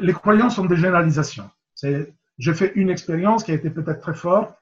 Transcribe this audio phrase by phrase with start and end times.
[0.00, 1.50] les croyances sont des généralisations.
[1.82, 4.54] J'ai fait une expérience qui a été peut-être très forte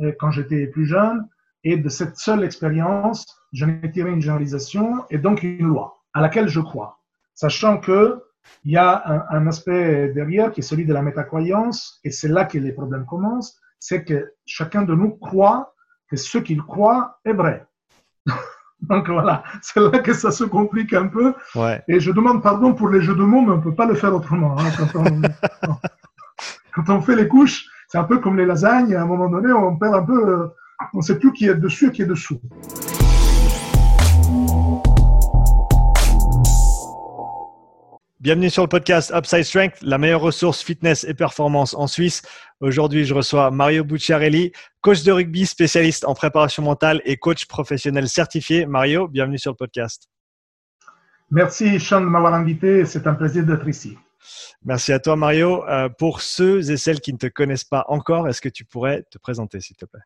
[0.00, 1.26] euh, quand j'étais plus jeune,
[1.64, 6.20] et de cette seule expérience, j'en ai tiré une généralisation et donc une loi à
[6.20, 7.00] laquelle je crois,
[7.34, 8.22] sachant que
[8.64, 12.28] il y a un, un aspect derrière qui est celui de la métacroyance, et c'est
[12.28, 15.74] là que les problèmes commencent, c'est que chacun de nous croit
[16.08, 17.66] que ce qu'il croit est vrai.
[18.82, 21.34] Donc voilà, c'est là que ça se complique un peu.
[21.54, 21.82] Ouais.
[21.88, 23.94] Et je demande pardon pour les jeux de mots, mais on ne peut pas le
[23.94, 24.56] faire autrement.
[24.58, 24.64] hein.
[24.76, 25.22] Quand, on,
[26.74, 28.94] quand on fait les couches, c'est un peu comme les lasagnes.
[28.94, 30.46] À un moment donné, on perd un peu, euh,
[30.92, 32.40] on ne sait plus qui est dessus et qui est dessous.
[38.26, 42.22] Bienvenue sur le podcast Upside Strength, la meilleure ressource fitness et performance en Suisse.
[42.58, 48.08] Aujourd'hui, je reçois Mario Bucciarelli, coach de rugby, spécialiste en préparation mentale et coach professionnel
[48.08, 48.66] certifié.
[48.66, 50.08] Mario, bienvenue sur le podcast.
[51.30, 52.84] Merci Sean de m'avoir invité.
[52.84, 53.96] C'est un plaisir d'être ici.
[54.64, 55.64] Merci à toi, Mario.
[55.68, 59.04] Euh, pour ceux et celles qui ne te connaissent pas encore, est-ce que tu pourrais
[59.08, 60.02] te présenter, s'il te plaît?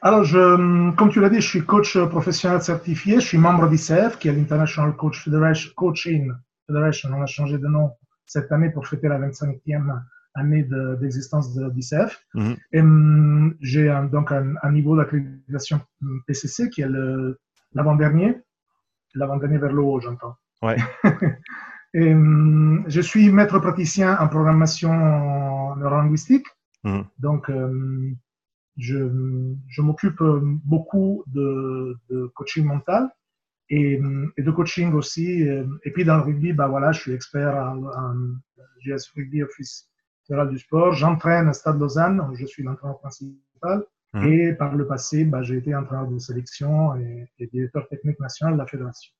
[0.00, 3.16] Alors, je, comme tu l'as dit, je suis coach professionnel certifié.
[3.16, 6.32] Je suis membre d'ICF, qui est l'International Coach Federation, Coaching
[6.70, 7.10] Federation.
[7.16, 7.90] On a changé de nom
[8.26, 10.00] cette année pour fêter la 25e
[10.34, 10.62] année
[11.00, 12.12] d'existence de, d'ICF.
[12.34, 12.56] Mhm.
[12.74, 17.38] Hum, j'ai donc un, un niveau d'accréditation hum, PCC qui est le-
[17.74, 18.36] l'avant-dernier.
[19.14, 20.36] L'avant-dernier vers le haut, j'entends.
[20.62, 20.76] Ouais.
[21.94, 24.92] Et, hum, je suis maître praticien en programmation
[25.76, 26.46] neurolinguistique.
[26.84, 27.04] Mhm.
[27.18, 28.12] Donc, euh,
[28.76, 28.98] je,
[29.68, 30.22] je m'occupe
[30.72, 33.10] beaucoup de, de coaching mental
[33.70, 34.00] et,
[34.36, 35.48] et de coaching aussi.
[35.48, 38.14] euh, Et puis dans le rugby, bah voilà, je suis expert en, en
[38.84, 39.88] GS Rugby Office
[40.26, 40.92] fédéral du sport.
[40.92, 43.84] J'entraîne à Stade Lausanne, je suis l'entraîneur principal.
[44.12, 44.24] Mhm.
[44.24, 48.54] Et par le passé, bah, j'ai été entraîneur de sélection et, et directeur technique national
[48.54, 49.12] de la fédération.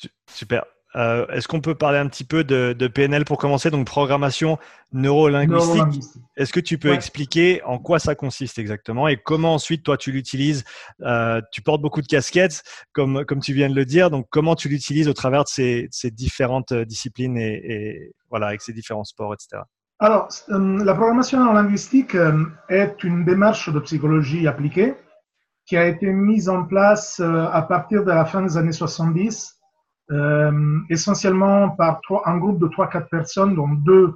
[0.00, 0.64] Su- Super.
[0.98, 3.70] Euh, Est-ce qu'on peut parler un petit peu de, de PNL pour commencer?
[3.70, 4.58] Donc, programmation
[4.92, 5.68] neurolinguistique.
[5.68, 6.22] Neurolinguistique.
[6.36, 6.94] Est-ce que tu peux Ouais.
[6.94, 10.64] expliquer en quoi ça consiste exactement et comment ensuite toi tu l'utilises?
[11.02, 12.62] Euh, Tu portes beaucoup de casquettes,
[12.92, 14.10] comme, comme tu viens de le dire.
[14.10, 18.60] Donc, comment tu l'utilises au travers de ces, différentes euh, disciplines et, et voilà, avec
[18.62, 19.62] ces différents sports, etc.
[20.00, 22.16] Alors, euh, la programmation neurolinguistique
[22.68, 24.94] est une démarche de psychologie appliquée
[25.66, 29.57] qui a été mise en place à partir de la fin des années 70,
[30.10, 34.14] euh, essentiellement par trois, un groupe de 3-4 personnes, dont deux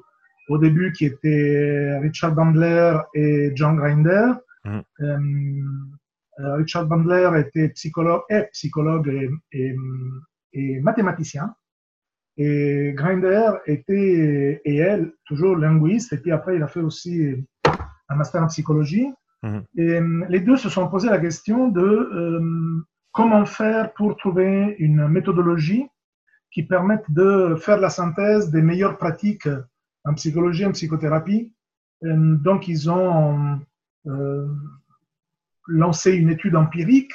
[0.49, 4.33] au début qui étaient Richard Bandler et John Grinder.
[4.65, 4.83] Mhm.
[5.01, 5.19] Euh,
[6.41, 9.77] euh, Richard Bandler était psychologue, est psychologue et, et,
[10.53, 11.55] et mathématicien.
[12.39, 16.15] Et Grinder était et elle toujours linguiste.
[16.15, 17.35] Et puis après, il a fait aussi
[18.09, 19.09] un master en psychologie.
[19.43, 19.65] Mhm.
[19.77, 22.41] Et les deux se sont posé la question de euh,
[23.13, 25.87] comment faire pour trouver une méthodologie
[26.51, 29.49] qui permette de faire la synthèse des meilleures pratiques
[30.05, 31.53] en psychologie en psychothérapie.
[32.05, 33.61] Euh, donc, ils ont
[34.07, 34.47] euh,
[35.67, 37.13] lancé une étude empirique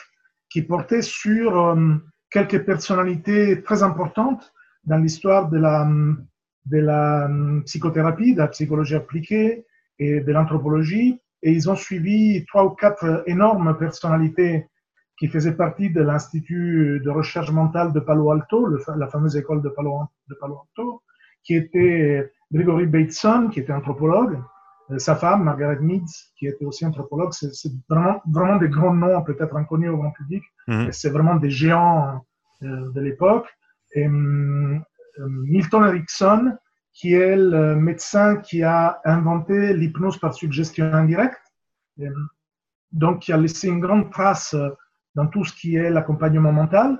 [0.49, 1.95] qui portait sur euh,
[2.29, 4.53] quelques personnalités très importantes
[4.85, 7.29] dans l'histoire de la
[7.65, 9.65] psychothérapie, de la psychologie appliquée
[9.99, 11.19] et de l'anthropologie.
[11.43, 14.67] Et ils ont suivi trois ou quatre énormes personnalités
[15.17, 19.61] qui faisaient partie de l'Institut de recherche mentale de Palo Alto, le, la fameuse école
[19.61, 21.01] de Palo, de Palo Alto,
[21.43, 24.39] qui était Gregory Bateson, qui était anthropologue,
[24.91, 27.31] euh, sa femme, Margaret Meads, qui était aussi anthropologue.
[27.33, 30.43] C'est vraiment, vraiment des grands noms, peut-être inconnus au grand public.
[30.67, 30.91] Mhm.
[30.91, 32.25] C'est vraiment des géants
[32.63, 33.47] euh, de l'époque.
[33.93, 34.79] Et euh,
[35.19, 36.57] Milton Erickson,
[36.93, 41.41] qui est le médecin qui a inventé l'hypnose par suggestion indirecte,
[41.99, 42.07] et,
[42.91, 44.55] donc qui a laissé une grande trace
[45.17, 46.99] dans tout ce qui est l'accompagnement mental,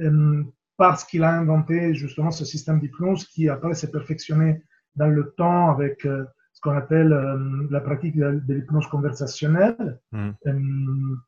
[0.00, 4.62] hum, parce qu'il a inventé justement ce système d'hypnose qui après s'est perfectionné
[4.96, 6.24] dans le temps avec euh,
[6.54, 10.00] ce qu'on appelle euh, la pratique de, l'hypnose conversationnelle.
[10.12, 11.20] Hum,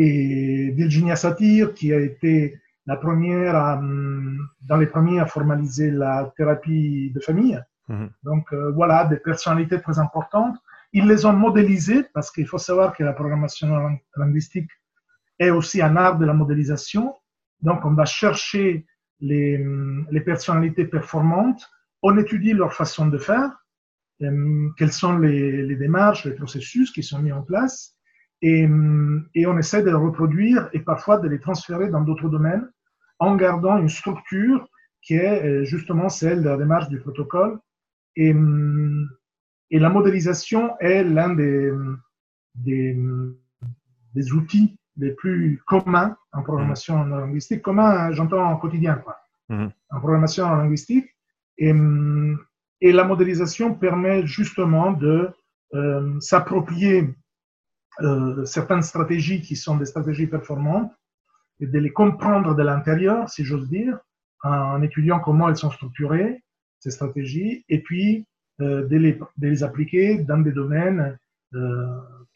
[0.00, 5.90] et Virginia Satir, qui a été la première à, hum, dans les premiers à formaliser
[5.90, 7.60] la thérapie de famille.
[7.88, 8.10] Mhm.
[8.22, 10.56] Donc euh, voilà, des personnalités très importantes.
[10.94, 13.68] Ils les ont modélisées parce qu'il faut savoir que la programmation
[14.16, 14.70] linguistique
[15.38, 17.14] est aussi un art de la modélisation.
[17.60, 18.86] Donc on va chercher
[19.20, 19.64] les,
[20.10, 21.68] les personnalités performantes,
[22.02, 23.50] on étudie leur façon de faire,
[24.22, 27.96] hum, quelles sont les, les démarches, les processus qui sont mis en place,
[28.40, 28.68] et,
[29.34, 32.70] et on essaie de les reproduire et parfois de les transférer dans d'autres domaines
[33.18, 34.68] en gardant une structure
[35.02, 37.58] qui est euh, justement celle de la démarche du protocole.
[38.14, 38.34] Et,
[39.70, 41.72] et la modélisation est l'un des,
[42.54, 42.96] des,
[44.14, 47.62] des outils les plus communs en programmation linguistique.
[47.62, 49.16] Commun, j'entends en quotidien, quoi.
[49.48, 49.70] Mhm.
[49.90, 51.08] En programmation linguistique.
[51.56, 52.38] Et, hum,
[52.80, 55.30] Et la modélisation permet justement de
[55.74, 57.12] euh, s'approprier
[58.00, 60.92] euh, certaines stratégies qui sont des stratégies performantes
[61.58, 63.98] et de les comprendre de l'intérieur, si j'ose dire,
[64.44, 66.44] en étudiant comment elles sont structurées,
[66.78, 68.28] ces stratégies, et puis
[68.60, 71.18] euh, de, les, de, les, appliquer dans des domaines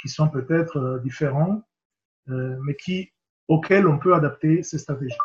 [0.01, 1.63] qui sont peut-être différents,
[2.27, 3.11] mais qui,
[3.49, 5.17] auxquels on peut adapter ces stratégies.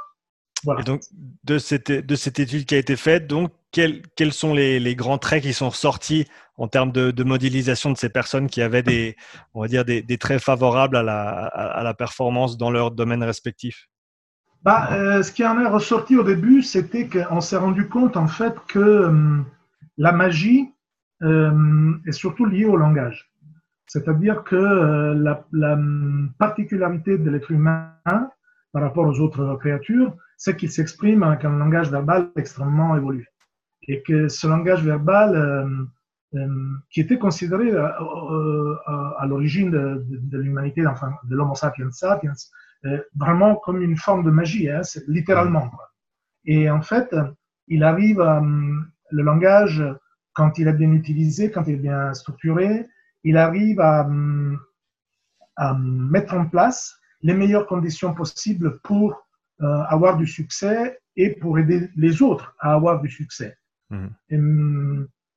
[0.63, 0.81] Voilà.
[0.81, 1.01] Et donc,
[1.43, 4.95] de cette, de cette étude qui a été faite, donc, quels, quels sont les, les,
[4.95, 6.25] grands traits qui sont sortis
[6.57, 9.15] en termes de, de, modélisation de ces personnes qui avaient des,
[9.53, 12.91] on va dire, des, des traits favorables à la, à, à la performance dans leur
[12.91, 13.87] domaine respectif
[14.63, 18.27] bah, euh, ce qui en est ressorti au début, c'était qu'on s'est rendu compte en
[18.27, 19.37] fait que euh,
[19.97, 20.73] la magie
[21.21, 23.31] euh, est surtout liée au langage.
[23.87, 25.79] C'est-à-dire que euh, la, la,
[26.37, 27.93] particularité de l'être humain
[28.73, 33.25] par rapport aux autres créatures, c'est qu'il s'exprime avec un langage verbal extrêmement évolué.
[33.87, 35.89] Et que ce langage verbal,
[36.91, 42.33] qui était considéré à, l'origine de, de, l'humanité, enfin de l'Homo sapiens sapiens,
[42.85, 45.71] euh, vraiment comme une forme de magie, hein, littéralement.
[46.45, 47.15] Et en fait,
[47.67, 48.41] il arrive, à,
[49.11, 49.83] le langage,
[50.33, 52.87] quand il est bien utilisé, quand il est bien structuré,
[53.27, 54.07] il arrive à,
[55.55, 59.09] à mettre en place les meilleures conditions possibles pour
[59.61, 63.57] euh, avoir du succès et pour aider les autres à avoir du succès.
[63.89, 64.07] Mmh.
[64.29, 64.39] Et,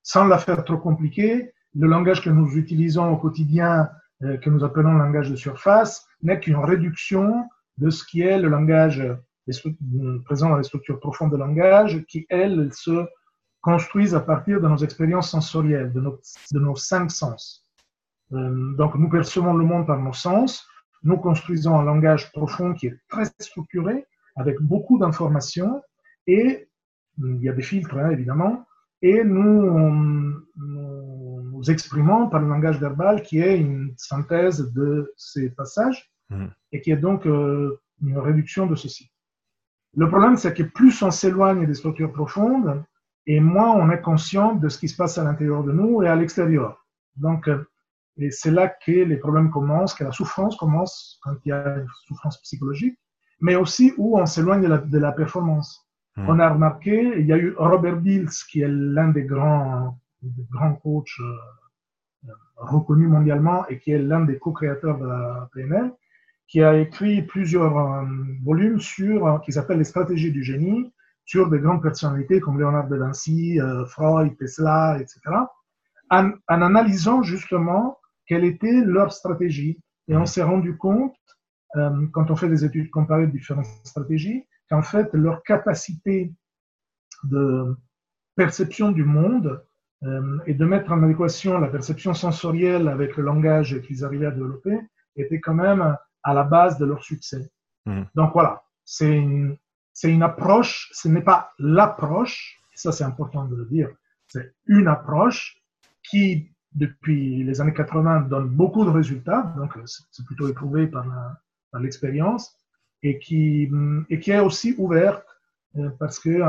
[0.03, 3.89] sans la faire trop compliquée, le langage que nous utilisons au quotidien,
[4.23, 7.49] euh, que nous appelons langage de surface, n'est qu'une réduction
[7.79, 9.03] de ce qui est le langage
[10.25, 13.07] présent dans les structures profondes de langage, qui, elles, se
[13.63, 16.21] construisent à partir de nos expériences sensorielles, de nos,
[16.53, 17.67] de nos cinq sens.
[18.33, 20.67] Euh, donc, nous percevons le monde par nos sens,
[21.03, 24.07] nous construisons un langage profond qui est très structuré,
[24.37, 25.83] avec beaucoup d'informations,
[26.27, 26.69] et
[27.19, 28.67] il y a des filtres, hein, évidemment,
[29.03, 35.51] et nous, nous, nous exprimons par le langage verbal qui est une synthèse de ces
[35.51, 36.47] passages Mmh.
[36.71, 39.11] et qui est donc euh, une réduction de ceci.
[39.97, 42.85] Le problème, c'est que plus on s'éloigne des structures profondes,
[43.27, 46.09] et moins on est conscient de ce qui se passe à l'intérieur de nous et
[46.09, 46.87] à l'extérieur.
[47.17, 47.65] Donc, euh,
[48.17, 51.77] et c'est là que les problèmes commencent, que la souffrance commence quand il y a
[51.77, 52.99] une souffrance psychologique,
[53.41, 55.89] mais aussi où on s'éloigne de la, de la performance.
[56.17, 56.29] Mmh.
[56.29, 60.47] On a remarqué, il y a eu Robert Dills, qui est l'un des grands, des
[60.51, 65.93] grands coachs euh, reconnus mondialement et qui est l'un des co-créateurs de la PNL,
[66.47, 68.05] qui a écrit plusieurs euh,
[68.45, 70.93] volumes sur, euh, qui s'appellent les stratégies du génie,
[71.25, 75.21] sur des grandes personnalités comme Léonard de Vinci, euh, Freud, Tesla, etc.,
[76.11, 77.99] en, en, analysant justement
[78.31, 79.81] quelle était leur stratégie.
[80.07, 81.17] Et on s'est rendu compte,
[81.75, 86.33] euh, quand on fait des études comparées de différentes stratégies, qu'en fait, leur capacité
[87.25, 87.77] de
[88.37, 89.61] perception du monde
[90.05, 94.31] euh, et de mettre en adéquation la perception sensorielle avec le langage qu'ils arrivaient à
[94.31, 94.79] développer
[95.17, 97.51] était quand même à la base de leur succès.
[97.87, 98.03] Mmh.
[98.15, 99.57] Donc voilà, c'est une,
[99.93, 103.91] c'est une approche, ce n'est pas l'approche, ça c'est important de le dire,
[104.29, 105.61] c'est une approche
[106.05, 111.05] qui, depuis les années 80, donne beaucoup de résultats, donc c'est plutôt éprouvé par,
[111.81, 112.57] l'expérience,
[113.03, 113.71] et qui,
[114.11, 115.25] et qui est aussi ouverte
[115.77, 116.41] euh, parce que,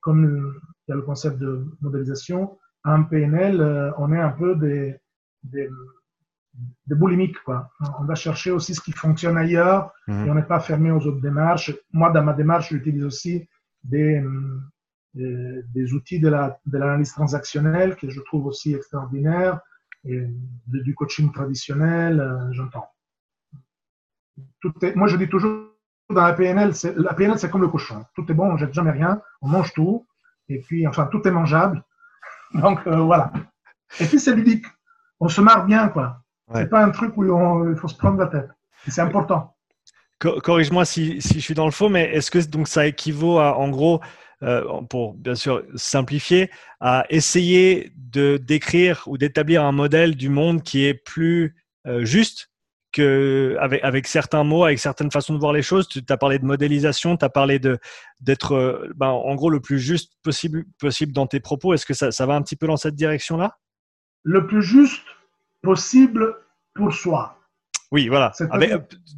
[0.00, 4.56] comme il y a le concept de modélisation, en PNL, euh, on est un peu
[4.56, 4.96] des,
[5.42, 5.68] des
[6.86, 7.42] de boulimique.
[7.44, 7.70] Quoi.
[7.98, 10.26] On va chercher aussi ce qui fonctionne ailleurs mmh.
[10.26, 11.74] et on n'est pas fermé aux autres démarches.
[11.92, 13.48] Moi, dans ma démarche, j'utilise aussi
[13.82, 14.22] des,
[15.14, 19.60] des, euh, des, outils de, la, de l'analyse transactionnelle que je trouve aussi extraordinaires
[20.04, 20.22] et
[20.66, 22.88] du coaching traditionnel, euh, j'entends.
[24.94, 25.70] Moi, je dis toujours
[26.10, 28.04] dans la PNL, la PNL, c'est comme le cochon.
[28.14, 30.06] Tout est bon, on jette jamais rien, on mange tout,
[30.48, 31.82] et puis, enfin, tout est mangeable.
[32.54, 33.32] Donc, euh, voilà.
[34.00, 34.66] Et puis, c'est ludique.
[35.20, 36.22] On se marre bien, quoi.
[36.48, 36.62] Ouais.
[36.62, 37.24] C'est pas un truc où
[37.70, 38.50] il faut se prendre la tête.
[38.86, 39.54] C'est important.
[40.18, 43.58] Corrige-moi si, si, je suis dans le faux, mais est-ce que donc ça équivaut à,
[43.58, 44.00] en gros,
[44.44, 50.62] euh, pour bien sûr simplifier, à essayer de décrire ou d'établir un modèle du monde
[50.62, 52.50] qui est plus euh, juste
[52.92, 55.88] que avec, certains mots, avec certaines façons de voir les choses.
[55.88, 57.58] Tu as parlé de modélisation, tu as parlé
[58.20, 61.74] d'être euh, ben, en gros le plus juste possible, possible dans tes propos.
[61.74, 63.58] Est-ce que ça va un petit peu dans cette direction-là?
[64.22, 65.02] Le plus juste
[65.62, 66.36] possible
[66.74, 67.38] pour soi.
[67.92, 68.32] Oui, voilà.
[68.50, 68.72] Avec,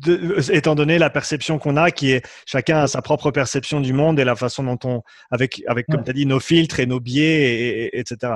[0.05, 3.93] de, étant donné la perception qu'on a, qui est chacun a sa propre perception du
[3.93, 6.05] monde et la façon dont on, avec, avec comme ouais.
[6.05, 8.35] tu as dit, nos filtres et nos biais, et, et, etc.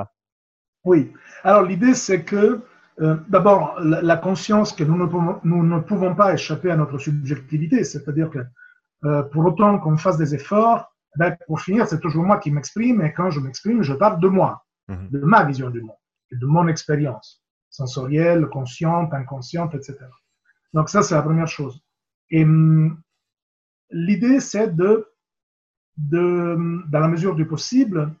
[0.83, 1.11] Oui.
[1.43, 2.61] Alors l'idée, c'est que
[3.01, 6.75] euh, d'abord, la, la, conscience que nous ne, pouvons, nous ne pouvons pas échapper à
[6.75, 8.39] notre subjectivité, c'est-à-dire que
[9.05, 13.01] euh, pour autant qu'on fasse des efforts, ben, pour finir, c'est toujours moi qui m'exprime
[13.01, 14.63] et quand je m'exprime, je parle de moi.
[14.87, 15.09] mhm.
[15.09, 15.97] de ma vision du monde,
[16.31, 19.97] de mon expérience sensorielle, consciente, inconsciente, etc.
[20.73, 21.81] Donc ça, c'est la première chose.
[22.29, 23.01] Et hum,
[23.89, 25.07] l'idée, c'est de,
[25.97, 26.57] de,
[26.89, 28.13] dans la mesure du possible,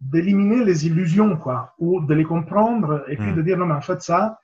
[0.00, 3.36] d'éliminer les illusions, quoi, ou de les comprendre, et puis mhm.
[3.36, 4.40] de dire, non, mais en fait, ça,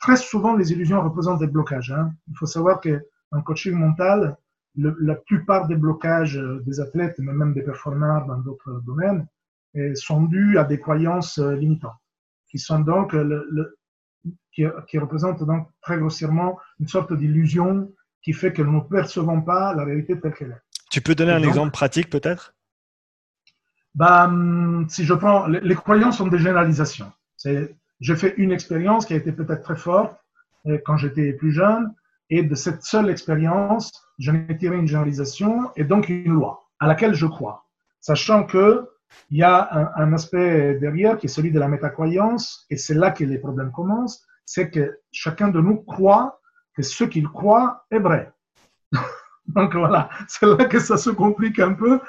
[0.00, 1.92] très souvent, les illusions représentent des blocages.
[1.92, 2.12] Hein.
[2.28, 4.36] Il faut savoir qu'en coaching mental,
[4.76, 9.26] la plupart des blocages des athlètes, mais même des performeurs dans d'autres domaines,
[9.74, 11.92] eh, sont dus à des croyances euh, limitantes,
[12.48, 13.78] qui sont donc le,
[14.52, 19.40] qui, qui, représentent donc très grossièrement une sorte d'illusion qui fait que nous ne percevons
[19.40, 20.62] pas la réalité telle qu'elle est.
[20.90, 22.54] Tu peux donner un exemple pratique peut-être?
[23.94, 27.12] Bah, hum, Si je prends, les, croyances sont des généralisations.
[27.44, 30.16] J'ai fait une expérience qui a été peut-être très forte
[30.66, 31.92] euh, quand j'étais plus jeune,
[32.28, 36.86] et de cette seule expérience, j'en ai tiré une généralisation et donc une loi à
[36.86, 37.66] laquelle je crois,
[38.00, 38.88] sachant que
[39.30, 43.10] il y a un, aspect derrière qui est celui de la métacroyance, et c'est là
[43.10, 46.40] que les problèmes commencent, c'est que chacun de nous croit
[46.74, 48.32] que ce qu'il croit est vrai.
[49.46, 52.00] Donc voilà, c'est là que ça se complique un peu.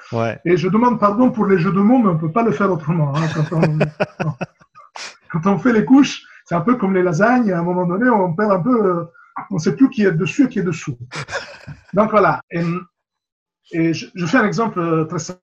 [0.46, 2.52] Et je demande pardon pour les jeux de mots, mais on ne peut pas le
[2.52, 3.16] faire autrement.
[3.16, 3.80] Hein, quand, on,
[5.32, 8.10] quand, on, fait les couches, c'est un peu comme les lasagnes, à un moment donné,
[8.10, 9.06] on perd un peu, euh,
[9.50, 10.98] on ne sait plus qui est dessus et qui est dessous.
[11.94, 12.42] Donc voilà.
[12.52, 12.64] Et,
[13.74, 15.42] et je, fais un exemple euh, très simple.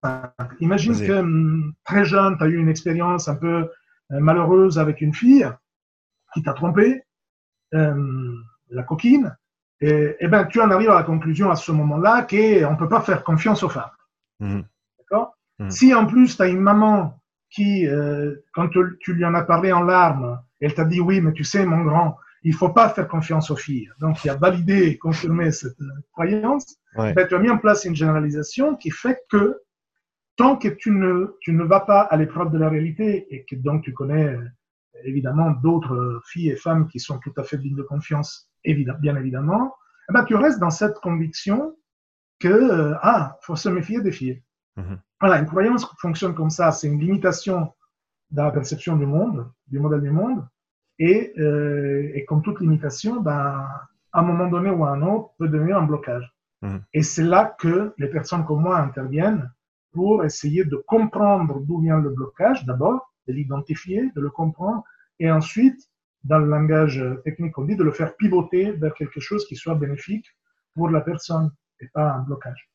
[0.61, 3.71] Imagine que hum, très jeune, tu as eu une expérience un peu
[4.13, 5.49] euh, malheureuse avec une fille
[6.35, 7.03] qui t'a trompé,
[7.75, 8.35] euh,
[8.71, 9.37] la coquine,
[9.81, 12.89] et, et, ben tu en arrives à la conclusion à ce moment-là qu'on ne peut
[12.89, 13.91] pas faire confiance aux femmes.
[14.41, 14.61] Mmh.
[14.99, 15.37] D'accord?
[15.59, 15.71] Mmh.
[15.71, 17.19] Si en plus tu as une maman
[17.51, 18.69] qui, euh, quand
[19.01, 21.85] tu lui en as parlé en larmes, elle t'a dit oui, mais tu sais, mon
[21.85, 23.90] grand, il faut pas faire confiance aux filles.
[24.00, 26.78] Donc, il a validé et confirmé cette euh, croyance.
[26.97, 29.61] Ben, tu as mis en place une généralisation qui fait que
[30.37, 33.55] tant que tu ne, tu ne vas pas à l'épreuve de la réalité et que
[33.55, 34.43] donc tu connais euh,
[35.05, 39.75] évidemment d'autres filles et femmes qui sont tout à fait dignes de confiance, bien évidemment,
[40.09, 41.76] eh ben, tu restes dans cette conviction
[42.38, 44.43] que, euh, ah, faut se méfier des filles.
[44.78, 44.99] Mm-hmm.
[45.21, 47.75] Voilà, une croyance fonctionne comme ça, c'est une limitation
[48.31, 50.47] dans la perception du monde, du modèle du monde,
[50.99, 53.67] et, euh, et comme toute limitation, ben,
[54.12, 56.33] à un moment donné ou à un autre, peut devenir un blocage.
[56.62, 56.81] Mm-hmm.
[56.95, 59.50] Et c'est là que les personnes comme moi interviennent
[59.93, 64.83] pour essayer de comprendre d'où vient le blocage, d'abord, de l'identifier, de le comprendre,
[65.19, 65.88] et ensuite,
[66.25, 69.75] dans le langage technique, on dit de le faire pivoter vers quelque chose qui soit
[69.75, 70.26] bénéfique
[70.75, 71.50] pour la personne
[71.81, 72.71] et pas un blocage.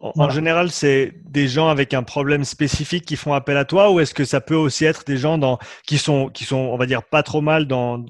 [0.00, 4.00] En, général, c'est des gens avec un problème spécifique qui font appel à toi, ou
[4.00, 6.84] est-ce que ça peut aussi être des gens dans, qui sont, qui sont, on va
[6.84, 8.04] dire, pas trop mal dans,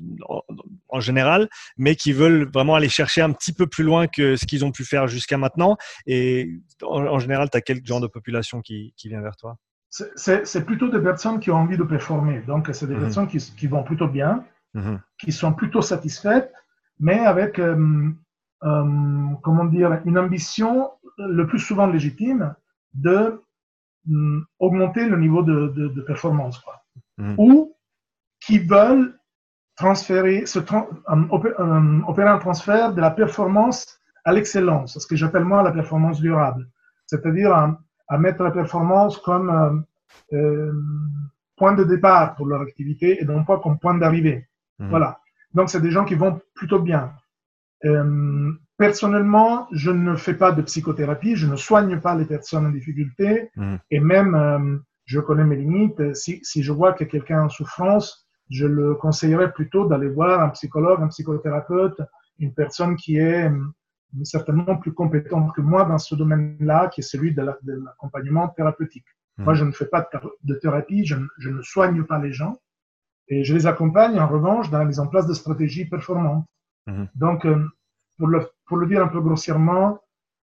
[0.88, 4.44] en, général, mais qui veulent vraiment aller chercher un petit peu plus loin que ce
[4.44, 5.76] qu'ils ont pu faire jusqu'à maintenant?
[6.06, 6.50] Et
[6.83, 9.56] en, général, tu as quel genre de population qui, qui vient vers toi?
[9.90, 12.42] C'est plutôt des personnes qui ont envie de performer.
[12.49, 13.02] Donc, c'est des mhm.
[13.02, 14.44] personnes qui, qui, vont plutôt bien,
[14.75, 15.00] mhm.
[15.21, 16.52] qui sont plutôt satisfaites,
[16.99, 18.11] mais avec euh,
[18.64, 22.54] euh, comment dire, une ambition le plus souvent légitime
[22.94, 23.40] de
[24.06, 26.85] mm, augmenter le niveau de, de, performance, quoi.
[27.18, 27.35] Mmh.
[27.38, 27.76] ou
[28.40, 29.18] qui veulent
[29.76, 35.73] transférer, se opérer un transfert de la performance à l'excellence, ce que j'appelle moi la
[35.73, 36.68] performance durable,
[37.06, 40.73] c'est-à-dire à, mettre la performance comme euh, euh,
[41.56, 44.49] point de départ pour leur activité et non pas comme point d'arrivée.
[44.78, 44.88] Mmh.
[44.88, 45.21] Voilà.
[45.52, 47.12] Donc c'est des gens qui vont plutôt bien.
[47.85, 52.71] Euh, personnellement, je ne fais pas de psychothérapie, je ne soigne pas les personnes en
[52.71, 53.76] difficulté, mmh.
[53.91, 56.14] et même, euh, je connais mes limites.
[56.14, 60.41] Si, si je vois que quelqu'un est en souffrance, je le conseillerais plutôt d'aller voir
[60.41, 62.00] un psychologue, un psychothérapeute,
[62.38, 63.64] une personne qui est euh,
[64.23, 69.07] certainement plus compétente que moi dans ce domaine-là, qui est celui de l'accompagnement thérapeutique.
[69.38, 69.45] Mmh.
[69.45, 70.09] Moi, je ne fais pas
[70.43, 72.57] de thérapie, je, je, ne soigne pas les gens,
[73.29, 76.47] et je les accompagne en revanche dans la mise en place de stratégies performantes.
[76.87, 77.09] Mhm.
[77.14, 77.67] Donc, euh,
[78.19, 80.00] pour le, pour le dire un peu grossièrement,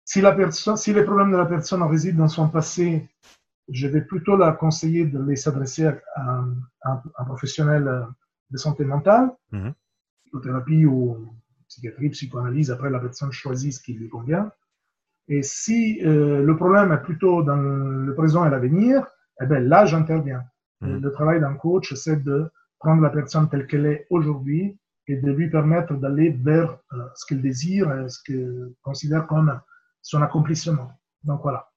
[0.06, 3.08] si, la personne, si les problèmes de la personne résident dans son passé,
[3.70, 6.44] je vais plutôt la conseiller de les s'adresser à,
[6.84, 8.04] un professionnel euh,
[8.50, 9.70] de santé mentale, mmh.
[10.26, 11.34] psychothérapie ou
[11.68, 14.52] psychiatrie, psychoanalyse, après la personne choisit ce qui lui convient.
[15.30, 19.06] Et si euh, le problème est plutôt dans le présent et l'avenir,
[19.42, 20.44] eh bien là, j'interviens.
[20.82, 21.02] Mhm.
[21.02, 24.78] Le travail d'un coach, c'est de prendre la personne telle qu'elle est aujourd'hui
[25.08, 29.60] et de lui permettre d'aller vers euh, ce qu'il désire, euh, ce qu'il considère comme
[30.02, 30.92] son accomplissement.
[31.24, 31.72] Donc voilà.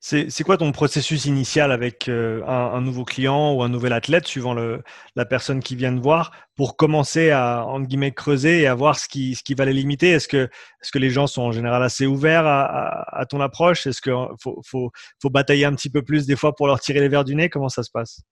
[0.00, 4.54] C'est quoi ton processus initial avec euh, un, nouveau client ou un nouvel athlète, suivant
[4.54, 4.80] le,
[5.16, 8.96] la personne qui vient de voir, pour commencer à, entre guillemets, creuser et à voir
[8.96, 10.10] ce qui, ce qui va les limiter?
[10.10, 10.50] Est-ce que, est
[10.84, 13.88] -ce que les gens sont en général assez ouverts à, à, ton approche?
[13.88, 17.00] Est-ce qu'il faut, faut, faut, batailler un petit peu plus des fois pour leur tirer
[17.00, 17.50] les verres du nez?
[17.50, 18.22] Comment ça se passe?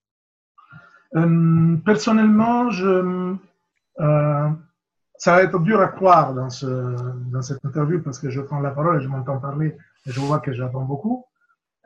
[1.16, 3.34] Euh, personnellement, je,
[4.00, 4.48] euh,
[5.18, 6.66] ça va être dur à croire dans, ce,
[7.30, 9.76] dans cette interview parce que je prends la parole et je m'entends parler
[10.06, 11.24] et je vois que j'attends beaucoup.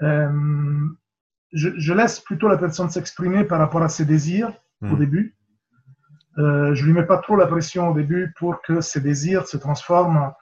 [0.03, 0.79] Euh,
[1.53, 4.53] je, je, laisse plutôt la personne s'exprimer par rapport à ses désirs
[4.83, 4.99] au Mhm.
[4.99, 5.37] début.
[6.39, 9.57] Euh, je lui mets pas trop la pression au début pour que ses désirs se
[9.57, 10.33] transforment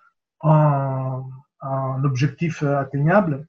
[0.41, 1.29] en,
[1.61, 3.47] en objectif atteignable.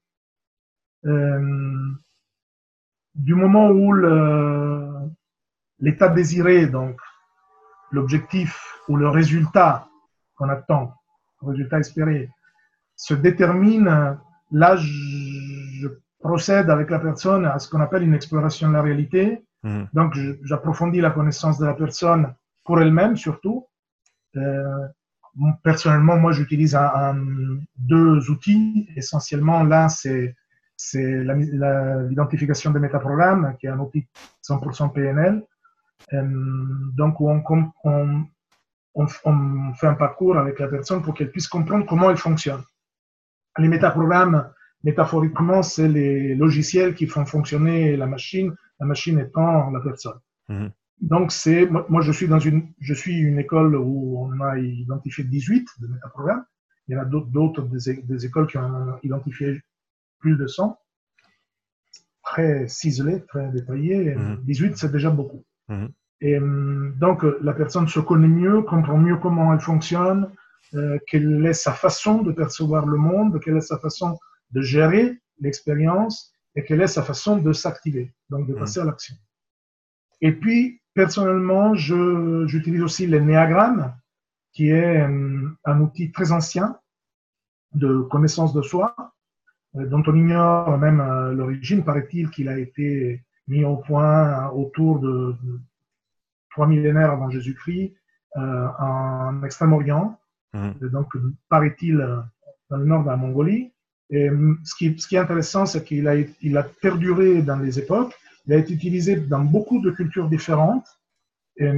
[1.05, 1.87] Euh,
[3.15, 3.93] du moment où
[5.79, 6.99] l'état désiré, donc
[7.91, 9.87] l'objectif ou le résultat
[10.35, 10.93] qu'on attend,
[11.41, 12.29] le résultat espéré,
[12.95, 14.17] se détermine,
[14.51, 15.87] là, je,
[16.21, 19.45] procède avec la personne à ce qu'on appelle une exploration de la réalité.
[19.63, 19.87] Mhm.
[19.93, 22.33] Donc, j'approfondis la connaissance de la personne
[22.65, 23.67] pour elle-même surtout.
[24.35, 24.87] Euh,
[25.63, 28.89] personnellement, moi, j'utilise un- un- deux outils.
[28.95, 30.35] Essentiellement, l'un, c'est
[32.09, 34.07] l'identification des métaprogrammes, qui est un outil
[34.41, 35.43] 100% PNL.
[36.13, 36.23] Euh,
[36.95, 38.23] donc, où on, com- on,
[38.95, 42.63] on, on fait un parcours avec la personne pour qu'elle puisse comprendre comment elle fonctionne.
[43.57, 44.51] Les métaprogrammes,
[44.83, 50.19] métaphoriquement, c'est les logiciels qui font fonctionner la machine, la machine étant la personne.
[50.47, 50.71] Mhm.
[51.01, 54.57] Donc, c'est, moi, moi, je suis dans une, je suis une école où on a
[54.57, 56.43] identifié 18 de métaprogrammes.
[56.87, 59.61] Il y en a d'autres, des, des écoles qui ont identifié
[60.19, 60.77] plus de 100.
[62.23, 64.15] Très ciselé, très détaillé.
[64.15, 64.37] Mhm.
[64.43, 65.43] 18, c'est déjà beaucoup.
[65.69, 65.89] Mhm.
[66.21, 70.29] Et hum, donc, euh, la personne se connaît mieux, comprend mieux comment elle fonctionne,
[70.73, 74.17] euh, quelle est sa façon de percevoir le monde, quelle est sa façon
[74.51, 78.59] de gérer l'expérience et quelle est sa façon de s'activer, donc de Mhm.
[78.59, 79.15] passer à l'action.
[80.21, 83.93] Et puis, personnellement, je- j'utilise aussi l'énéagramme,
[84.51, 85.01] qui est
[85.65, 86.77] un outil très ancien
[87.73, 88.95] de connaissance de soi,
[89.75, 91.83] euh, dont on ignore même euh, l'origine.
[91.83, 95.35] Paraît-il qu'il a été mis au point autour de,
[96.51, 97.93] trois millénaires avant Jésus-Christ
[98.37, 100.17] euh, en Extrême-Orient.
[100.55, 101.07] Et donc
[101.47, 102.17] paraît-il euh,
[102.69, 103.71] dans le nord de la Mongolie.
[104.09, 107.57] Et hum, ce qui, ce qui est intéressant, c'est qu'il a, il a perduré dans
[107.57, 108.15] les époques,
[108.47, 110.87] il a été utilisé dans beaucoup de cultures différentes.
[111.57, 111.71] Et,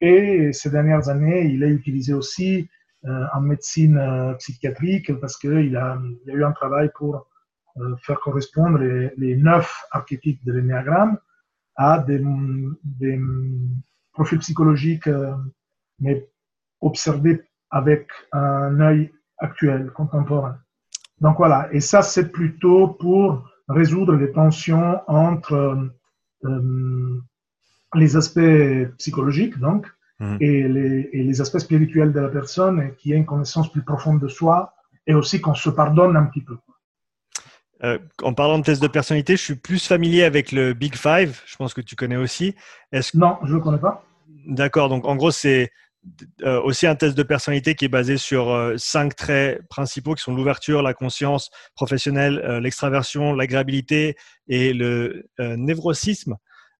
[0.00, 2.68] et ces dernières années, il est utilisé aussi
[3.04, 7.26] euh, en médecine euh, psychiatrique parce qu'il a, il a eu un travail pour
[8.02, 11.18] faire correspondre les, les neuf archétypes de l'énéagramme
[11.76, 12.22] à des,
[12.84, 13.20] des
[14.12, 15.34] profils psychologiques, euh,
[16.00, 16.28] mais
[16.80, 20.58] observés avec un œil actuel, contemporain.
[21.20, 25.90] Donc voilà, et ça c'est plutôt pour résoudre les tensions entre
[26.44, 27.20] euh,
[27.94, 29.86] les aspects psychologiques, donc,
[30.22, 30.36] Mhm.
[30.40, 33.82] et, les, et les aspects spirituels de la personne, et qui ait une connaissance plus
[33.82, 34.72] profonde de soi,
[35.06, 36.56] et aussi qu'on se pardonne un petit peu.
[37.84, 41.40] Euh, en parlant de test de personnalité, je suis plus familier avec le Big Five.
[41.46, 42.54] Je pense que tu connais aussi.
[42.92, 44.04] Est-ce Non, je ne le connais pas.
[44.46, 44.88] D'accord.
[44.88, 45.70] Donc, en gros, c'est
[46.42, 50.22] euh, aussi un test de personnalité qui est basé sur euh, cinq traits principaux qui
[50.22, 54.16] sont l'ouverture, la conscience professionnelle, l'extraversion, l'agréabilité
[54.48, 56.36] et le névrosisme.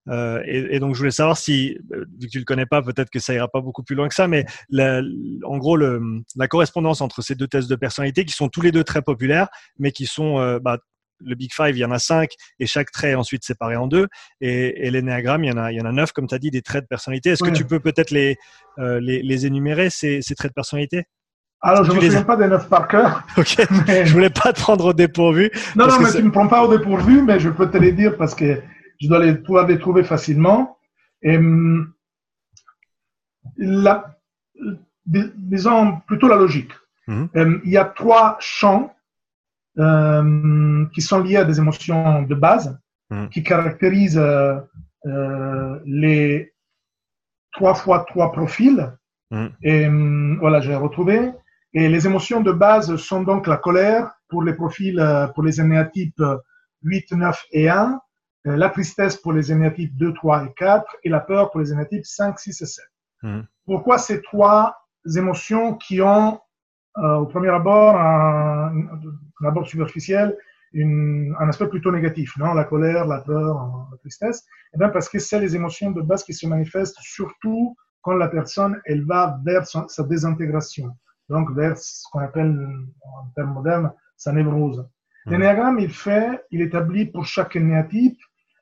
[0.09, 3.11] Euh, et, et, donc, je voulais savoir si, vu que tu le connais pas, peut-être
[3.11, 5.01] que ça ira pas beaucoup plus loin que ça, mais la,
[5.45, 6.01] en gros, le,
[6.37, 9.49] la correspondance entre ces deux tests de personnalité, qui sont tous les deux très populaires,
[9.79, 10.79] mais qui sont, euh, bah,
[11.25, 13.87] le Big Five, il y en a cinq, et chaque trait est ensuite séparé en
[13.87, 14.09] deux.
[14.41, 16.39] Et, et l'énéagramme, il y en a, il y en a neuf, comme tu as
[16.39, 17.31] dit, des traits de personnalité.
[17.31, 18.37] Est-ce que tu peux peut-être les,
[18.79, 21.05] euh, les, les énumérer, ces, ces traits de personnalité?
[21.65, 23.23] Alors, je ne me les souviens pas des neuf par cœur.
[23.37, 23.57] Ok.
[23.87, 25.51] mais- Je voulais pas te prendre au dépourvu.
[25.77, 27.93] Non, non, mais tu ne me prends pas au dépourvu, mais je peux te les
[27.93, 28.61] dire parce que
[29.01, 30.77] je dois les, pouvoir les trouver facilement.
[31.23, 31.93] Et, hum,
[33.57, 34.17] la,
[35.07, 36.73] dis- disons plutôt la logique.
[37.07, 37.29] Mhm.
[37.37, 38.95] Euh, il y a trois champs
[39.79, 42.79] euh, qui sont liés à des émotions de base,
[43.11, 43.29] Mhm.
[43.29, 44.57] qui caractérisent euh,
[45.07, 46.53] euh, les
[47.53, 48.91] trois fois trois profils.
[49.31, 49.51] Mhm.
[49.63, 51.33] Et hum, voilà, j'ai retrouvé.
[51.75, 55.01] Et les émotions de base sont donc la colère pour les profils,
[55.35, 56.37] pour les énéatypes euh,
[56.83, 58.01] 8, 9 et 1,
[58.47, 61.73] euh, la tristesse pour les énéatypes 2, 3 et 4, et la peur pour les
[61.73, 62.85] énéatypes 5, 6 et 7.
[63.23, 63.47] Mhm.
[63.67, 64.77] Pourquoi ces trois
[65.17, 66.41] émotions qui ont,
[66.99, 68.73] euh, au premier abord, un,
[69.41, 70.37] un abord superficiel,
[70.73, 72.55] une- un aspect plutôt négatif, non?
[72.55, 74.45] La colère, la peur, la tristesse.
[74.75, 78.29] Eh bien, parce que c'est les émotions de base qui se manifestent surtout quand la
[78.29, 80.97] personne, elle va vers son- sa désintégration,
[81.29, 82.59] donc vers ce qu'on appelle,
[83.05, 84.79] en termes modernes, sa névrose.
[85.27, 85.33] Mhm.
[85.33, 88.19] L'énéagramme, il fait, il établit pour chaque énéatype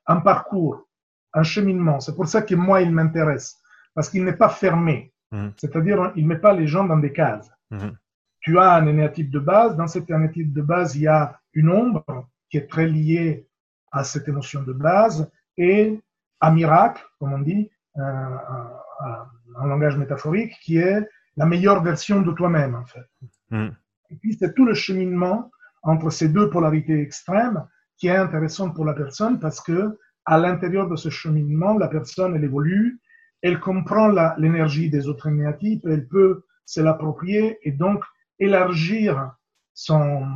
[0.07, 0.87] un parcours,
[1.33, 1.99] un cheminement.
[2.01, 3.59] C'est pour ça que moi, il m'intéresse,
[3.95, 5.13] parce qu'il n'est pas fermé.
[5.31, 5.53] Mhm.
[5.57, 7.49] C'est-à-dire, il ne met pas les gens dans des cases.
[7.71, 7.97] Mhm.
[8.41, 9.75] Tu as un énéatype de base.
[9.77, 12.03] Dans cet énéatype de base, il y a une ombre
[12.49, 13.47] qui est très liée
[13.91, 15.99] à cette émotion de base et
[16.41, 22.75] un miracle, comme on dit, en langage métaphorique, qui est la meilleure version de toi-même,
[22.75, 23.07] en fait.
[23.51, 23.69] Mm.
[24.09, 25.51] Et puis, c'est tout le cheminement
[25.83, 27.65] entre ces deux polarités extrêmes
[27.97, 32.35] qui est intéressant pour la personne parce que à l'intérieur de ce cheminement, la personne,
[32.35, 32.99] elle évolue,
[33.41, 38.03] elle comprend l'énergie des autres négatifs, elle peut se l'approprier et donc
[38.41, 39.35] élargir
[39.73, 40.27] son,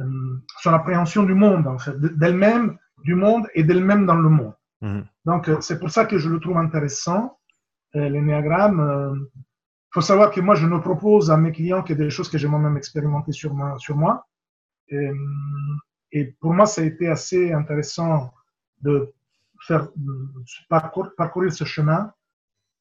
[0.00, 4.54] euh, son appréhension du monde, en fait, d'elle-même, du monde et d'elle-même dans le monde.
[4.82, 5.00] Mm.
[5.24, 7.38] Donc, euh, c'est pour ça que je le trouve intéressant,
[7.96, 8.78] euh, l'énéagramme.
[9.16, 12.38] Il faut savoir que moi, je ne propose à mes clients que des choses que
[12.38, 13.74] j'ai moi-même expérimentées sur moi.
[13.78, 14.26] Sur moi.
[14.88, 15.10] Et,
[16.12, 18.32] et, pour moi, ça a été assez intéressant
[18.82, 19.12] de
[19.66, 19.88] faire
[20.68, 22.12] parcourir ce chemin.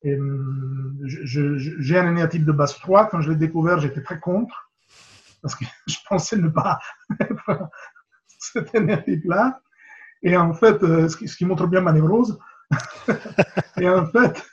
[0.03, 3.09] J'ai un énéatype de base 3.
[3.09, 4.69] Quand je l'ai découvert, j'étais très contre
[5.41, 6.79] parce que je pensais ne pas
[7.19, 7.69] être
[8.27, 9.61] cet énéatype-là.
[10.21, 12.39] Et en fait, euh, ce qui, montre bien ma névrose.
[13.77, 14.45] et en fait,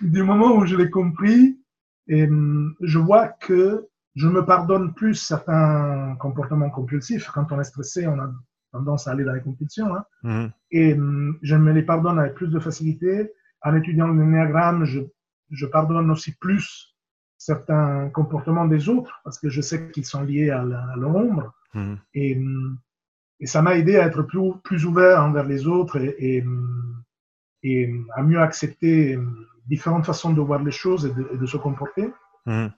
[0.00, 1.60] du moment où je l'ai compris,
[2.08, 7.30] et hum, je vois que je me pardonne plus certains comportements compulsifs.
[7.30, 8.30] Quand on est stressé, on a
[8.70, 9.94] tendance à aller dans les compétitions.
[9.94, 10.04] Hein.
[10.22, 10.52] Mhm.
[10.70, 13.32] Et hum, je me les pardonne avec plus de facilité.
[13.64, 15.00] En étudiant le néagramme, je,
[15.50, 16.96] je pardonne aussi plus
[17.38, 20.62] certains comportements des autres parce que je sais qu'ils sont liés à
[20.96, 21.52] l'ombre.
[21.74, 21.98] Mhm.
[22.14, 22.40] Et,
[23.40, 26.44] et, ça m'a aidé à être plus, plus ouvert envers les autres et,
[27.62, 29.18] et, à mieux accepter
[29.66, 32.12] différentes façons de voir les choses et de, se comporter.
[32.46, 32.72] Mhm.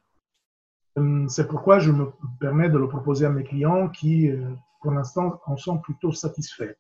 [0.96, 2.06] Hum, c'est pourquoi je me
[2.38, 4.48] permets de le proposer à mes clients qui, euh,
[4.80, 6.76] pour l'instant, en sont plutôt satisfaits.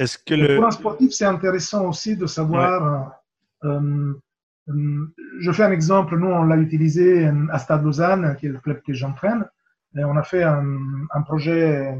[0.00, 0.56] Est-ce que le...
[0.56, 3.20] Pour un sportif, c'est intéressant aussi de savoir.
[3.64, 4.12] Euh,
[4.68, 5.06] euh,
[5.40, 6.16] je fais un exemple.
[6.16, 9.44] Nous, on l'a utilisé à Stade Lausanne, qui est le club que j'entraîne.
[9.94, 10.64] On a fait un,
[11.10, 11.98] un projet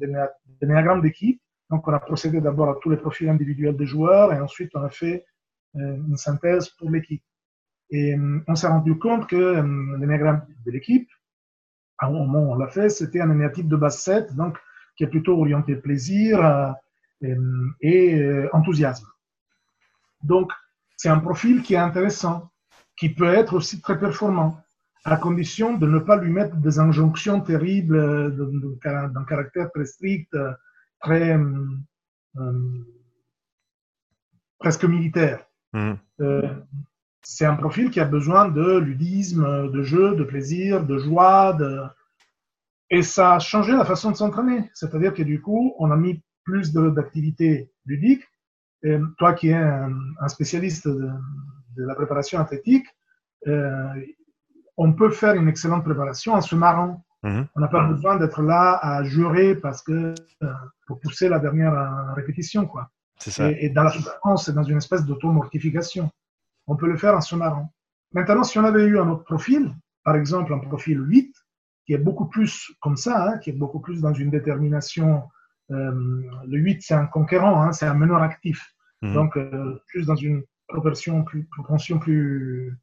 [0.00, 1.40] de d'équipe.
[1.70, 4.82] Donc, on a procédé d'abord à tous les profils individuels des joueurs et ensuite on
[4.82, 5.24] a fait
[5.74, 7.22] une synthèse pour l'équipe.
[7.90, 11.08] Et euh, on s'est rendu compte que euh, l'énéagramme de l'équipe,
[11.98, 14.58] à un moment où on l'a fait, c'était un énéatype de base 7, donc
[14.96, 16.70] qui est plutôt orienté plaisir euh,
[17.80, 19.06] et enthousiasme.
[20.22, 20.52] Donc,
[20.96, 22.50] c'est un profil qui est intéressant,
[22.96, 24.60] qui peut être aussi très performant,
[25.04, 28.34] à condition de ne pas lui mettre des injonctions terribles
[28.82, 30.34] d'un caractère très strict,
[31.00, 31.38] très
[34.58, 35.44] presque militaire.
[35.72, 35.94] Mmh
[37.24, 41.54] c'est un profil qui a besoin de ludisme, de jeu, de plaisir, de joie.
[41.54, 41.80] De...
[42.90, 44.70] Et ça a changé la façon de s'entraîner.
[44.74, 48.24] C'est-à-dire que du coup, on a mis plus d'activités ludiques.
[48.82, 51.10] Et toi qui es un, spécialiste de,
[51.76, 52.86] la préparation athlétique,
[53.46, 53.88] euh,
[54.76, 57.04] on peut faire une excellente préparation en se marrant.
[57.22, 57.46] Mhm.
[57.54, 60.52] On n'a pas besoin d'être là à jurer parce que euh,
[60.86, 62.90] pour pousser la dernière euh, répétition, quoi.
[63.18, 63.50] Ça.
[63.50, 66.10] Et, et, dans la souffrance, c'est dans une espèce d'auto-mortification
[66.66, 67.72] on peut le faire en se marrant.
[68.12, 71.34] Maintenant, si on avait eu un autre profil, par exemple un profil 8,
[71.86, 75.24] qui est beaucoup plus comme ça, hein, qui est beaucoup plus dans une détermination.
[75.70, 78.74] Euh, le 8, c'est un conquérant, hein, c'est un meneur actif.
[79.02, 79.14] Mhm.
[79.14, 82.78] Donc, euh, plus dans une proportion plus, proportion plus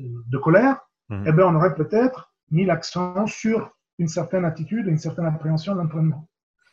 [0.00, 4.98] euh, de colère, eh bien, on aurait peut-être mis l'accent sur une certaine attitude, une
[4.98, 6.28] certaine appréhension de l'entraînement.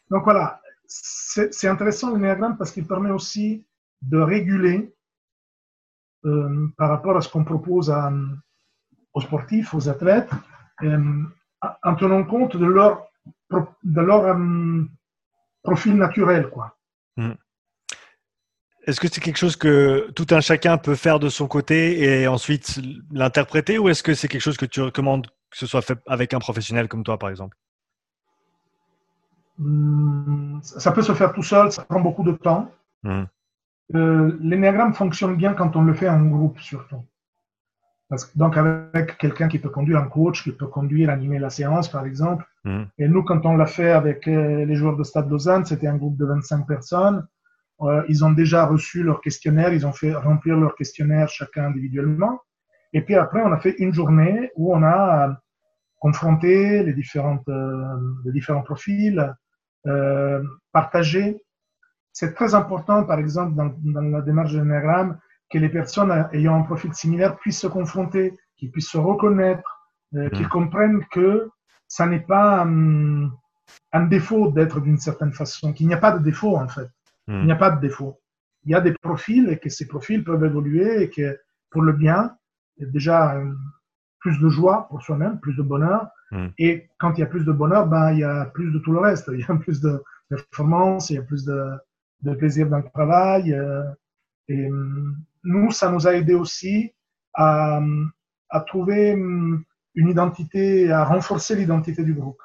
[0.09, 3.65] Donc voilà, c'est intéressant le néagramme parce qu'il permet aussi
[4.01, 4.93] de réguler
[6.25, 7.93] euh, par rapport à ce qu'on propose
[9.13, 10.29] aux sportifs, aux athlètes,
[10.83, 11.23] euh,
[11.83, 13.07] en tenant compte de leur,
[13.51, 14.83] de leur euh,
[15.65, 16.49] profil naturel.
[16.49, 16.77] Quoi.
[17.17, 17.33] Hmm.
[18.85, 22.27] Est-ce que c'est quelque chose que tout un chacun peut faire de son côté et
[22.27, 22.79] ensuite
[23.11, 26.33] l'interpréter ou est-ce que c'est quelque chose que tu recommandes que ce soit fait avec
[26.33, 27.57] un professionnel comme toi, par exemple?
[29.57, 32.71] Hmm, Ça peut se faire tout seul, ça prend beaucoup de temps.
[33.93, 37.03] Euh, l'énéagramme fonctionne bien quand on le fait en groupe surtout.
[38.15, 41.49] Parce que, donc avec quelqu'un qui peut conduire un coach, qui peut conduire, animer la
[41.49, 42.45] séance par exemple.
[42.63, 42.83] Mm.
[42.97, 45.97] Et nous, quand on l'a fait avec euh, les joueurs de Stade Lausanne, c'était un
[45.97, 47.27] groupe de 25 personnes.
[47.81, 52.39] Euh, ils ont déjà reçu leur questionnaire, ils ont fait remplir leur questionnaire chacun individuellement.
[52.93, 55.33] Et puis après, on a fait une journée où on a euh,
[55.99, 57.49] confronté les, différentes,
[58.23, 59.33] les différents profils,
[60.71, 61.41] partagé
[62.13, 64.61] c'est très important, par exemple, dans, la démarche de
[65.49, 70.29] que les personnes ayant un profil similaire puissent se confronter, qu'ils puissent se reconnaître, euh,
[70.29, 70.49] qu'ils mm.
[70.49, 71.49] comprennent que
[71.87, 73.31] ça n'est pas hum,
[73.91, 76.89] un défaut d'être d'une certaine façon, qu'il n'y a pas de défaut en fait.
[77.27, 77.39] Mm.
[77.39, 78.19] Il n'y a pas de défaut.
[78.63, 81.93] Il y a des profils et que ces profils peuvent évoluer et que pour le
[81.93, 82.35] bien,
[82.77, 83.57] il y a déjà hum,
[84.19, 86.07] plus de joie pour soi-même, plus de bonheur.
[86.31, 86.47] Mm.
[86.57, 88.91] Et quand il y a plus de bonheur, ben, il y a plus de tout
[88.91, 89.29] le reste.
[89.31, 91.71] Il y a plus de performance, il y a plus de,
[92.23, 93.55] de plaisir dans le travail.
[94.47, 94.69] et
[95.45, 96.91] nous, ça nous a aidé aussi
[97.33, 97.79] à,
[98.49, 102.41] à trouver une identité, à renforcer l'identité du groupe.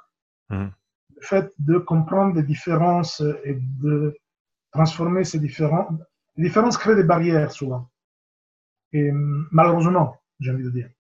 [0.51, 0.67] Mmh.
[1.17, 4.17] Le fait de comprendre les différences et de
[4.73, 5.93] transformer ces différences.
[6.37, 7.91] Les différences créent des barrières souvent.
[8.93, 10.91] Et malheureusement, j'ai envie de dire.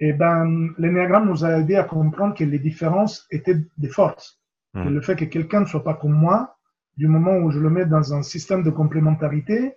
[0.00, 4.38] Et ben, l'énéagramme nous a aidé à comprendre que les différences étaient des forces.
[4.72, 4.88] Mmh.
[4.88, 6.56] le fait que quelqu'un ne soit pas comme moi,
[6.96, 9.74] du moment où je le mets dans un système de complémentarité,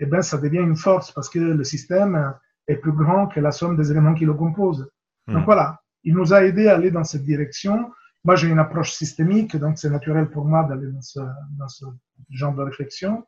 [0.00, 2.34] eh ben, ça devient une force parce que le système
[2.66, 4.90] est plus grand que la somme des éléments qui le composent.
[5.26, 5.34] Hmm.
[5.34, 7.92] Donc voilà, il nous a aidé à aller dans cette direction.
[8.24, 11.20] Moi, j'ai une approche systémique, donc c'est naturel pour moi d'aller dans ce,
[11.58, 11.84] dans ce,
[12.30, 13.24] genre de réflexion.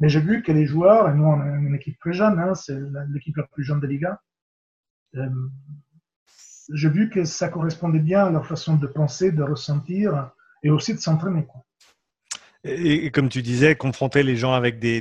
[0.00, 2.54] Mais j'ai vu que les joueurs, et nous on est une équipe très jeune, hein,
[2.54, 2.78] c'est
[3.08, 4.20] l'équipe la plus jeune de Liga,
[5.16, 5.28] euh,
[6.72, 10.30] j'ai vu que ça correspondait bien à leur façon de penser, de ressentir
[10.62, 11.46] et aussi de s'entraîner.
[12.64, 15.00] Et, comme tu disais, confronter les gens avec des,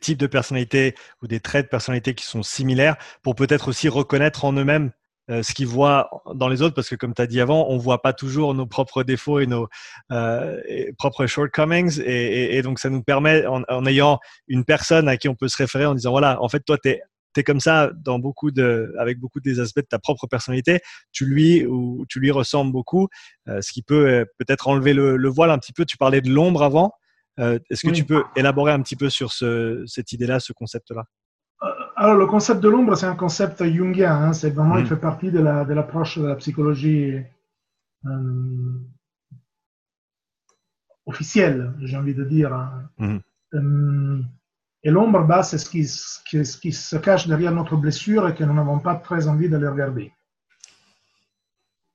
[0.00, 4.44] types de personnalités ou des traits de personnalité qui sont similaires pour peut-être aussi reconnaître
[4.44, 4.92] en eux-mêmes
[5.30, 7.78] euh, ce qu'ils voient dans les autres, parce que comme tu as dit avant, on
[7.78, 9.68] voit pas toujours nos propres défauts et nos
[10.12, 10.60] euh,
[10.98, 15.28] propres shortcomings, et, et, donc ça nous permet, en, en, ayant une personne à qui
[15.28, 17.02] on peut se référer en disant, voilà, en fait, toi, tu es,
[17.36, 20.80] es, comme ça dans beaucoup de, avec beaucoup des aspects de ta propre personnalité,
[21.12, 23.08] tu lui ou tu lui ressembles beaucoup,
[23.48, 25.84] euh, ce qui peut euh, peut-être enlever le, le, voile un petit peu.
[25.84, 26.92] Tu parlais de l'ombre avant.
[27.40, 31.04] Euh, est-ce que tu peux élaborer un petit peu sur ce, cette idée-là, ce concept-là?
[31.96, 34.12] Alors, le concept de l'ombre, c'est un concept jungien.
[34.12, 34.88] Hein, c'est vraiment, il mm.
[34.88, 37.14] fait partie de l'approche de, la psychologie
[41.06, 42.52] officielle, j'ai envie de dire.
[42.52, 43.20] Hein.
[44.84, 48.54] Euh, et l'ombre, bah, c'est ce qui, se cache derrière notre blessure et que nous
[48.54, 50.12] n'avons pas très envie de le regarder.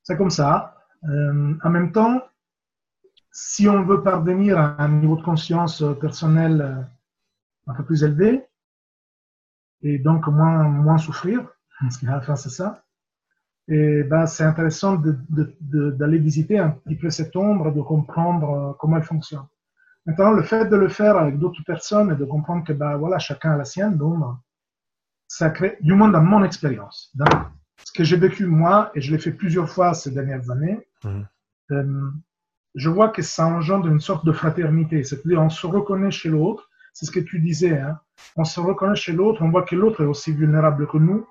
[0.04, 0.75] C'est comme ça.
[1.04, 2.21] Euh, en même temps,
[3.32, 6.88] si on veut parvenir à un niveau de conscience personnel
[7.67, 8.45] un peu plus élevé,
[9.82, 11.47] et donc moins, souffrir,
[11.80, 12.84] parce qu'à la fin c'est ça.
[13.67, 19.04] Ben, c'est intéressant d'aller visiter un petit peu cette ombre, de comprendre euh, comment elle
[19.04, 19.45] fonctionne.
[20.06, 23.20] Maintenant, le fait de le faire avec d'autres personnes et de comprendre que ben, voilà,
[23.20, 24.24] chacun a la sienne, donc,
[25.28, 27.26] ça crée, du moins dans mon expérience, dans
[27.84, 31.22] ce que j'ai vécu moi, et je l'ai fait plusieurs fois ces dernières années, mmh.
[31.72, 32.12] euh,
[32.76, 35.04] je vois que ça engendre une sorte de fraternité.
[35.04, 37.78] C'est-à-dire, on se reconnaît chez l'autre, c'est ce que tu disais.
[37.78, 38.00] Hein.
[38.36, 41.28] On se reconnaît chez l'autre, on voit que l'autre est aussi vulnérable que nous.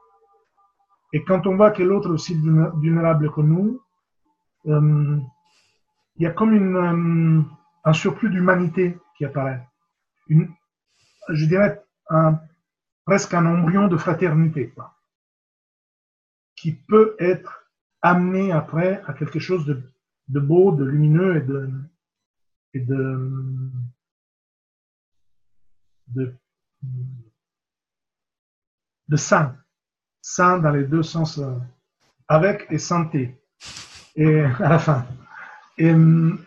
[1.13, 3.81] Et quand on voit que l'autre est aussi vulnérable que nous,
[4.67, 5.19] euh,
[6.17, 7.43] il y a comme une, euh,
[7.89, 9.67] un surplus d'humanité qui apparaît.
[10.29, 10.53] Une,
[11.31, 12.39] je dirais un,
[13.07, 14.75] presque un embryon de fraternité,
[16.55, 17.65] qui peut être
[18.03, 19.83] amené après à quelque chose de,
[20.29, 21.71] de beau, de lumineux et de,
[22.75, 23.33] et de,
[26.09, 26.35] de,
[29.09, 29.57] de sain.
[30.21, 31.57] Sain dans les deux sens, euh,
[32.27, 33.41] avec et santé.
[34.15, 35.07] Et à la fin.
[35.79, 36.39] Et hum,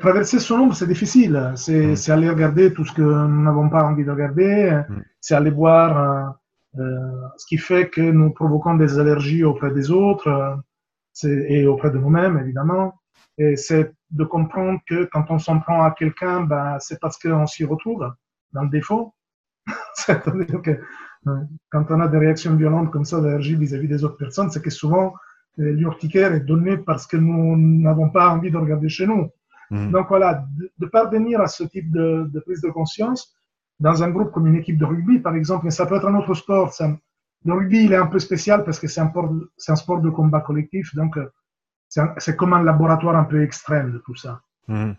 [0.00, 1.52] traverser son ombre, c'est difficile.
[1.66, 1.96] Mm.
[1.96, 4.82] C'est aller regarder tout ce que nous n'avons pas envie de regarder.
[4.88, 5.02] Mm.
[5.20, 9.90] C'est aller voir euh, euh, ce qui fait que nous provoquons des allergies auprès des
[9.90, 10.58] autres
[11.24, 12.94] et auprès de nous-mêmes, évidemment.
[13.38, 17.46] Et c'est de comprendre que quand on s'en prend à quelqu'un, ben, c'est parce qu'on
[17.46, 18.08] s'y retrouve
[18.52, 19.14] dans le défaut.
[19.94, 20.70] C'est-à-dire que
[21.26, 21.36] euh,
[21.70, 24.70] quand on a des réactions violentes comme ça d'allergie vis-à-vis des autres personnes, c'est que
[24.70, 25.14] souvent
[25.58, 29.30] euh, l'urticaire est donné parce que nous n'avons pas envie de regarder chez nous.
[29.74, 29.90] Mmh.
[29.90, 30.46] Donc voilà,
[30.78, 33.34] de, parvenir à ce type de, prise de conscience
[33.80, 36.14] dans un groupe comme une équipe de rugby, par exemple, mais ça peut être un
[36.14, 36.72] autre sport.
[37.44, 39.12] le rugby, il est un peu spécial parce que c'est un,
[39.68, 41.28] un, sport de combat collectif, donc euh,
[42.18, 44.42] c'est comme un laboratoire un peu extrême de tout ça.
[44.68, 44.92] Mmh.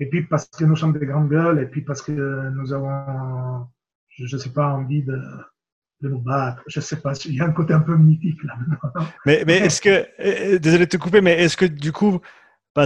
[0.00, 3.68] Et puis parce que nous sommes des grandes gueules, et puis parce que nous avons,
[4.08, 5.20] je ne sais pas, envie de,
[6.00, 6.62] de nous battre.
[6.66, 8.54] Je ne sais pas, il y a un côté un peu mythique là.
[9.26, 12.20] Mais, mais est-ce que, euh, euh, désolé de te couper, mais est-ce que du coup,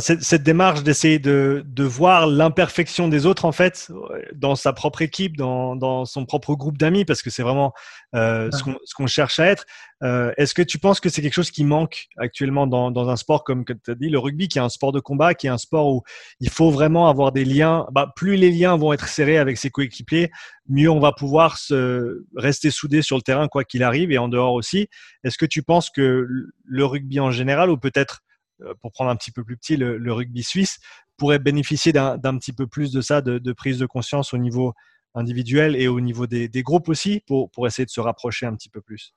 [0.01, 3.91] cette, cette, démarche d'essayer de, de, voir l'imperfection des autres en fait
[4.35, 7.73] dans sa propre équipe, dans, dans son propre groupe d'amis, parce que c'est vraiment
[8.17, 9.65] euh, ce qu'on cherche à être.
[10.03, 13.17] Euh, Est-ce que tu penses que c'est quelque chose qui manque actuellement dans, dans un
[13.17, 15.51] sport comme tu as dit le rugby, qui est un sport de combat, qui est
[15.51, 16.03] un sport où
[16.41, 17.87] il faut vraiment avoir des liens?
[17.93, 20.33] Bah, plus les liens vont être serrés avec ses coéquipiers,
[20.69, 24.27] mieux on va pouvoir se rester soudé sur le terrain quoi qu'il arrive et en
[24.29, 24.89] dehors aussi.
[25.23, 26.27] Est-ce que tu penses que
[26.65, 28.23] le rugby en général ou peut-être
[28.81, 30.79] pour prendre un petit peu plus petit, le, rugby suisse
[31.17, 34.75] pourrait bénéficier d'un petit peu plus de ça, de, prise de conscience au niveau
[35.15, 38.69] individuel et au niveau des, groupes aussi, pour, pour, essayer de se rapprocher un petit
[38.69, 39.15] peu plus.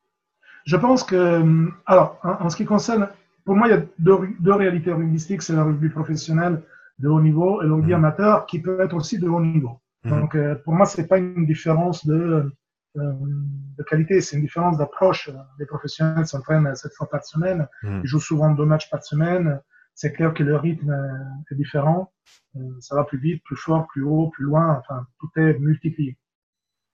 [0.66, 3.10] Je pense que, euh, alors, en, ce qui concerne,
[3.46, 6.62] pour moi, il y a deux, réalités rugbystiques, c'est le rugby professionnel
[7.00, 9.80] de haut niveau et le rugby amateur qui peut être aussi de haut niveau.
[10.06, 12.50] Donc, pour moi, c'est pas une différence de,
[12.96, 15.30] de qualité, c'est une différence d'approche.
[15.60, 19.62] Les professionnels s'entraînent sept fois par semaine, ils jouent souvent deux matchs par semaine.
[19.94, 20.96] C'est clair que le rythme
[21.52, 22.12] est différent.
[22.80, 24.78] Ça va plus vite, plus fort, plus haut, plus loin.
[24.80, 26.18] Enfin, tout est multiplié.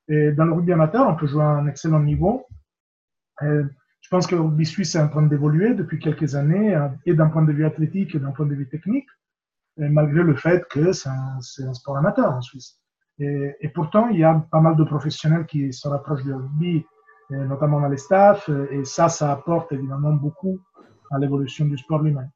[0.07, 2.45] Et dans le rugby amateur, on peut jouer à un excellent niveau.
[3.41, 3.61] Et
[4.05, 7.15] je pense que le rugby suisse est en train d'évoluer depuis quelques années, euh, et
[7.15, 9.07] d'un point de vue athlétique et d'un point de vue technique,
[9.77, 12.79] malgré le fait que c'est un, un, sport amateur en Suisse.
[13.19, 16.85] Et, et, pourtant, il y a pas mal de professionnels qui se rapprochent du rugby,
[17.29, 20.59] notamment dans les staffs, et ça, ça apporte évidemment beaucoup
[21.11, 22.29] à l'évolution du sport lui-même.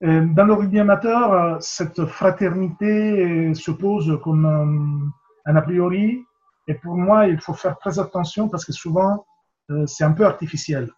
[0.00, 5.10] Dans le rugby amateur, euh, cette fraternité se pose comme un,
[5.50, 6.24] un a priori
[6.68, 9.26] et pour moi, il faut faire très attention parce que souvent,
[9.70, 10.90] euh, c'est un peu artificiel.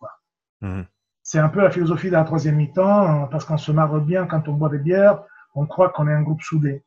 [0.60, 0.84] Mhm.
[1.22, 4.48] C'est un peu la philosophie de la troisième mi-temps, parce qu'on se marre bien quand
[4.48, 5.22] on boit des bières,
[5.54, 6.82] on croit qu'on est un groupe soudé.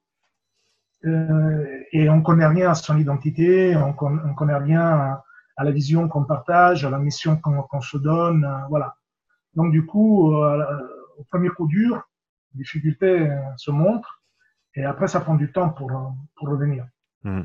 [1.06, 5.22] Euh, et on connaît rien à son identité, on, ne connaît rien
[5.58, 8.96] à, la vision qu'on partage, à la mission qu'on se donne, euh, voilà.
[9.56, 10.66] Donc du coup, euh,
[11.18, 12.02] au premier coup dur,
[12.54, 14.24] les difficultés se montrent,
[14.76, 15.92] et après ça prend du temps pour,
[16.36, 16.88] pour revenir.
[17.26, 17.44] Euh,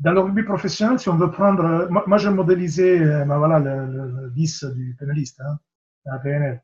[0.00, 3.86] dans le rugby professionnel, si on veut prendre, moi, moi j'ai modélisé, ben voilà, le,
[3.86, 5.58] le, 10 du pénaliste, hein,
[6.06, 6.62] à PNL.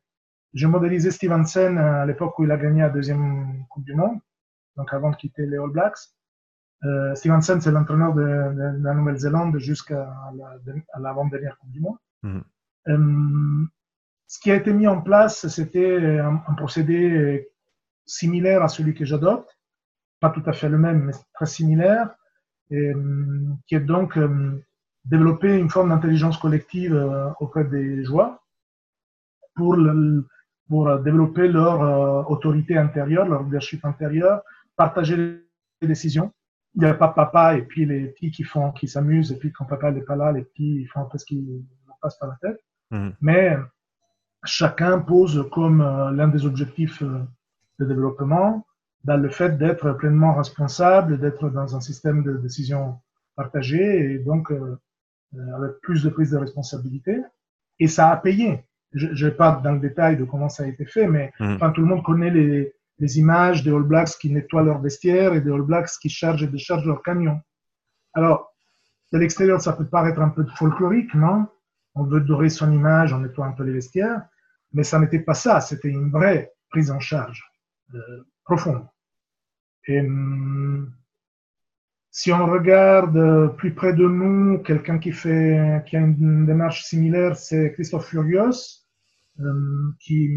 [0.52, 4.18] J'ai modélisé Stevenson à l'époque où il a gagné la deuxième Coupe du Monde,
[4.80, 5.98] donc avant de quitter les All Blacks.
[6.84, 10.10] Euh, Stevenson, c'est l'entraîneur de, de, la Nouvelle-Zélande jusqu'à
[10.98, 11.98] l'avant-dernière Coupe du Monde.
[12.22, 12.42] Mhm.
[12.88, 13.66] Euh,
[14.26, 17.50] ce qui a été mis en place, c'était un, un, procédé
[18.06, 19.56] similaire à celui que j'adopte
[20.20, 22.10] pas tout à fait le même, mais très similaire,
[22.70, 24.62] et, euh, qui est donc euh,
[25.06, 26.94] développer une forme d'intelligence collective
[27.40, 28.38] auprès des joueurs
[29.54, 30.28] pour, le,
[30.68, 34.42] pour développer leur autorité intérieure, leur leadership intérieur,
[34.76, 36.32] partager les décisions.
[36.74, 39.52] Il n'y a pas papa et puis les petits qui font, qui s'amusent, et puis
[39.52, 42.16] quand papa n'est pas là, les petits ils font un peu ce qui leur passe
[42.18, 42.60] par la tête.
[42.90, 43.10] Mmh.
[43.20, 43.56] Mais
[44.44, 48.64] chacun pose comme l'un des objectifs de développement
[49.04, 53.00] dans le fait d'être pleinement responsable, d'être dans un système de décision
[53.34, 54.78] partagée et donc euh,
[55.34, 57.20] euh, avec plus de prise de responsabilité.
[57.78, 58.64] Et ça a payé.
[58.92, 61.54] Je ne vais pas dans le détail de comment ça a été fait, mais mmh.
[61.54, 65.34] enfin, tout le monde connaît les, les images des All Blacks qui nettoient leur vestiaire
[65.34, 67.40] et des All Blacks qui chargent et déchargent leur camion.
[68.12, 68.54] Alors,
[69.12, 71.46] de l'extérieur, ça peut paraître un peu folklorique, non?
[71.94, 74.22] On veut dorer son image en nettoyant un peu les vestiaires,
[74.72, 77.42] mais ça n'était pas ça, c'était une vraie prise en charge.
[77.94, 78.86] Euh, profonde.
[79.86, 80.92] Et hum,
[82.10, 87.36] si on regarde plus près de nous, quelqu'un qui fait, qui a une démarche similaire,
[87.36, 88.84] c'est Christophe Furios,
[89.38, 90.30] hum, qui,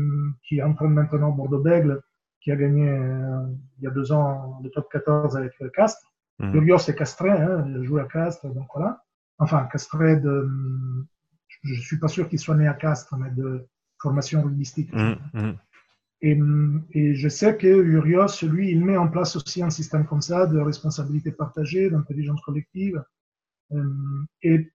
[0.47, 2.01] qui entraîne maintenant Bordeaux-Bègle,
[2.43, 3.45] qui a gagné euh,
[3.77, 6.11] il y a deux ans le top 14 avec Castres.
[6.39, 6.51] Mmh.
[6.51, 9.03] Furios est castré, hein, il joue à Castres, donc voilà.
[9.39, 10.49] Enfin, castré de,
[11.63, 13.65] je suis pas sûr qu'il soit né à Castres, mais de
[14.01, 14.91] formation rugbystique.
[14.93, 15.53] Mmh,
[16.21, 16.39] et,
[16.91, 20.47] et, je sais que Urios, lui, il met en place aussi un système comme ça
[20.47, 23.03] de responsabilité partagée, d'intelligence collective.
[23.73, 23.83] Euh,
[24.41, 24.71] et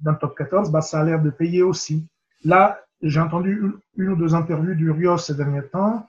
[0.00, 2.06] dans le top 14, bah, ça a l'air de payer aussi.
[2.44, 3.62] Là, j'ai entendu
[3.96, 6.08] une, ou deux interviews d'Urios ces derniers temps.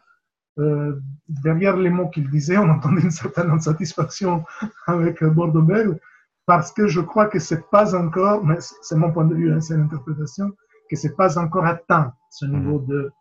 [0.60, 4.44] Euh, derrière les mots qu'il disait, on entendait une certaine insatisfaction
[4.88, 6.00] avec Bordeaux Bell,
[6.46, 9.62] parce que je crois que c'est pas encore, mais c'est mon point de vue, hein,
[9.62, 10.52] c'est l'interprétation,
[10.90, 13.12] que c'est pas encore atteint ce niveau de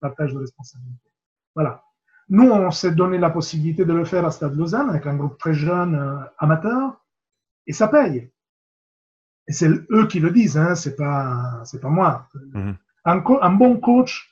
[0.00, 1.10] partage de responsabilité.
[1.54, 1.82] Voilà.
[2.28, 5.38] Nous, on s'est donné la possibilité de le faire à Stade Lausanne avec un groupe
[5.38, 7.04] très jeune euh, amateur
[7.66, 8.30] et ça paye.
[9.48, 12.28] Et c'est eux qui le disent, hein, c'est pas, c'est pas moi.
[12.54, 12.76] Mhm.
[13.04, 14.30] un, un, bon coach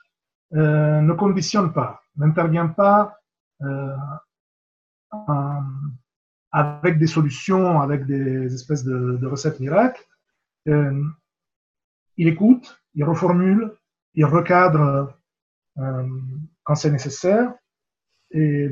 [0.54, 3.18] euh, ne conditionne pas, n'intervient pas
[3.62, 3.96] euh,
[6.50, 10.04] avec des solutions, avec des espèces de, de recettes miracles.
[10.68, 11.04] Euh,
[12.16, 13.72] il écoute, il reformule,
[14.14, 15.16] il recadre
[16.64, 17.54] quand c'est nécessaire.
[18.32, 18.68] Et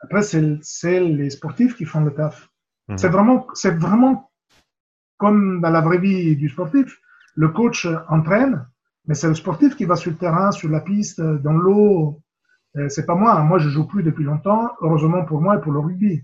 [0.00, 2.48] après, c'est les sportifs qui font le taf.
[2.88, 2.98] Mhm.
[2.98, 4.30] C'est vraiment, c'est vraiment
[5.18, 7.00] comme dans la vraie vie du sportif.
[7.34, 8.66] Le coach entraîne,
[9.06, 12.20] mais c'est le sportif qui va sur le terrain, sur la piste, dans l'eau.
[12.76, 13.42] Euh, c'est pas moi.
[13.42, 14.70] Moi, je joue plus depuis longtemps.
[14.80, 16.22] Heureusement pour moi et pour le rugby.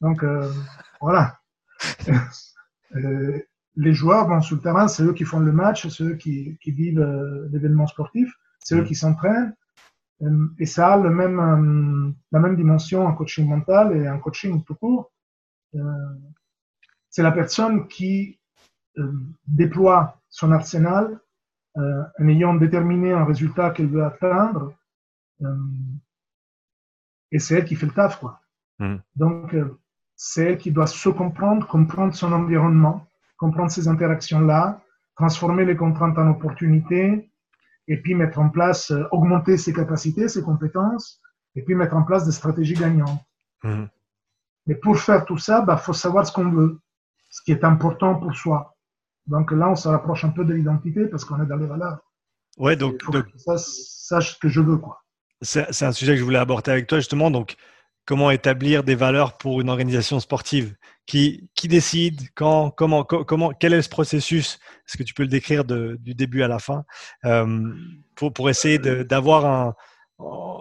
[0.00, 0.48] Donc euh,
[1.00, 1.38] voilà.
[3.76, 6.58] les joueurs vont sur le terrain, c'est eux qui font le match, c'est eux qui,
[6.60, 7.00] qui vivent
[7.52, 8.32] l'événement sportif
[8.68, 8.86] c'est eux mm.
[8.86, 9.54] qui s'entraînent.
[10.22, 14.18] Euh, et ça a le même, euh, la même dimension en coaching mental et en
[14.18, 15.12] coaching tout court.
[15.74, 15.80] Euh,
[17.08, 18.38] c'est la personne qui
[19.46, 21.20] déploie son arsenal
[21.76, 24.72] en ayant déterminé un résultat qu'elle veut atteindre
[27.30, 28.18] et c'est elle qui fait le taf.
[28.18, 28.40] Quoi.
[28.78, 28.96] Mm.
[29.16, 29.78] Donc, euh,
[30.16, 33.06] c'est elle qui doit se comprendre, comprendre son environnement,
[33.36, 34.80] comprendre ces interactions-là,
[35.16, 37.30] transformer les contraintes en opportunités,
[37.86, 41.20] et puis mettre en place, euh, augmenter ses capacités, ses compétences,
[41.54, 43.20] et puis mettre en place des stratégies gagnantes.
[43.62, 43.84] Mm.
[44.66, 46.80] Mais pour faire tout ça, il bah, faut savoir ce qu'on veut,
[47.30, 48.76] ce qui est important pour soi.
[49.28, 51.98] Donc là, on se rapproche un peu de l'identité parce qu'on est dans les valeurs.
[52.56, 54.98] Ouais, donc, Il faut que ça sache ce que je veux, quoi.
[55.42, 57.30] c'est un sujet que je voulais aborder avec toi justement.
[57.30, 57.54] Donc,
[58.04, 60.74] comment établir des valeurs pour une organisation sportive?
[61.06, 62.20] Qui, qui décide?
[62.34, 64.58] Quand, comment, co- comment, quel est ce processus?
[64.86, 66.84] Est-ce que tu peux le décrire de- du début à la fin?
[67.24, 67.72] Euh,
[68.14, 69.74] pour, pour essayer d'avoir un,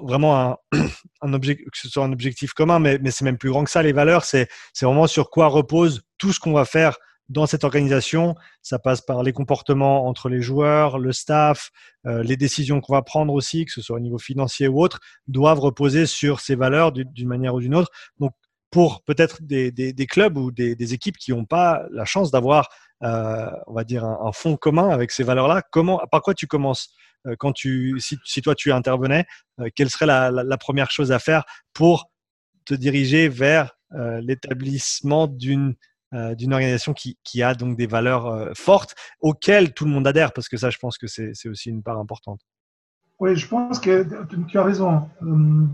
[0.04, 0.58] vraiment un,
[1.22, 3.70] un objet, que ce soit un objectif commun, mais, mais c'est même plus grand que
[3.72, 3.82] ça.
[3.82, 6.98] Les valeurs, c'est c'est vraiment sur quoi repose tout ce qu'on va faire
[7.30, 8.36] dans cette organisation.
[8.62, 11.72] Ça passe par les comportements entre les joueurs, le staff,
[12.06, 15.00] euh, les décisions qu'on va prendre aussi, que ce soit au niveau financier ou autre,
[15.28, 17.92] doivent reposer sur ces valeurs d'une manière ou d'une autre.
[18.20, 18.34] Donc,
[18.70, 19.72] pour peut-être des,
[20.10, 22.70] clubs ou des, équipes qui n'ont pas la chance d'avoir,
[23.04, 26.48] euh, on va dire, un, un fond commun avec ces valeurs-là, comment, par quoi tu
[26.48, 26.94] commences
[27.26, 29.26] Euh, quand tu, si, toi tu intervenais,
[29.76, 32.12] quelle serait la, première chose à faire pour
[32.66, 33.78] te diriger vers
[34.22, 35.76] l'établissement d'une
[36.14, 40.08] euh, d'une organisation qui, qui a donc des valeurs euh, fortes auxquelles tout le monde
[40.08, 42.42] adhère, parce que ça, je pense que c'est aussi une part importante.
[43.20, 44.06] Oui, je pense que
[44.48, 45.10] tu- as raison.
[45.22, 45.74] Hum,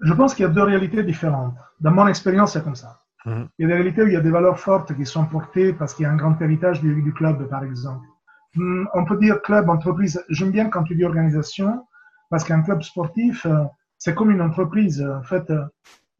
[0.00, 1.54] Je pense qu'il y a deux réalités différentes.
[1.80, 3.00] Dans mon expérience, c'est comme ça.
[3.24, 3.48] Mhm.
[3.58, 5.72] Il y a des réalités où il y a des valeurs fortes qui sont portées
[5.72, 8.04] parce qu'il y a un grand héritage du, du club, par exemple.
[8.56, 10.22] Hum, On peut dire club, entreprise.
[10.28, 11.86] J'aime bien quand tu dis organisation,
[12.30, 13.64] parce qu'un club sportif, euh,
[13.98, 15.00] c'est comme une entreprise.
[15.02, 15.50] En fait,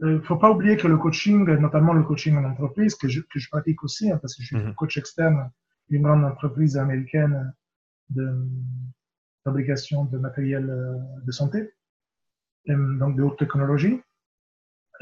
[0.03, 3.21] il ne faut pas oublier que le coaching, notamment le coaching en entreprise, que je,
[3.21, 4.75] que je pratique aussi, hein, parce que je suis Mhm.
[4.75, 5.51] coach externe
[5.89, 7.55] d'une grande entreprise américaine
[8.11, 8.27] de
[9.45, 11.73] fabrication de matériel euh, de santé,
[12.69, 14.01] euh, donc de haute technologie.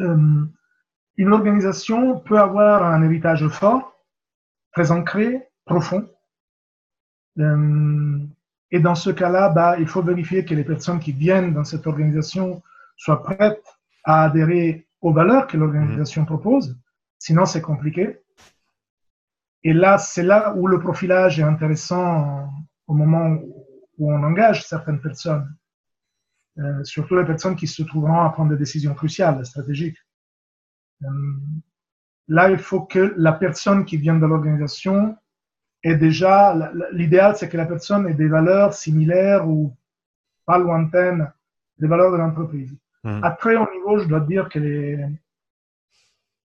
[0.00, 0.44] Euh,
[1.16, 3.94] Une organisation peut avoir un héritage fort,
[4.72, 6.08] très ancré, profond.
[7.38, 8.18] Euh,
[8.72, 11.86] Et dans ce cas-là, bah, il faut vérifier que les personnes qui viennent dans cette
[11.86, 12.62] organisation
[12.96, 13.64] soient prêtes
[14.04, 16.78] à adhérer aux valeurs que l'organisation propose.
[17.18, 18.20] Sinon, c'est compliqué.
[19.62, 22.50] Et là, c'est là où le profilage est intéressant
[22.86, 23.38] au moment
[23.98, 25.54] où on engage certaines personnes,
[26.58, 29.98] euh, surtout les personnes qui se trouveront à prendre des décisions cruciales, stratégiques.
[31.02, 31.08] Euh,
[32.28, 35.16] là, il faut que la personne qui vient de l'organisation
[35.82, 39.76] ait déjà, l'idéal, c'est que la personne ait des valeurs similaires ou
[40.46, 41.30] pas lointaines
[41.78, 42.74] des valeurs de l'entreprise.
[43.04, 44.98] À très haut niveau, je dois dire que les,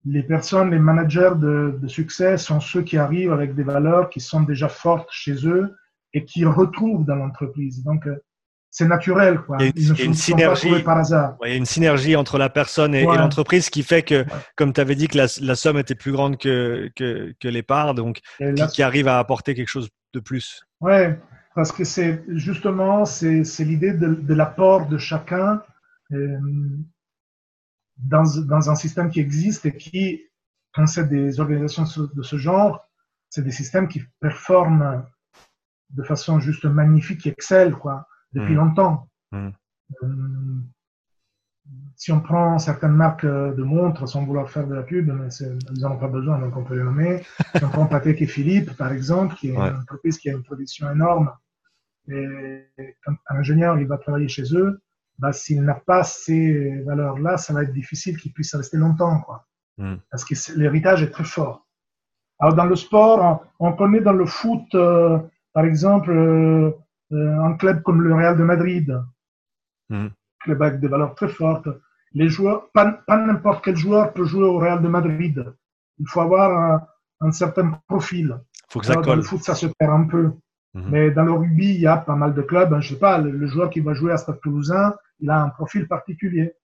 [0.04, 4.20] les personnes, les managers de, de succès sont ceux qui arrivent avec des valeurs qui
[4.20, 5.74] sont déjà fortes chez eux
[6.12, 7.82] et qui retrouvent dans l'entreprise.
[7.84, 8.16] Donc, euh,
[8.68, 9.56] c'est naturel, quoi.
[9.60, 10.66] Il y a une- Ils ne il y a une sont- sont pas synergie.
[10.68, 11.36] trouvés par hasard.
[11.40, 14.26] Ouais, il y a une synergie entre la personne et, l'entreprise qui fait que, Ouais.
[14.56, 17.62] comme tu avais dit, que la, la somme était plus grande que, que, que les
[17.62, 18.20] parts, donc
[18.72, 20.62] qui, arrive à apporter quelque chose de plus.
[20.80, 21.18] Ouais,
[21.54, 25.62] parce que c'est justement c'est c'est l'idée de, de l'apport de chacun
[27.96, 30.22] dans, dans un système qui existe et qui,
[30.72, 31.84] quand c'est des organisations
[32.14, 32.88] de ce- genre,
[33.30, 35.04] c'est des systèmes qui performent
[35.90, 38.58] de façon juste magnifique, qui excellent quoi, depuis Mhm.
[38.58, 39.08] longtemps.
[39.32, 39.52] Mhm.
[40.02, 40.06] Euh,
[41.96, 45.28] si on prend certaines marques euh, de montres sans vouloir faire de la pub, mais
[45.74, 47.22] ils n'en ont pas besoin, donc on peut les nommer.
[47.62, 49.68] Si on prend Patek et Philippe, par exemple, qui est Ouais.
[49.68, 51.30] une entreprise qui a une production énorme,
[52.08, 52.66] et
[53.06, 54.80] un ingénieur il va travailler chez eux,
[55.18, 59.46] bah, s'il n'a pas ces valeurs-là, ça va être difficile qu'il puisse rester longtemps, quoi.
[59.78, 59.98] Mhm.
[60.10, 61.66] Parce que l'héritage est très fort.
[62.40, 65.18] Alors dans le sport, on on connaît dans le foot, euh,
[65.52, 66.72] par exemple, euh,
[67.12, 69.00] euh, un club comme le Real de Madrid,
[69.90, 70.10] Mhm.
[70.40, 71.68] club avec des valeurs très fortes.
[72.14, 75.54] Les joueurs, pas, pas n'importe quel joueur peut jouer au Real de Madrid.
[75.98, 76.86] Il faut avoir un,
[77.26, 78.38] un certain profil.
[78.70, 79.28] faut que ça Alors, dans le colle.
[79.28, 80.32] foot, ça se perd un peu.
[80.74, 80.90] Mhm.
[80.90, 82.80] Mais dans le rugby, il y a pas mal de clubs.
[82.80, 85.48] Je sais pas, le, le joueur qui va jouer à Stade Toulousain, il a un
[85.50, 86.54] profil particulier.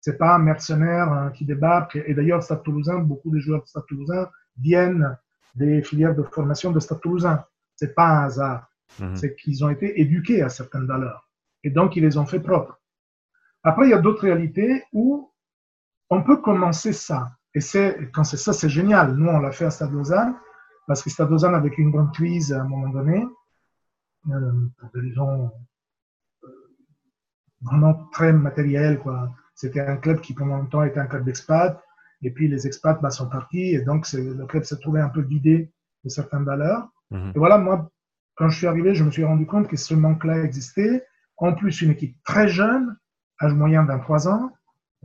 [0.00, 1.96] C'est pas un mercenaire hein, qui débarque.
[2.06, 5.16] Et d'ailleurs, Stade Toulousain, beaucoup de joueurs de Stade Toulousain viennent
[5.54, 7.44] des filières de formation de Stade Toulousain.
[7.76, 8.70] C'est pas un hasard.
[8.98, 9.16] Mhm.
[9.16, 11.28] C'est qu'ils ont été éduqués à certaines valeurs.
[11.62, 12.80] Et donc, ils les ont fait propres.
[13.62, 15.30] Après, il y a d'autres réalités où
[16.08, 17.28] on peut commencer ça.
[17.54, 19.14] Et c'est, quand c'est ça, c'est génial.
[19.14, 20.34] Nous, on l'a fait à Stade Lausanne,
[20.86, 23.26] parce que Stade Lausanne avait une grande crise à un moment donné,
[24.22, 25.50] pour des raisons
[26.44, 26.48] euh,
[27.62, 29.30] vraiment très matérielles, quoi.
[29.54, 31.82] C'était un club qui, pendant longtemps, était un club d'expats,
[32.22, 35.08] et puis les expats bah, sont partis, et donc c'est- le club s'est trouvé un
[35.08, 35.72] peu vidé
[36.04, 36.88] de certaines valeurs.
[37.10, 37.32] Mhm.
[37.34, 37.90] Et voilà, moi,
[38.36, 41.04] quand je suis arrivé, je me suis rendu compte que ce manque-là existait.
[41.36, 42.96] En plus, une équipe très jeune,
[43.42, 44.52] âge moyen 23 ans,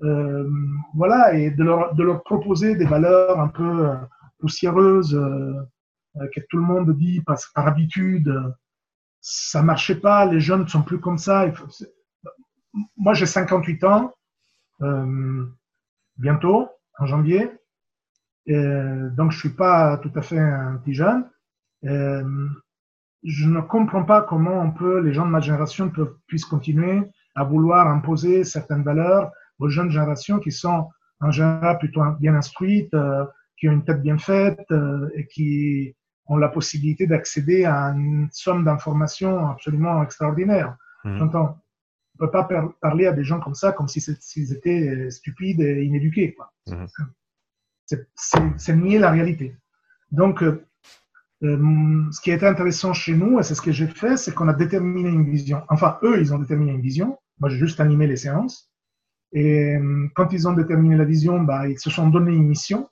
[0.03, 0.49] euh,
[0.93, 3.95] voilà, et de leur, de leur, proposer des valeurs un peu euh,
[4.39, 8.33] poussiéreuses euh, que tout le monde dit par, par habitude.
[9.27, 11.51] Ça marchait pas, les jeunes ne sont plus comme ça.
[12.95, 14.13] Moi, j'ai 58 ans,
[16.17, 16.69] bientôt,
[16.99, 17.49] en janvier.
[18.45, 18.63] Et
[19.17, 21.27] donc, je suis pas tout à fait un petit jeune.
[21.81, 25.91] je ne comprends pas comment on peut, les gens de ma génération
[26.27, 27.01] puissent continuer
[27.33, 32.93] à vouloir imposer certaines valeurs aux jeunes générations qui sont en général plutôt bien instruites,
[32.93, 33.25] euh,
[33.57, 35.95] qui ont une tête bien faite euh, et qui
[36.27, 40.77] ont la possibilité d'accéder à une somme d'informations absolument extraordinaire.
[41.03, 41.21] Mmh.
[41.21, 41.49] on ne
[42.17, 42.47] peut pas
[42.81, 46.33] parler à des gens comme ça comme s'ils étaient stupides et inéduqués.
[46.33, 46.51] Quoi.
[46.67, 46.85] Mmh.
[48.15, 49.55] C'est nier la réalité.
[50.11, 50.65] Donc, euh,
[52.11, 54.53] ce qui était intéressant chez nous, et c'est ce que j'ai fait, c'est qu'on a
[54.53, 55.63] déterminé une vision.
[55.69, 57.19] Enfin, eux, ils ont déterminé une vision.
[57.39, 58.71] Moi, j'ai juste animé les séances.
[59.33, 62.89] Et euh, quand ils ont déterminé la vision, bah, ils se sont donné une mission.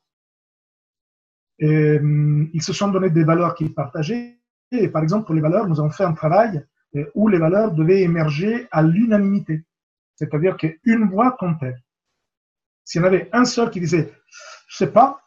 [1.59, 4.39] Et, euh, ils se sont donné des valeurs qu'ils partageaient.
[4.71, 7.71] Et par exemple, pour les valeurs, nous avons fait un travail euh, où les valeurs
[7.71, 9.63] devaient émerger à l'unanimité.
[10.15, 11.75] C'est-à-dire qu'une voix comptait.
[12.85, 14.11] S'il y en avait un seul qui disait,
[14.67, 15.21] je sais pas,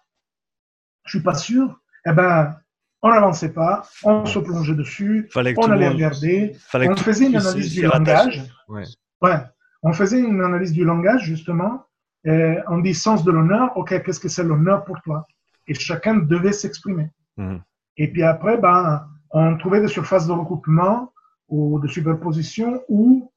[1.05, 2.57] je suis pas sûr, eh ben,
[3.03, 7.83] on n'avançait pas, on se plongeait dessus, on allait regarder, on faisait une analyse du
[7.83, 8.43] langage.
[8.69, 8.85] Ouais.
[9.23, 9.39] ouais.
[9.83, 11.87] On faisait une analyse du langage, justement.
[12.25, 13.77] Et on dit sens de l'honneur.
[13.77, 15.27] OK, qu'est-ce que c'est l'honneur pour toi?
[15.67, 17.11] Et chacun devait s'exprimer.
[17.37, 17.61] Mhm.
[17.97, 21.13] Et puis après, ben, on trouvait des surfaces de recoupement
[21.49, 23.31] ou de superposition où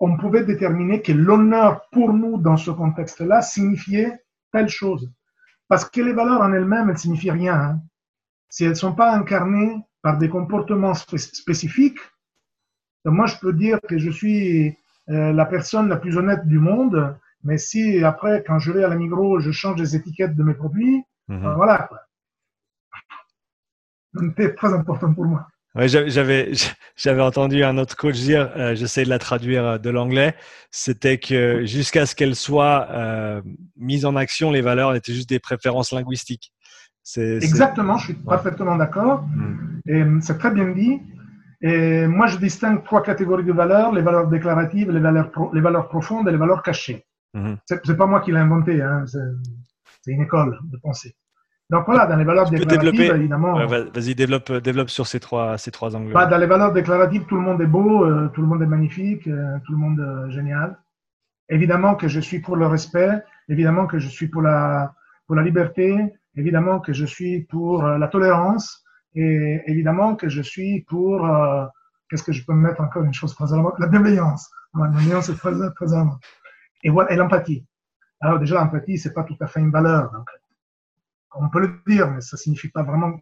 [0.00, 4.20] on pouvait déterminer que l'honneur pour nous dans ce contexte-là signifiait
[4.52, 5.10] telle chose.
[5.68, 7.54] Parce que les valeurs en elles-mêmes, elles ne signifient rien.
[7.54, 7.80] Hein.
[8.48, 11.98] Si elles ne sont pas incarnées par des comportements spécifiques,
[13.04, 14.76] moi je peux dire que je suis
[15.10, 17.16] euh, la personne la plus honnête du monde.
[17.44, 20.54] Mais si après, quand je vais à la Migros, je change les étiquettes de mes
[20.54, 21.44] produits, mhm.
[21.44, 21.88] euh, voilà.
[21.88, 21.98] Quoi.
[24.18, 25.46] C'était très important pour moi.
[25.76, 26.52] j'avais,
[26.96, 30.34] j'avais entendu un autre coach dire, euh, j'essaie de la traduire de l'anglais,
[30.70, 33.42] c'était que jusqu'à ce qu'elles soient
[33.76, 36.52] mises en action, les valeurs étaient juste des préférences linguistiques.
[37.02, 39.22] C'est, Exactement, je suis parfaitement d'accord.
[39.22, 39.80] Mm.
[39.86, 41.00] Et c'est très bien dit.
[41.60, 45.88] Et moi, je distingue trois catégories de valeurs les valeurs déclaratives, les valeurs, les valeurs
[45.88, 47.04] profondes et les valeurs cachées.
[47.34, 49.18] Mm C'est pas moi qui l'ai inventé, hein, c'est
[50.12, 51.14] une école de pensée.
[51.70, 53.66] Donc voilà, dans les valeurs déclaratives, évidemment.
[53.66, 56.12] Vas-y, développe, développe sur ces trois, ces trois angles.
[56.12, 58.66] Bah, dans les valeurs déclaratives, tout le monde est beau, euh, tout le monde est
[58.66, 60.78] magnifique, euh, tout le monde est génial.
[61.50, 64.94] Évidemment que je suis pour le respect, évidemment que je suis pour la,
[65.26, 68.84] pour la liberté, évidemment que je suis pour euh, la tolérance,
[69.14, 71.66] et évidemment que je suis pour, euh,
[72.08, 73.46] qu'est-ce que je peux mettre encore une chose très
[73.78, 74.50] la bienveillance.
[74.74, 76.22] La bienveillance est très, très importante.
[76.84, 77.66] Et voilà, et l'empathie.
[78.20, 80.10] Alors déjà, l'empathie, c'est pas tout à fait une valeur.
[80.10, 80.28] Donc,
[81.34, 83.20] on peut le dire, mais ça signifie pas vraiment.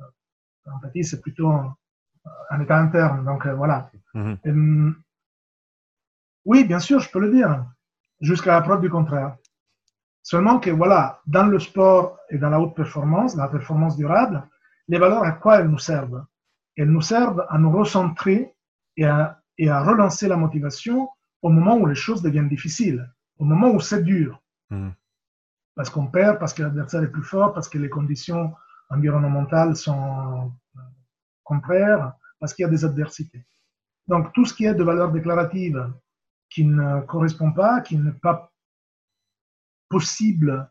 [0.00, 0.04] Euh,
[0.66, 1.76] l'empathie, c'est plutôt un,
[2.60, 3.24] état interne.
[3.24, 3.90] Donc euh, voilà.
[4.14, 4.94] Mm-hmm.
[6.46, 7.66] oui, bien sûr, je peux le dire,
[8.20, 9.36] jusqu'à la preuve du contraire.
[10.22, 14.46] Seulement que voilà, dans le sport et dans la haute performance, la performance durable,
[14.88, 16.24] les valeurs, à quoi elles nous servent?
[16.76, 18.54] Elles nous servent à nous recentrer
[18.96, 21.08] et à, et à relancer la motivation
[21.42, 23.10] au moment où les choses deviennent difficiles,
[23.40, 24.40] au moment où c'est dur.
[24.70, 24.90] Hmm.
[25.74, 28.54] Parce qu'on perd, parce que l'adversaire est plus fort, parce que les conditions
[28.88, 30.80] environnementales sont euh,
[31.42, 33.44] contraires, parce qu'il y a des adversités.
[34.06, 35.92] Donc tout ce qui est de valeur déclarative
[36.48, 38.52] qui ne correspond pas, qui n'est pas
[39.88, 40.70] possible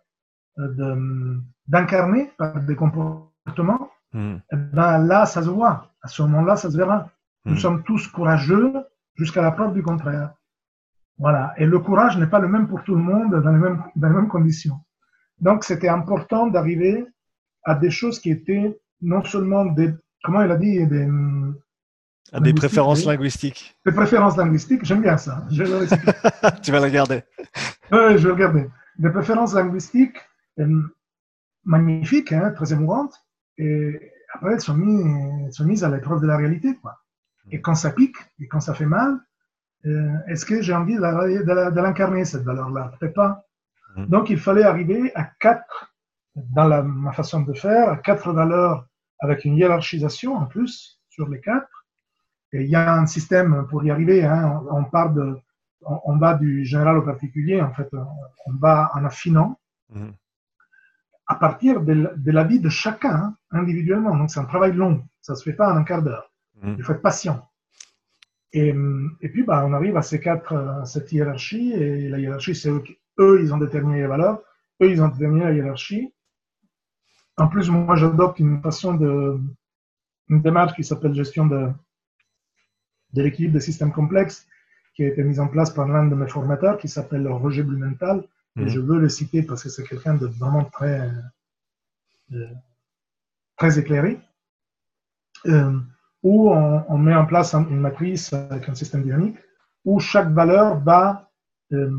[0.60, 3.30] euh, d'incarner par des comportements,
[4.14, 4.38] Hmm.
[4.52, 5.92] Eh ben là, ça se voit.
[6.02, 7.10] À ce moment-là, ça se verra.
[7.46, 7.58] Nous hmm.
[7.58, 8.74] sommes tous courageux
[9.16, 10.34] jusqu'à la preuve du contraire.
[11.20, 11.54] Voilà.
[11.58, 14.08] Et le courage n'est pas le même pour tout le monde dans les mêmes, dans
[14.08, 14.80] les mêmes conditions.
[15.40, 17.06] Donc, c'était important d'arriver
[17.64, 19.94] à des choses qui étaient non seulement des,
[20.24, 21.08] comment il a dit, des,
[22.32, 23.76] à des préférences linguistiques.
[23.86, 25.46] Des préférences linguistiques, j'aime bien ça.
[25.52, 25.64] Je
[26.62, 27.24] tu vas la garder.
[27.92, 28.70] Oui, je vais le garder.
[28.98, 30.18] Des préférences linguistiques
[30.60, 30.82] euh,
[31.64, 33.16] magnifiques, hein, très émouvantes,
[33.58, 36.76] et après, elles sont, mises, sont mises à l'épreuve de la réalité.
[36.76, 37.00] Quoi.
[37.52, 39.20] Et quand ça pique, et quand ça fait mal,
[39.84, 42.92] est-ce que j'ai envie de l'incarner, cette valeur-là?
[43.00, 43.46] Peut-être pas.
[43.96, 44.06] Mm.
[44.06, 45.94] Donc, il fallait arriver à quatre,
[46.36, 48.86] dans la, ma façon de faire, à quatre valeurs
[49.20, 51.86] avec une hiérarchisation en plus sur les quatre.
[52.52, 54.26] Et il y a un système pour y arriver.
[54.26, 55.38] Hein, on, part de,
[55.82, 57.62] on, va du général au particulier.
[57.62, 57.90] En fait,
[58.46, 59.60] on va en affinant.
[59.90, 60.10] Mm
[61.30, 64.18] à partir de, la vie de chacun hein, individuellement.
[64.18, 66.34] Donc c'est un travail long, ça ne se fait pas en un quart d'heure.
[66.62, 66.76] Mm.
[66.78, 67.48] Il faut être patient.
[68.54, 68.74] Et,
[69.22, 72.84] et, puis bah, on arrive à ces quatre, cette hiérarchie, et la hiérarchie, c'est eux,
[73.20, 74.42] eux, ils ont déterminé les valeurs,
[74.82, 76.12] eux, ils ont déterminé la hiérarchie.
[77.38, 79.40] En plus, moi, j'adopte une façon de,
[80.30, 81.70] une démarche qui s'appelle gestion de,
[83.14, 84.48] de l'équilibre des systèmes complexes,
[84.96, 88.24] qui a été mise en place par l'un de mes formateurs, qui s'appelle Roger Blumenthal.
[88.58, 88.68] Et Mhm.
[88.68, 91.10] je veux le citer parce que c'est quelqu'un de vraiment très,
[92.34, 92.48] euh,
[93.58, 94.20] très éclairé,
[95.46, 95.80] euh,
[96.24, 99.38] où on, on met en place un- une matrice avec un système dynamique,
[99.86, 101.30] où chaque valeur va
[101.72, 101.92] euh,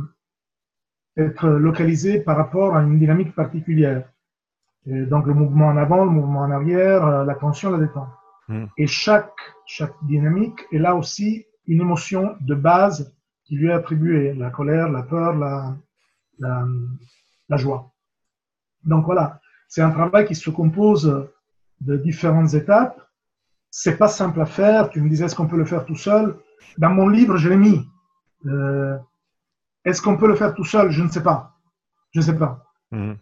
[1.16, 4.08] être localisée par rapport à une dynamique particulière.
[4.86, 8.08] Et donc le mouvement en avant, le mouvement en arrière, euh, la tension, la détente.
[8.48, 8.68] Mhm.
[8.78, 9.32] Et chaque,
[9.66, 13.14] chaque dynamique est là aussi une émotion de base
[13.44, 15.76] qui lui est attribuée, la colère, la peur, la,
[16.38, 16.64] la,
[17.48, 17.92] la joie.
[18.84, 21.28] Donc voilà, c'est un travail qui se compose
[21.80, 23.00] de différentes étapes.
[23.70, 24.90] C'est pas simple à faire.
[24.90, 26.36] Tu me disais, est-ce qu'on peut le faire tout seul?
[26.78, 27.86] Dans mon livre, je l'ai mis.
[28.46, 28.96] Euh,
[29.84, 30.90] est-ce qu'on peut le faire tout seul?
[30.90, 31.56] Je ne sais pas.
[32.12, 32.64] Je ne sais pas.
[32.92, 33.18] Mhm.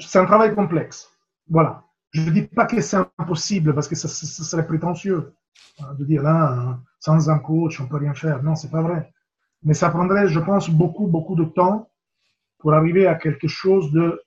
[0.00, 1.10] C'est un travail complexe.
[1.48, 1.84] Voilà.
[2.12, 5.34] Je ne dis pas que c'est impossible parce que ça, ça- ça serait prétentieux
[5.80, 8.42] hein, de dire là, euh, sans un coach, on peut rien faire.
[8.42, 9.12] Non, c'est pas vrai.
[9.64, 11.90] Mais ça prendrait, je pense, beaucoup, beaucoup de temps
[12.60, 14.22] pour arriver à quelque chose de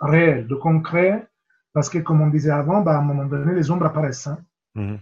[0.00, 1.28] réel, de concret,
[1.74, 4.26] parce que, comme on disait avant, bah, à un moment donné, les ombres apparaissent.
[4.28, 4.38] hein.
[4.74, 4.98] Mhm.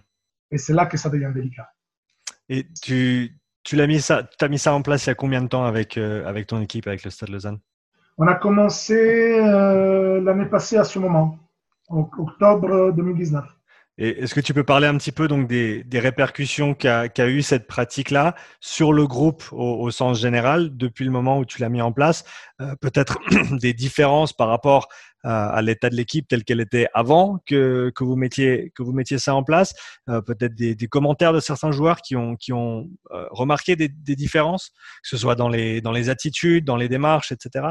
[0.51, 1.69] et c'est là que ça devient délicat.
[2.49, 5.43] Et tu, tu l'as mis ça, as mis ça en place il y a combien
[5.43, 7.59] de temps avec, euh, avec ton équipe, avec le Stade Lausanne?
[8.19, 11.39] On a commencé euh, l'année passée à ce moment,
[11.89, 13.45] en octobre 2019.
[13.99, 17.67] Est-ce que tu peux parler un petit peu donc des, répercussions qu'a qu'a eu cette
[17.67, 21.93] pratique-là sur le groupe au, sens général depuis le moment où tu l'as mis en
[21.93, 22.25] place?
[22.61, 23.19] Euh, Peut-être
[23.59, 24.89] des différences par rapport
[25.25, 28.71] à, l'état de l'équipe telle qu'elle était avant que, vous mettiez,
[29.17, 29.75] ça en place?
[30.11, 34.15] Euh, Peut-être des, commentaires de certains joueurs qui ont, qui ont euh, remarqué des, des
[34.15, 34.73] différences,
[35.03, 37.69] que ce soit dans les, dans les attitudes, dans les démarches, etc.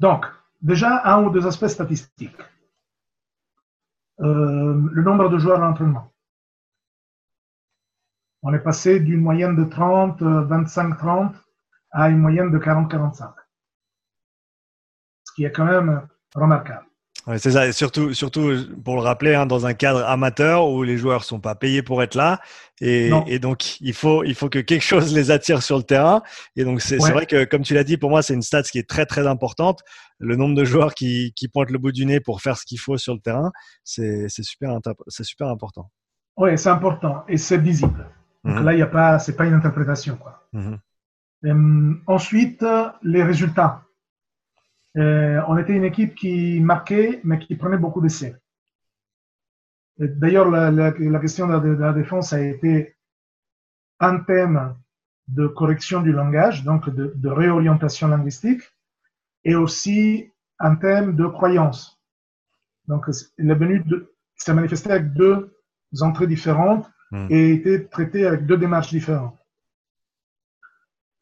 [0.00, 0.26] Donc,
[0.60, 2.36] déjà, un ou deux aspects statistiques.
[4.20, 6.12] Euh, le nombre de joueurs à l'entraînement.
[8.42, 11.34] On est passé d'une moyenne de 30, 25-30
[11.90, 13.32] à une moyenne de 40-45.
[15.24, 16.86] Ce qui est quand même remarquable.
[17.26, 18.52] Ouais, c'est ça, et surtout, surtout
[18.84, 22.02] pour le rappeler, hein, dans un cadre amateur où les joueurs sont pas payés pour
[22.02, 22.38] être là,
[22.82, 26.22] et, donc il faut, il faut que quelque chose les attire sur le terrain.
[26.54, 27.12] Et donc c'est Ouais.
[27.12, 29.26] vrai que, comme tu l'as dit, pour moi c'est une stat qui est très très
[29.26, 29.80] importante.
[30.18, 32.78] Le nombre de joueurs qui, qui pointent le bout du nez pour faire ce qu'il
[32.78, 33.52] faut sur le terrain,
[33.84, 35.90] c'est super, c'est super important.
[36.36, 38.06] Oui, c'est important et c'est visible.
[38.44, 38.64] Donc Mhm.
[38.64, 40.16] là, il n'y a pas, c'est pas une interprétation.
[40.16, 40.46] Quoi.
[40.52, 40.78] Mhm.
[41.46, 42.64] Euh, ensuite,
[43.02, 43.83] les résultats.
[44.96, 48.36] Euh, on était une équipe qui marquait, mais qui prenait beaucoup d'essais.
[49.98, 52.96] D'ailleurs, la, la- la question de la, de la défense a été
[54.00, 54.74] un thème
[55.28, 58.62] de correction du langage, donc de, de réorientation linguistique,
[59.44, 62.00] et aussi un thème de croyance.
[62.88, 63.06] Donc,
[63.38, 65.52] il est venu de, s'est manifesté avec deux
[66.00, 67.26] entrées différentes Mhm.
[67.30, 69.38] et été traité avec deux démarches différentes.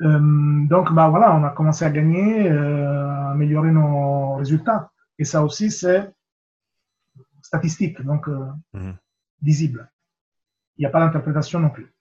[0.03, 4.91] Euh, donc, bah voilà, on a commencé à gagner, euh, à améliorer nos résultats.
[5.19, 6.11] Et ça aussi, c'est
[7.43, 8.95] statistique, donc euh, Mhm.
[9.43, 9.91] visible.
[10.77, 11.93] Il n'y a pas d'interprétation non plus.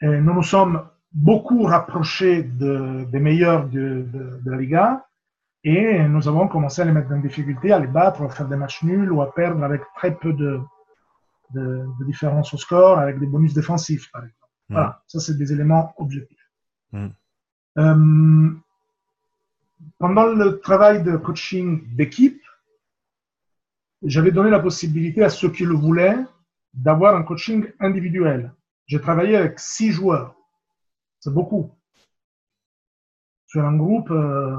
[0.00, 0.82] Et nous nous sommes
[1.12, 5.06] beaucoup rapprochés de- des meilleurs de, de- de la Liga
[5.64, 8.56] et nous avons commencé à les mettre en difficulté, à les battre, à faire des
[8.56, 10.60] matchs nuls ou à perdre avec très peu de,
[11.54, 14.48] de, de différence au score, avec des bonus défensifs, par exemple.
[14.68, 14.74] Mhm.
[14.76, 16.41] Voilà, ça c'est des éléments objectifs.
[16.94, 18.50] Euh,
[19.98, 22.42] pendant le travail de coaching d'équipe,
[24.02, 26.18] j'avais donné la possibilité à ceux qui le voulaient
[26.74, 28.52] d'avoir un coaching individuel.
[28.86, 30.34] J'ai travaillé avec six joueurs.
[31.20, 31.70] C'est beaucoup.
[33.46, 34.56] Sur un groupe, euh,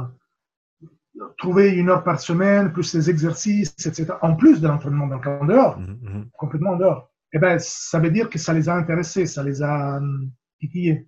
[1.38, 5.46] trouver une heure par semaine, plus les exercices, etc., en plus de l'entraînement donc en
[5.46, 6.00] dehors, Mhm.
[6.02, 6.30] Mhm.
[6.38, 9.62] complètement en dehors, eh ben, ça veut dire que ça les a intéressés, ça les
[9.62, 11.08] a hum, titillés.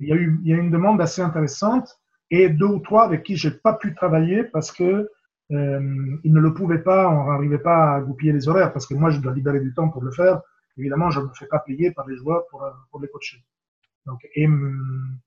[0.00, 3.04] Il y a eu il y a une demande assez intéressante et deux ou trois
[3.04, 5.08] avec qui j'ai pas pu travailler parce que
[5.52, 8.94] euh, ils ne le pouvaient pas, on n'arrivait pas à goupiller les horaires parce que
[8.94, 10.42] moi je dois libérer du temps pour le faire.
[10.76, 13.44] Évidemment, je ne me fais pas payer par les joueurs pour, euh, pour les coacher.
[14.06, 15.18] Donc, et hum,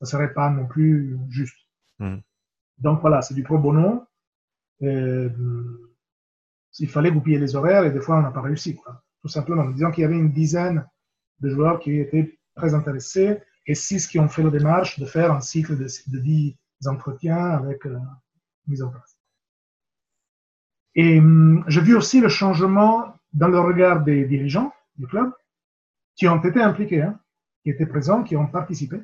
[0.00, 1.56] ça serait pas non plus juste.
[2.00, 2.20] Mhm.
[2.78, 4.04] Donc voilà, c'est du pro bono.
[4.82, 5.30] Euh,
[6.78, 9.02] il fallait goupiller les horaires et des fois on n'a pas réussi, quoi.
[9.22, 9.68] Tout simplement.
[9.70, 10.86] Disons qu'il y avait une dizaine
[11.40, 15.30] de joueurs qui étaient très intéressés et six qui ont fait la démarche de faire
[15.30, 16.56] un cycle de, de 10
[16.86, 17.98] entretiens avec euh,
[18.66, 19.20] mise en place.
[20.94, 25.30] Et hum, j'ai vu aussi le changement dans le regard des dirigeants du club
[26.16, 27.20] qui ont été impliqués, hein,
[27.62, 29.00] qui étaient présents, qui ont participé.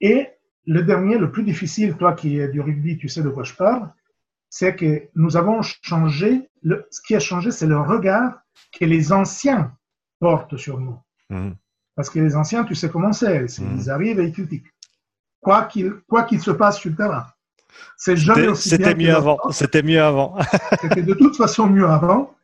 [0.00, 0.28] Et
[0.66, 3.54] le dernier, le plus difficile, toi qui es du rugby, tu sais de quoi je
[3.54, 3.90] parle,
[4.50, 6.50] c'est que nous avons changé,
[6.90, 8.42] ce qui a changé, c'est le regard
[8.72, 9.74] que les anciens
[10.18, 10.98] portent sur nous.
[11.30, 11.56] Mhm.
[11.94, 13.76] Parce que les anciens, tu sais comment c'est, mhm.
[13.78, 14.72] ils arrivent et ils critiquent.
[15.40, 17.26] Quoi qu'il quoi qu'il se passe sur le terrain.
[17.96, 19.38] C'est jamais aussi C'était mieux avant.
[19.50, 20.36] C'était mieux avant.
[20.80, 22.34] C'était de toute façon mieux avant.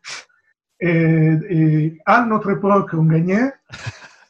[0.80, 3.52] Et, à notre époque, on gagnait.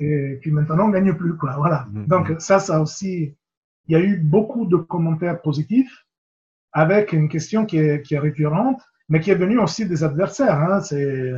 [0.01, 1.37] Et puis maintenant, on ne gagne plus.
[1.37, 1.57] Quoi.
[1.57, 1.87] Voilà.
[1.93, 2.07] Mhm.
[2.07, 3.35] Donc, ça, ça aussi,
[3.87, 6.07] il y a eu beaucoup de commentaires positifs
[6.73, 10.61] avec une question qui est, qui est récurrente, mais qui est venue aussi des adversaires.
[10.61, 10.81] Hein.
[10.81, 11.33] C'est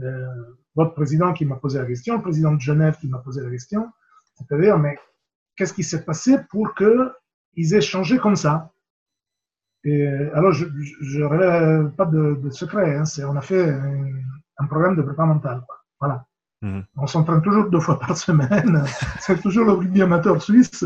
[0.00, 0.26] euh,
[0.74, 3.50] votre président qui m'a posé la question, le président de Genève qui m'a posé la
[3.50, 3.88] question.
[4.36, 4.98] C'est-à-dire, mais
[5.56, 8.72] qu'est-ce qui s'est passé pour qu'ils aient changé comme ça?
[9.84, 12.96] Et alors, je révèle pas de, secret.
[12.96, 13.04] Hein.
[13.28, 13.70] on a fait
[14.58, 15.62] un, programme de prépa mental.
[16.00, 16.26] Voilà.
[16.62, 16.84] Mhm.
[16.96, 18.84] On s'entraîne toujours deux fois par semaine.
[19.20, 20.84] C'est toujours le rugby amateur suisse.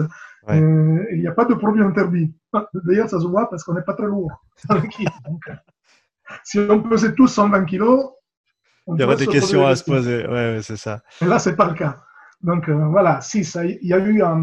[0.49, 2.34] Euh, il n'y a pas de produit interdit.
[2.74, 4.32] D'ailleurs, ça se voit parce qu'on n'est pas très lourd
[4.68, 4.91] Donc,
[6.45, 8.11] si on pesait tous 120 kilos,
[8.95, 10.26] il y aurait des questions à se poser.
[10.26, 11.01] Ouais, c'est ça.
[11.20, 12.03] Et là, c'est pas le cas.
[12.43, 14.41] Donc euh, voilà, si ça, il y a eu un,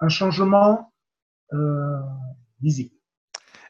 [0.00, 0.92] un changement
[1.52, 2.00] euh,
[2.60, 2.94] visible.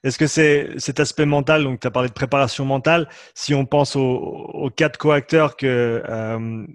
[0.05, 3.67] Est-ce que c'est cet aspect mental, donc tu as parlé de préparation mentale, si on
[3.67, 6.67] pense aux, quatre coacteurs que euh,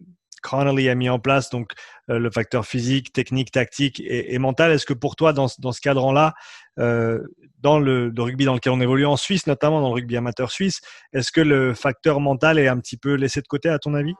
[0.41, 1.72] Connolly a mis en place, donc
[2.09, 5.80] euh, le facteur physique, technique, tactique et, mental, est-ce que pour toi, dans, dans ce
[5.82, 10.17] cadre-là, euh, dans le, rugby dans lequel on évolue en Suisse, notamment dans le rugby
[10.17, 10.82] amateur suisse,
[11.13, 14.15] est-ce que le facteur mental est un petit peu laissé de côté à ton avis?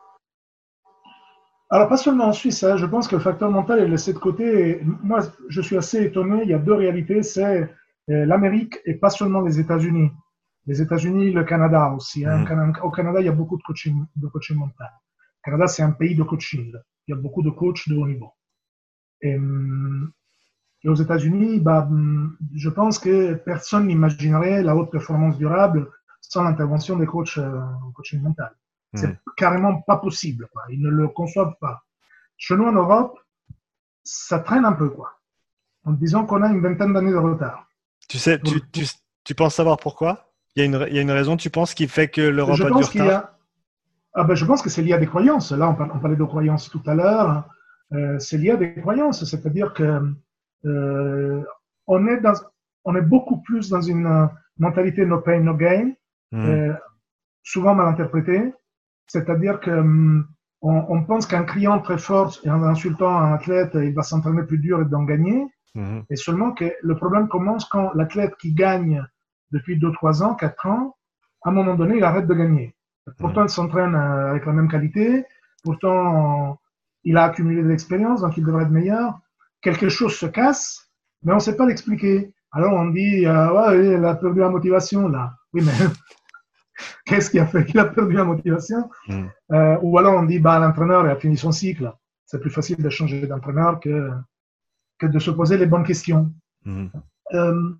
[1.74, 4.20] Alors, pas seulement en Suisse, hein, je pense que le facteur mental est laissé de
[4.20, 4.82] côté.
[4.84, 6.42] Moi, je suis assez étonné.
[6.44, 7.70] Il y a deux réalités c'est
[8.10, 10.12] euh, l'Amérique et pas seulement les États-Unis.
[10.68, 12.26] Les États-Unis, le Canada aussi.
[12.26, 12.40] Hein.
[12.40, 12.74] Mmh.
[12.84, 14.90] Au Canada, il y a beaucoup de coaching, de coaching mental.
[15.46, 16.74] Le Canada, c'est un pays de coaching.
[17.08, 18.32] Il y a beaucoup de coachs de haut niveau.
[19.22, 19.38] Et,
[20.90, 21.88] aux États-Unis, bah,
[22.56, 25.90] je pense que personne n'imaginerait la haute performance durable
[26.22, 28.52] sans l'intervention des coachs euh, en coaching mental.
[28.94, 29.18] C'est mmh.
[29.38, 30.50] carrément pas possible.
[30.70, 31.84] Ils ne le conçoivent pas.
[32.38, 33.20] Chez nous, en Europe,
[34.04, 35.14] ça traîne un peu, quoi.
[35.86, 37.68] En disant qu'on a une vingtaine d'années de retard.
[38.10, 38.86] Tu sais, tu, tu,
[39.24, 40.32] tu, penses savoir pourquoi?
[40.56, 42.60] Il y, a une, il y, a une, raison, tu penses, qui fait que l'Europe
[42.60, 43.34] a du retard?
[44.14, 45.52] ah ben, Je pense que c'est lié à des croyances.
[45.52, 47.46] Là, on, parlait de croyances tout à l'heure.
[47.94, 49.24] Euh, c'est lié à des croyances.
[49.24, 50.02] C'est-à-dire que
[50.66, 51.44] euh,
[51.88, 52.34] on, est dans,
[52.86, 55.92] on est beaucoup plus dans une mentalité no pain, no gain,
[56.32, 56.46] hmm.
[56.46, 56.74] euh,
[57.44, 58.54] souvent mal interprétée.
[59.08, 60.28] C'est-à-dire que hum,
[60.62, 64.44] on, on, pense qu'en criant très fort et en insultant un athlète, il va s'entraîner
[64.44, 65.48] plus dur et d'en gagner.
[65.76, 66.04] Mhm.
[66.10, 69.06] Et seulement que le problème commence quand l'athlète qui gagne
[69.52, 70.96] depuis 2, 3 ans, 4 ans,
[71.44, 72.76] à un moment donné, il arrête de gagner.
[73.18, 75.26] Pourtant, il s'entraîne euh, avec la même qualité,
[75.64, 76.60] pourtant,
[77.04, 79.20] il a accumulé de l'expérience, donc il devrait être meilleur.
[79.62, 80.92] Quelque chose se casse,
[81.24, 82.34] mais on ne sait pas l'expliquer.
[82.52, 85.34] Alors on dit, euh, ouais, il a perdu la motivation là.
[85.54, 85.72] Oui, mais
[87.06, 88.90] qu'est-ce qui a fait qu'il a perdu la motivation?
[89.08, 89.30] Mhm.
[89.54, 91.94] euh, Ou alors on dit, bah, l'entraîneur a fini son cycle.
[92.26, 94.10] C'est plus facile de changer d'entraîneur que
[95.00, 96.32] que de se poser les bonnes questions.
[96.66, 96.92] Mhm.
[97.34, 97.72] Euh,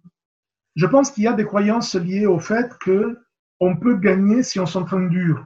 [0.76, 3.20] je pense qu'il y a des croyances liées au fait que
[3.60, 5.46] on peut gagner si on s'entraîne dur.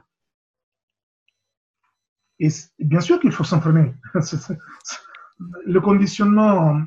[2.38, 3.94] Et bien sûr qu'il faut s'entraîner.
[5.38, 6.80] Le conditionnement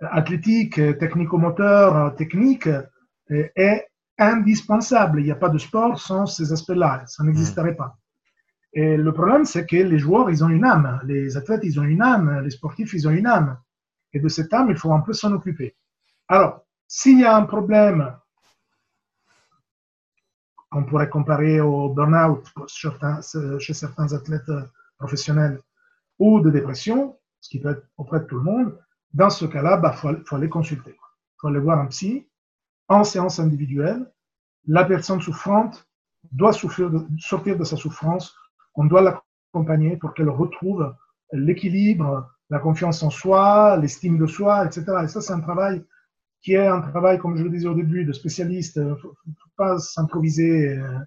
[0.00, 2.68] athlétique, technico-moteur, technique
[3.30, 3.86] est
[4.18, 5.20] indispensable.
[5.20, 7.02] Il n'y a pas de sport sans ces aspects-là.
[7.06, 7.98] Ça n'existerait pas.
[8.72, 11.00] Et le problème, c'est que les joueurs, ils ont une âme.
[11.04, 12.42] Les athlètes, ils ont une âme.
[12.42, 13.58] Les sportifs, ils ont une âme.
[14.12, 15.74] Et de cette âme, il faut un peu s'en occuper.
[16.28, 18.14] Alors, s'il y a un problème
[20.70, 24.52] qu'on pourrait comparer au burn-out chez certains athlètes
[24.98, 25.58] professionnels
[26.18, 28.76] ou de dépression, ce qui peut être auprès de tout le monde,
[29.14, 30.90] dans ce cas-là, il bah, faut, faut, aller consulter.
[30.90, 32.28] Il faut aller voir un psy
[32.88, 34.10] en séance individuelle.
[34.66, 35.86] La personne souffrante
[36.32, 38.34] doit souffrir sortir de sa souffrance.
[38.74, 40.92] On doit l'accompagner pour qu'elle retrouve
[41.32, 44.84] l'équilibre la confiance en soi, l'estime de soi, etc.
[45.04, 45.84] Et ça, c'est un travail
[46.40, 48.76] qui est un travail, comme je le disais au début, de spécialiste.
[48.76, 49.14] Il ne faut,
[49.56, 50.98] pas s'improviser euh,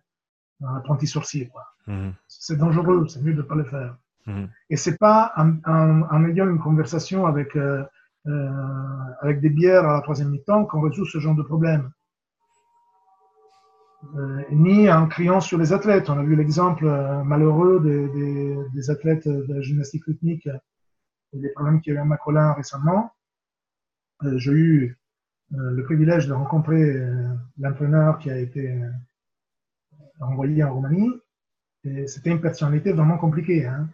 [0.61, 1.51] un apprenti sorcier.
[1.85, 2.13] Mhm.
[2.27, 3.97] C'est dangereux, c'est mieux de ne pas le faire.
[4.25, 4.49] Mhm.
[4.69, 7.83] Et c'est pas en, ayant une conversation avec, euh,
[8.27, 8.49] euh,
[9.21, 11.91] avec des bières à la troisième mi-temps qu'on résout ce genre de problème.
[14.51, 16.09] ni en criant sur les athlètes.
[16.09, 16.85] On a vu l'exemple
[17.25, 18.07] malheureux des,
[18.73, 20.47] des, athlètes de la gymnastique rythmique
[21.33, 23.11] les problèmes qu'il y a eu à Macolin récemment,
[24.23, 24.97] euh, j'ai eu
[25.53, 28.81] euh, le privilège de rencontrer euh, l'entraîneur qui a été
[30.19, 31.11] envoyé en Roumanie.
[31.85, 33.65] Et c'était une personnalité vraiment compliquée.
[33.65, 33.89] Hein.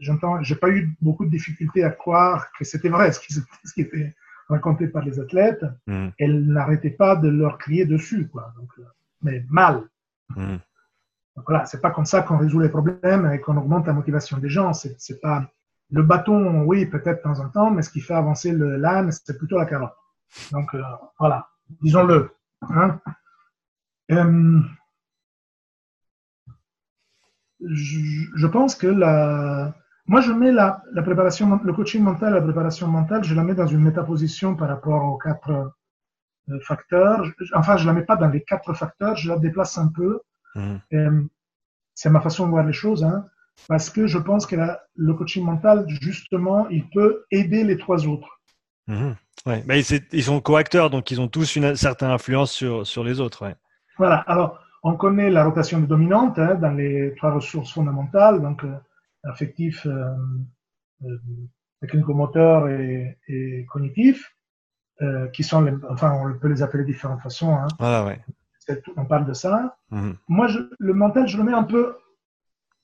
[0.00, 3.72] J'entends, j'ai pas eu beaucoup de difficultés à croire que c'était vrai ce qui, ce
[3.74, 4.14] qui était
[4.48, 5.64] raconté par les athlètes.
[5.86, 6.08] Mm.
[6.18, 8.52] Elle n'arrêtait pas de leur crier dessus, quoi.
[8.56, 8.84] Donc, euh,
[9.22, 9.82] mais mal.
[10.30, 10.56] Mm.
[11.36, 14.38] Donc voilà, c'est pas comme ça qu'on résout les problèmes et qu'on augmente la motivation
[14.38, 14.72] des gens.
[14.72, 15.48] C'est, c'est pas
[15.90, 19.10] le bâton, oui, peut-être de temps en temps, mais ce qui fait avancer le l'âne,
[19.12, 19.94] c'est plutôt la carotte.
[20.52, 20.82] Donc euh,
[21.18, 21.48] voilà,
[21.80, 22.30] disons-le.
[22.62, 23.00] Hein.
[24.10, 24.60] Euh,
[27.64, 27.98] je,
[28.36, 29.74] je pense que la,
[30.06, 33.54] moi je mets la, la préparation, le coaching mental, la préparation mentale, je la mets
[33.54, 35.50] dans une métaposition par rapport aux quatre
[36.50, 37.24] euh, facteurs.
[37.54, 40.20] Enfin, je la mets pas dans les quatre facteurs, je la déplace un peu.
[40.54, 40.76] Mm.
[40.94, 41.22] Euh,
[41.94, 43.26] c'est ma façon de voir les choses, hein,
[43.66, 48.06] parce que je pense que la- le coaching mental, justement, il peut aider les trois
[48.06, 48.28] autres.
[48.86, 49.16] Mhm.
[49.46, 49.62] Ouais.
[49.66, 53.20] Mais c'est- ils sont co-acteurs, donc ils ont tous une certaine influence sur, sur les
[53.20, 53.44] autres.
[53.44, 53.56] Ouais.
[53.98, 54.18] Voilà.
[54.28, 58.74] Alors, on connaît la rotation dominante hein, dans les trois ressources fondamentales, donc euh,
[59.24, 60.14] affectif, euh,
[61.04, 61.18] euh,
[61.80, 64.34] technico-moteur et, et cognitif,
[65.32, 67.54] qui sont, les, enfin, on peut les appeler de différentes façons.
[67.54, 68.18] Hein, Voilà, ouais.
[68.96, 69.76] On parle de ça.
[69.92, 70.16] Mhm.
[70.26, 71.96] Moi, je, le mental, je le mets un peu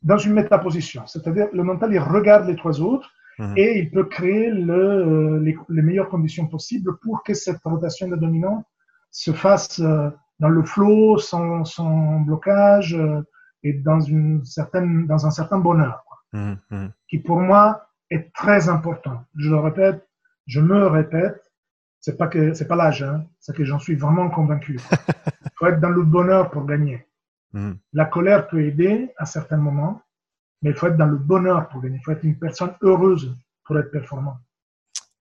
[0.02, 3.54] dans une métaposition, c'est-à-dire le mental, il regarde les trois autres Mhm.
[3.56, 8.16] et il peut créer le, les, les meilleures conditions possibles pour que cette rotation de
[8.16, 8.64] dominant
[9.10, 10.10] se fasse euh,
[10.40, 13.22] dans le flow, sans, sans blocage euh,
[13.62, 16.58] et dans, une certaine, dans un certain bonheur, quoi, Mhm.
[16.70, 16.92] Mhm.
[17.08, 19.24] qui pour moi est très important.
[19.36, 20.06] Je le répète,
[20.46, 21.40] je me répète,
[22.00, 24.78] c'est pas que c'est pas l'âge, hein, c'est que j'en suis vraiment convaincu.
[24.78, 24.80] Il
[25.56, 27.06] faut être dans le bonheur pour gagner.
[27.52, 27.78] Mhm.
[27.92, 30.02] La colère peut aider à certains moments,
[30.60, 31.96] mais il faut être dans le bonheur pour gagner.
[31.96, 34.36] Il faut être une personne heureuse pour être performant.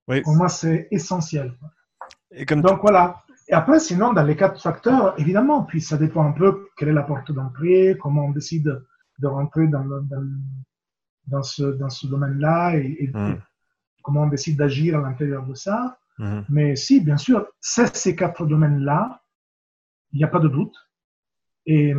[0.07, 0.22] Oui.
[0.22, 1.53] Pour moi, c'est essentiel.
[2.32, 3.24] Et comme Donc voilà.
[3.53, 6.93] Et après, sinon, dans les quatre facteurs, évidemment, puis ça dépend un peu quelle est
[6.93, 8.81] la porte d'entrée, comment on décide
[9.19, 15.01] de rentrer dans, ce, dans ce domaine-là et, et- et comment on décide d'agir à
[15.03, 15.99] l'intérieur de ça.
[16.17, 16.45] Mhm.
[16.49, 19.21] Mais si, bien sûr, c'est ces quatre domaines-là,
[20.13, 20.75] il n'y a pas de doute.
[21.67, 21.93] Et,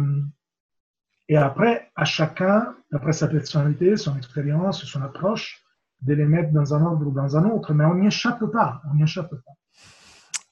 [1.29, 5.63] et après, à chacun, après sa personnalité, son expérience, son approche,
[6.03, 7.73] de les mettre dans un ordre ou dans un autre.
[7.75, 8.83] Mais on n'y échappe pas.
[8.91, 9.53] On n'y échappe pas.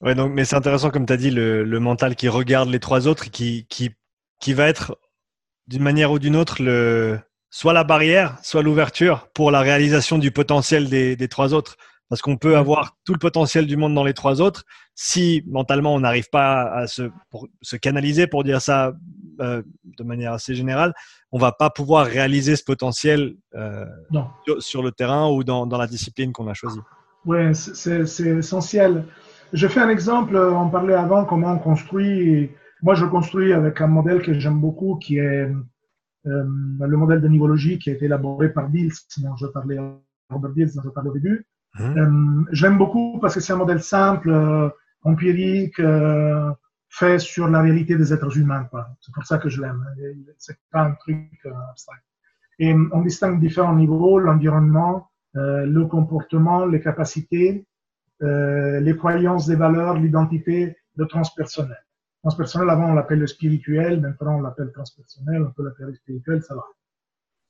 [0.03, 2.79] Ouais, donc, mais c'est intéressant, comme tu as dit, le, le mental qui regarde les
[2.79, 3.91] trois autres et qui, qui,
[4.39, 4.99] qui va être
[5.67, 7.17] d'une manière ou d'une autre le,
[7.49, 11.77] soit la barrière, soit l'ouverture pour la réalisation du potentiel des, des trois autres.
[12.09, 14.65] Parce qu'on peut avoir tout le potentiel du monde dans les trois autres.
[14.93, 18.93] Si mentalement on n'arrive pas à se, pour, se canaliser, pour dire ça
[19.39, 19.63] euh,
[19.97, 20.93] de manière assez générale,
[21.31, 23.85] on va pas pouvoir réaliser ce potentiel euh,
[24.45, 26.81] sur, sur le terrain ou dans, dans la discipline qu'on a choisie.
[27.25, 29.05] Oui, c'est c'est essentiel.
[29.53, 32.51] Je fais un exemple, on parlait avant comment on construit.
[32.81, 35.47] Moi, je construis avec un modèle que j'aime beaucoup, qui est
[36.25, 36.43] euh,
[36.79, 39.77] le modèle de nivologie qui a été élaboré par Diels, dont je parlais,
[40.29, 41.45] Robert Diels, dont je parlais au début.
[41.79, 41.97] Mhm.
[41.97, 44.69] Euh, J'aime beaucoup parce que c'est un modèle simple, euh,
[45.03, 46.51] empirique, euh,
[46.89, 48.65] fait sur la réalité des êtres humains.
[48.65, 48.87] quoi.
[49.01, 49.83] C'est pour ça que je l'aime.
[50.37, 51.97] C'est pas un truc euh, abstrait.
[52.59, 57.65] Et euh, on distingue différents niveaux, l'environnement, euh, le comportement, les capacités,
[58.23, 61.77] euh, les croyances, les valeurs, l'identité, le transpersonnel.
[62.21, 66.55] Transpersonnel, avant on l'appelle le spirituel, maintenant on l'appelle transpersonnel, on peut l'appeler spirituel, ça
[66.55, 66.63] va.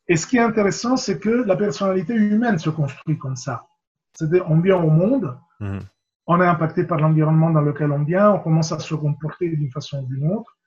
[0.08, 3.68] Et ce qui est intéressant, c'est que la personnalité humaine se construit comme ça.
[4.14, 5.80] C'est-à-dire, on vient au monde, Mhm.
[6.28, 9.72] on est impacté par l'environnement dans lequel on vient, on commence à se comporter d'une
[9.72, 10.58] façon ou d'une autre,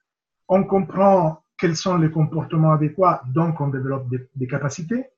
[0.49, 5.11] on comprend quels sont les comportements adéquats, donc on développe des, des capacités,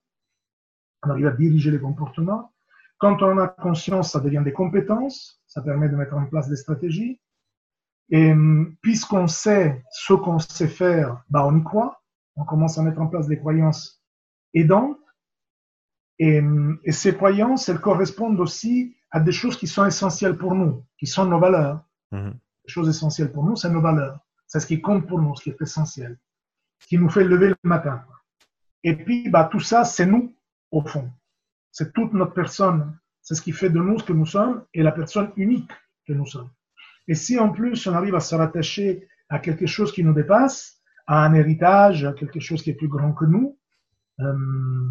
[1.05, 2.53] on arrive à diriger les comportements.
[2.99, 6.49] Quand on en a conscience, ça devient des compétences, ça permet de mettre en place
[6.49, 7.21] des stratégies.
[8.11, 12.03] Et hum, puisqu'on sait ce qu'on sait faire, bah on y croit,
[12.37, 14.03] on commence à mettre en place des croyances
[14.55, 14.99] aidantes.
[16.19, 20.55] Et, hum, et ces croyances, elles correspondent aussi à des choses qui sont essentielles pour
[20.55, 21.83] nous, qui sont nos valeurs.
[22.13, 22.35] Mhm.
[22.65, 24.21] Les choses essentielles pour nous, c'est nos valeurs.
[24.47, 26.19] C'est ce qui compte pour nous, ce qui est essentiel,
[26.79, 28.05] ce qui nous fait lever le matin.
[28.85, 30.35] Et puis, bah, tout ça, c'est nous,
[30.71, 31.11] au fond.
[31.73, 32.99] C'est toute notre personne.
[33.23, 35.71] C'est ce qui fait de nous ce que nous sommes et la personne unique
[36.07, 36.51] que nous sommes.
[37.09, 40.81] Et si en plus on arrive à se rattacher à quelque chose qui nous dépasse,
[41.07, 43.59] à un héritage, à quelque chose qui est plus grand que nous,
[44.21, 44.91] euh,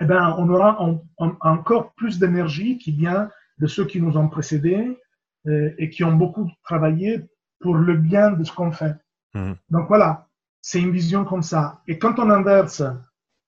[0.00, 3.28] eh ben, on aura en- en- encore plus d'énergie qui vient
[3.58, 4.98] de ceux qui nous ont précédés
[5.46, 7.28] euh, et qui ont beaucoup travaillé
[7.60, 8.94] pour le bien de ce qu'on fait.
[9.34, 9.56] Mhm.
[9.70, 10.28] Donc voilà,
[10.60, 11.82] c'est une vision comme ça.
[11.88, 12.82] Et quand on inverse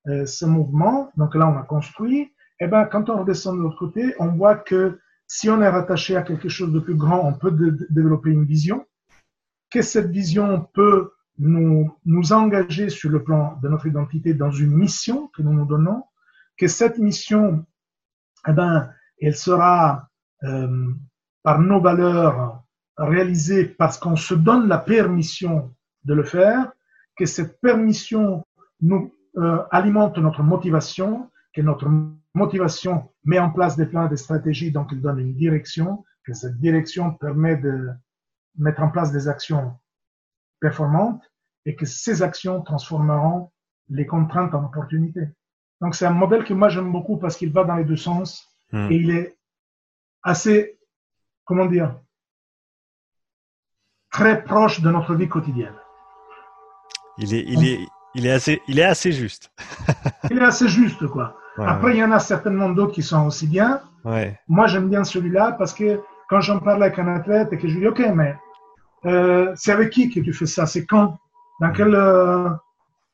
[0.09, 3.79] euh, ce mouvement, donc là on a construit, et ben quand on redescend de l'autre
[3.79, 7.33] côté, on voit que si on est rattaché à quelque chose de plus grand, on
[7.33, 8.87] peut dé- développer une vision,
[9.71, 14.71] que cette vision peut nous, nous engager sur le plan de notre identité dans une
[14.73, 16.05] mission que nous nous donnons,
[16.57, 17.65] que cette mission,
[18.47, 18.91] eh ben,
[19.21, 20.09] elle sera
[20.45, 20.93] euh,
[21.43, 22.63] par nos valeurs
[22.97, 25.75] réalisée parce qu'on se donne la permission
[26.05, 26.71] de le faire,
[27.17, 28.45] que cette permission
[28.81, 31.89] nous euh, alimente notre motivation, que notre
[32.35, 36.59] motivation met en place des plans, des stratégies, donc il donne une direction, que cette
[36.59, 37.91] direction permet de
[38.57, 39.76] mettre en place des actions
[40.61, 41.22] performantes
[41.66, 43.51] et que ces actions transformeront
[43.89, 45.28] les contraintes en opportunités.
[45.80, 48.49] Donc c'est un modèle que moi j'aime beaucoup parce qu'il va dans les deux sens
[48.72, 48.91] hmm.
[48.91, 49.37] et il est
[50.22, 50.78] assez,
[51.45, 52.01] comment dire,
[54.11, 55.74] très proche de notre vie quotidienne.
[57.18, 59.51] Il est, il est, il est assez, il est assez juste.
[60.31, 61.37] il est assez juste, quoi.
[61.59, 63.81] Après, il y en a certainement d'autres qui sont aussi bien.
[64.05, 64.39] Ouais.
[64.49, 67.75] Moi, j'aime bien celui-là parce que quand j'en parle avec un athlète et que je
[67.75, 68.35] lui dis, OK, mais
[69.07, 70.67] euh, c'est avec qui que tu fais ça?
[70.67, 71.19] C'est quand?
[71.61, 72.49] Dans quel, euh,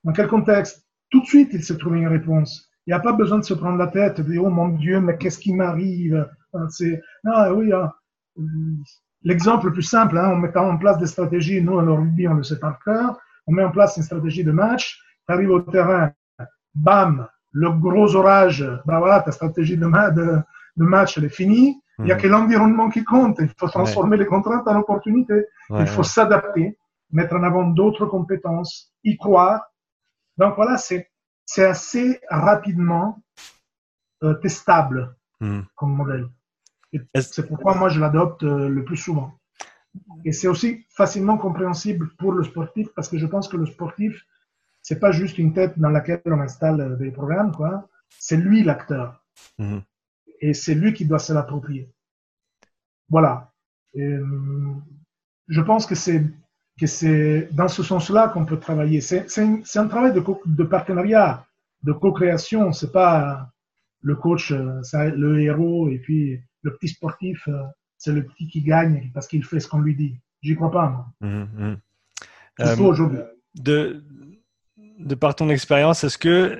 [0.05, 0.87] dans quel contexte?
[1.11, 2.71] Tout de suite, il s'est trouvé une réponse.
[2.87, 5.01] Il n'y a pas besoin de se prendre la tête, de dire, oh mon Dieu,
[5.01, 6.27] mais qu'est-ce qui m'arrive?
[6.71, 7.95] C'est, ah oui, ah,
[9.23, 12.35] l'exemple le plus simple, hein, en mettant en place des stratégies, nous, alors rugby, on
[12.35, 13.19] le sait par cœur,
[13.51, 16.13] on met en place une stratégie de match, tu arrives au terrain,
[16.75, 20.39] bam, le gros orage, bah voilà, ta stratégie de, de,
[20.77, 21.83] de match, elle est finie.
[21.99, 22.21] Il n'y a mhm.
[22.23, 23.39] que l'environnement qui compte.
[23.41, 25.47] Il faut transformer les contraintes en opportunités.
[25.71, 26.79] il faut s'adapter,
[27.11, 29.61] mettre en avant d'autres compétences, y croire.
[30.39, 31.09] Donc voilà, c'est
[31.59, 33.21] assez rapidement
[34.23, 35.65] euh, testable mhm.
[35.75, 36.29] comme modèle.
[37.15, 39.40] C'est pourquoi moi je l'adopte euh, le plus souvent.
[40.25, 44.25] Et c'est aussi facilement compréhensible pour le sportif parce que je pense que le sportif,
[44.83, 47.89] c'est pas juste une tête dans laquelle on installe euh, des programmes, quoi.
[48.19, 49.25] C'est lui l'acteur.
[49.59, 49.83] Mhm.
[50.41, 51.93] Et c'est lui qui doit se l'approprier.
[53.09, 53.53] Voilà.
[53.97, 54.25] Euh,
[55.49, 56.25] je pense que c'est
[56.79, 59.03] que c'est dans ce sens-là qu'on peut travailler.
[59.03, 61.47] C'est un, travail de, de partenariat,
[61.83, 62.73] de co-création.
[62.73, 63.51] C'est pas
[64.01, 67.49] le coach, euh, le héros, et puis le petit sportif,
[68.01, 70.19] c'est le petit qui gagne parce qu'il fait ce qu'on lui dit.
[70.41, 71.07] J'y crois pas, moi.
[71.21, 71.81] Mhm.
[72.81, 73.19] aujourd'hui.
[73.55, 74.03] De,
[74.99, 76.59] de par ton expérience, est-ce que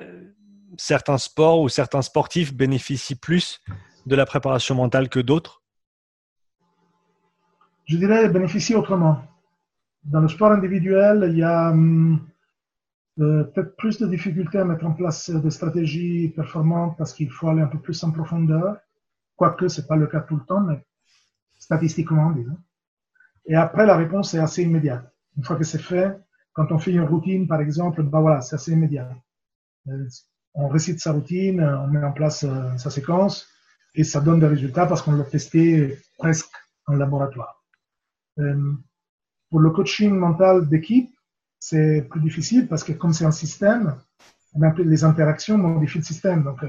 [0.77, 3.59] certains sports ou certains sportifs bénéficient plus
[4.05, 5.63] de la préparation mentale que d'autres?
[7.85, 9.23] Je dirais bénéficient autrement.
[10.03, 12.19] Dans le sport individuel, il y a hum,
[13.19, 17.49] euh, peut-être plus de difficultés à mettre en place des stratégies performantes parce qu'il faut
[17.49, 18.77] aller un peu plus en profondeur,
[19.35, 20.85] quoique ce n'est pas le cas tout le temps, mais
[21.61, 22.57] statistiquement, disons.
[23.45, 25.05] Et après, la réponse est assez immédiate.
[25.37, 26.17] Une fois que c'est fait,
[26.53, 29.09] quand on fait une routine, par exemple, ben voilà, c'est assez immédiat.
[29.87, 30.07] Euh,
[30.53, 33.47] on récite sa routine, on met en place euh, sa séquence
[33.95, 36.51] et ça donne des résultats parce qu'on l'a testé presque
[36.87, 37.63] en laboratoire.
[38.39, 38.73] Euh,
[39.49, 41.11] pour le coaching mental d'équipe,
[41.59, 43.95] c'est plus difficile parce que comme c'est un système,
[44.77, 46.43] les interactions modifient le système.
[46.43, 46.59] Donc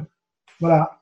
[0.61, 1.01] voilà,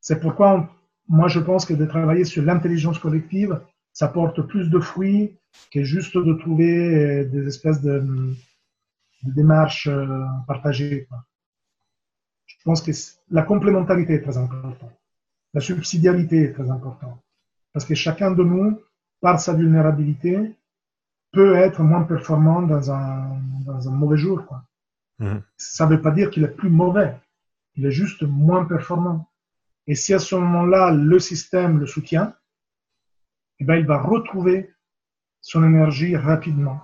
[0.00, 0.68] c'est pourquoi
[1.08, 3.60] moi je pense que de travailler sur l'intelligence collective,
[3.92, 5.36] ça porte plus de fruits
[5.70, 8.34] que juste de trouver euh, des espèces de,
[9.22, 11.08] démarches euh, partagées.
[12.46, 12.92] Je pense que
[13.30, 14.78] la complémentarité est très importante.
[15.54, 17.20] La subsidiarité est très importante.
[17.72, 18.80] Parce que chacun de nous,
[19.20, 20.56] par sa vulnérabilité,
[21.32, 24.44] peut être moins performant dans un, dans un mauvais jour.
[24.46, 24.62] Quoi.
[25.18, 25.38] Mmh.
[25.56, 27.14] Ça ne veut pas dire qu'il est plus mauvais.
[27.76, 29.28] Il est juste moins performant.
[29.86, 32.34] Et si à ce moment-là, le système le soutient,
[33.58, 34.72] eh ben, il va retrouver
[35.40, 36.80] son énergie rapidement.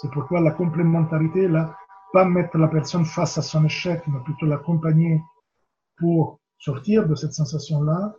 [0.00, 1.76] C'est pourquoi la complémentarité, là,
[2.12, 5.20] pas mettre la personne face à son échec, mais plutôt l'accompagner
[5.96, 8.14] pour sortir de cette sensation-là,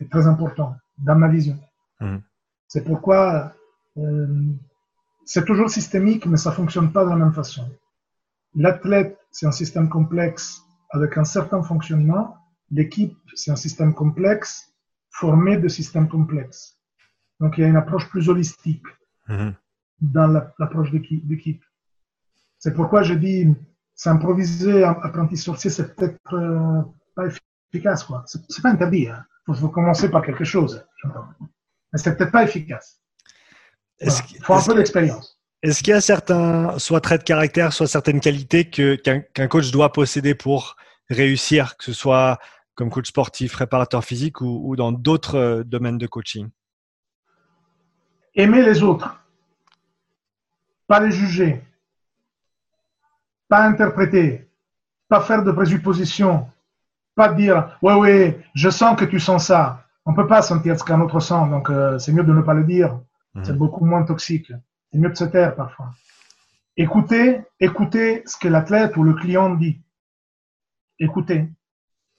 [0.00, 1.58] est très important dans ma vision.
[2.00, 2.18] Mmh.
[2.68, 3.52] C'est pourquoi
[3.98, 4.52] euh,
[5.24, 7.68] c'est toujours systémique, mais ça fonctionne pas de la même façon.
[8.54, 12.36] L'athlète, c'est un système complexe avec un certain fonctionnement.
[12.72, 14.72] L'équipe, c'est un système complexe
[15.10, 16.78] formé de systèmes complexes.
[17.38, 18.86] Donc, il y a une approche plus holistique
[19.28, 19.54] mhm.
[20.00, 20.26] dans
[20.58, 21.62] l'approche d'équipe.
[22.58, 23.54] C'est pourquoi je dis,
[23.94, 26.82] s'improviser apprenti sorcier, c'est peut-être euh,
[27.14, 27.26] pas
[27.72, 28.04] efficace.
[28.04, 28.24] quoi.
[28.26, 29.02] C'est pas interdit.
[29.02, 29.54] Il hein.
[29.54, 30.84] faut, commencer par quelque chose.
[31.04, 33.00] Mais c'est peut-être pas efficace.
[34.00, 34.10] Il
[34.42, 35.38] faut un peu d'expérience.
[35.62, 39.92] Est-ce qu'il y a certains, soit traits de caractère, soit certaines qualités qu'un coach doit
[39.92, 40.76] posséder pour
[41.08, 42.40] réussir, que ce soit
[42.74, 46.48] comme coach sportif, réparateur physique ou dans d'autres euh, domaines de coaching?
[48.34, 49.22] Aimer les autres,
[50.86, 51.62] pas les juger,
[53.48, 54.48] pas interpréter,
[55.08, 56.48] pas faire de présuppositions,
[57.14, 59.86] pas dire ouais ouais, je sens que tu sens ça.
[60.06, 62.54] On peut pas sentir ce qu'un autre sent, donc euh, c'est mieux de ne pas
[62.54, 62.98] le dire.
[63.34, 63.44] Mhm.
[63.44, 64.52] C'est beaucoup moins toxique.
[64.90, 65.90] C'est mieux de se taire parfois.
[66.76, 69.80] Écoutez, écoutez ce que l'athlète ou le client dit.
[70.98, 71.50] écouter,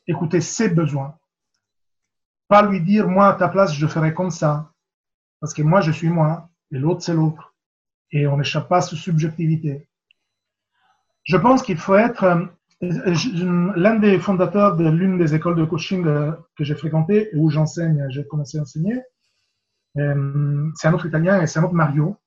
[0.08, 1.18] écouter ses besoins.
[2.48, 4.72] Pas lui dire, moi, à ta place, je ferai comme ça.
[5.40, 7.56] Parce que moi, je suis moi, et l'autre, c'est l'autre.
[8.12, 9.88] Et on n'échappe pas à cette subjectivité.
[11.24, 16.06] Je pense qu'il faut être euh, l'un des fondateurs de l'une des écoles de coaching
[16.06, 19.02] euh, que j'ai fréquentées où j'enseigne, j'ai commencé à enseigner.
[19.98, 22.18] Euh, c'est un autre Italien et c'est un autre Mario,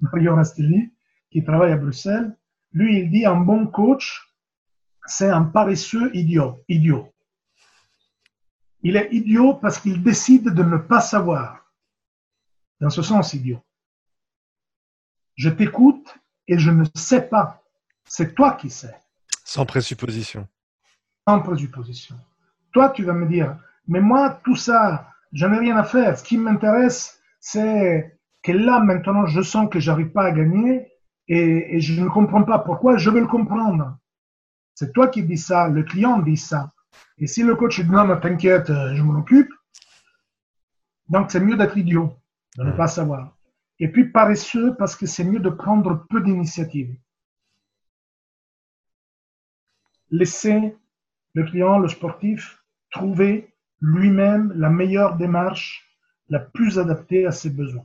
[0.00, 0.92] Mario Rastelli,
[1.30, 2.36] qui travaille à Bruxelles.
[2.72, 4.27] Lui, il dit un bon coach,
[5.08, 6.62] c'est un paresseux idiot.
[6.68, 7.12] idiot.
[8.82, 11.66] Il est idiot parce qu'il décide de ne pas savoir.
[12.80, 13.60] Dans ce sens, idiot.
[15.34, 17.62] Je t'écoute et je ne sais pas.
[18.04, 18.96] C'est toi qui sais.
[19.44, 20.46] Sans présupposition.
[21.26, 22.16] Sans présupposition.
[22.72, 23.56] Toi, tu vas me dire,
[23.86, 26.18] mais moi, tout ça, je n'ai rien à faire.
[26.18, 30.92] Ce qui m'intéresse, c'est que là, maintenant, je sens que j'arrive pas à gagner
[31.28, 32.96] et, je ne comprends pas pourquoi.
[32.96, 33.96] Je veux le comprendre.
[34.78, 36.70] C'est toi qui dis ça, le client dit ça.
[37.18, 39.50] Et si le coach dit non, mais t'inquiète, je m'en occupe,
[41.08, 42.16] donc c'est mieux d'être idiot,
[42.56, 43.36] de ne pas savoir.
[43.80, 46.94] Et puis paresseux parce que c'est mieux de prendre peu d'initiatives
[50.12, 50.76] laisser
[51.34, 52.62] le client, le sportif,
[52.92, 55.92] trouver lui-même la meilleure démarche,
[56.28, 57.84] la plus adaptée à ses besoins.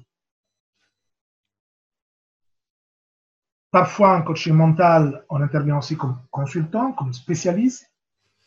[3.73, 7.91] Parfois, en coaching mental, on intervient aussi comme consultant, comme spécialiste.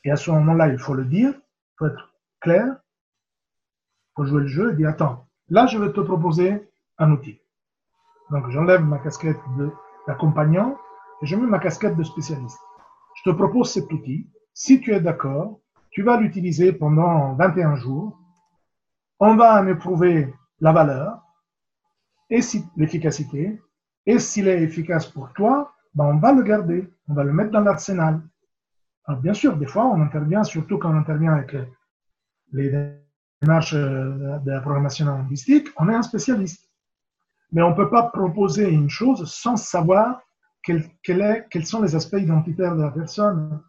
[0.05, 4.41] Et à ce moment-là, il faut le dire, il faut être clair, il faut jouer
[4.41, 7.39] le jeu et dire, attends, là, je vais te proposer un outil.
[8.31, 9.41] Donc, j'enlève ma casquette
[10.07, 10.79] d'accompagnant
[11.21, 12.61] et je mets ma casquette de spécialiste
[13.17, 14.29] je te propose cet outil.
[14.53, 15.59] Si tu es d'accord,
[15.91, 18.19] tu vas l'utiliser pendant 21 jours.
[19.19, 21.23] On va en éprouver la valeur
[22.31, 22.41] et
[22.77, 23.61] l'efficacité.
[24.07, 27.51] Et s'il est efficace pour toi, ben on va le garder, on va le mettre
[27.51, 28.21] dans l'arsenal.
[29.05, 31.57] Alors bien sûr, des fois, on intervient, surtout quand on intervient avec
[32.53, 32.71] les
[33.43, 36.71] démarches de la programmation linguistique, on est un spécialiste.
[37.53, 40.21] Mais on ne peut pas proposer une chose sans savoir
[40.63, 43.63] quels sont les aspects identitaires de la personne,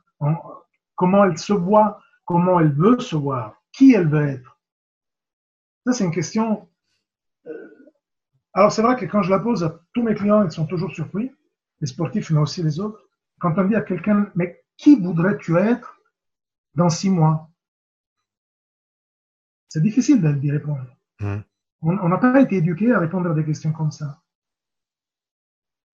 [0.95, 4.59] comment elle se voit, comment elle veut se voir, qui elle veut être.
[5.85, 6.67] Ça, c'est une question.
[8.57, 10.91] Alors, c'est vrai que quand je la pose à tous mes clients, ils sont toujours
[10.91, 11.31] surpris,
[11.79, 13.07] les sportifs, mais aussi les autres.
[13.37, 16.01] Quand on dit à quelqu'un, mais qui voudrais-tu être
[16.73, 17.51] dans six mois?
[19.69, 20.87] C'est difficile d'y répondre.
[21.19, 21.37] Mmh.
[21.83, 24.23] On n'a pas été éduqué à répondre à des questions comme ça.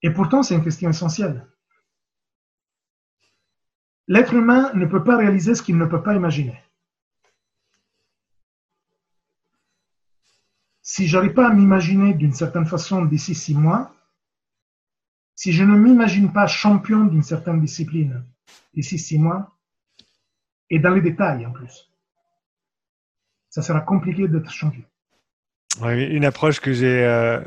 [0.01, 1.45] Et pourtant, c'est une question essentielle.
[4.07, 6.63] L'être humain ne peut pas réaliser ce qu'il ne peut pas imaginer.
[10.93, 13.95] Si je n'arrive pas à m'imaginer d'une certaine façon d'ici six mois,
[15.33, 18.23] si je ne m'imagine pas champion d'une certaine discipline
[18.75, 19.57] d'ici six mois,
[20.69, 21.89] et dans les détails en plus,
[23.49, 24.83] ça sera compliqué d'être champion.
[25.81, 27.41] une approche que euh,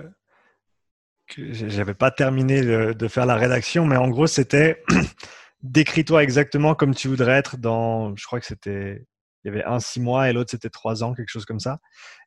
[1.37, 4.83] j'avais pas terminé de, faire la rédaction, mais en gros, c'était
[5.63, 9.07] décris-toi exactement comme tu voudrais être dans, je crois que c'était,
[9.47, 11.79] il y avait un six mois et l'autre c'était trois ans, quelque chose comme ça.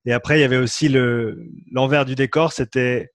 [0.05, 3.11] Et après, il y avait aussi le l'envers du décor, c'était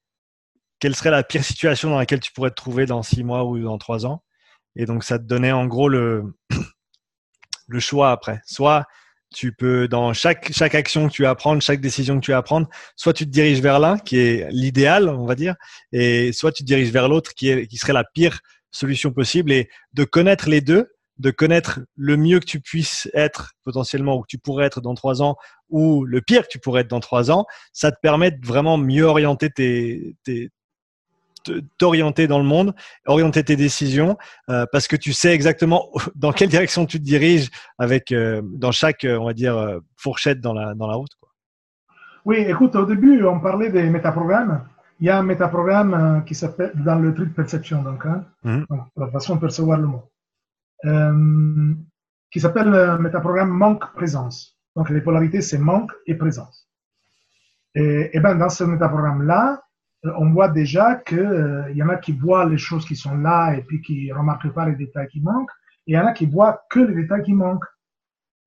[0.79, 3.59] quelle serait la pire situation dans laquelle tu pourrais te trouver dans six mois ou
[3.59, 4.23] dans trois ans.
[4.77, 6.35] Et donc, ça te donnait en gros le
[7.69, 8.43] le choix après.
[8.45, 8.85] Soit
[9.35, 12.43] tu peux, dans chaque, chaque action que tu vas prendre, chaque décision que tu vas
[12.43, 15.57] prendre, soit tu te diriges vers l'un, qui est l'idéal, on va dire,
[15.93, 19.51] et soit tu te diriges vers l'autre, qui, est, qui serait la pire solution possible.
[19.53, 24.23] Et de connaître les deux, de connaître le mieux que tu puisses être potentiellement ou
[24.23, 25.37] que tu pourrais être dans trois ans
[25.71, 28.77] ou le pire que tu pourrais être dans trois ans, ça te permet de vraiment
[28.79, 30.51] mieux orienter tes, tes,
[31.79, 32.75] t'orienter dans le monde,
[33.07, 34.17] orienter tes décisions,
[34.49, 38.73] euh, parce que tu sais exactement dans quelle direction tu te diriges avec euh, dans
[38.73, 41.15] chaque, euh, on va dire, fourchette dans la, dans la route.
[41.21, 41.29] Quoi.
[42.25, 44.65] Oui, écoute, au début, on parlait des métaprogrammes.
[45.01, 49.09] Il y a un métaprogramme qui s'appelle dans le truc perception, donc, hein, donc, la
[49.09, 50.11] façon de percevoir le mot,
[52.31, 54.59] qui s'appelle le métaprogramme manque-présence.
[54.77, 56.69] Donc, les polarités, c'est manque et présence.
[57.75, 59.65] Et, et ben, dans ce métaprogramme-là,
[60.05, 63.17] euh, on voit déjà qu'il euh, y en a qui voient les choses qui sont
[63.17, 65.51] là et puis qui ne remarquent pas les détails qui manquent,
[65.87, 67.65] et il y en a qui voient que les détails qui manquent.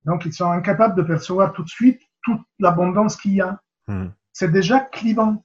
[0.04, 3.60] Donc, ils sont incapables de percevoir tout de suite toute l'abondance qu'il y a.
[3.88, 4.08] Hmm.
[4.32, 5.44] C'est déjà clivant.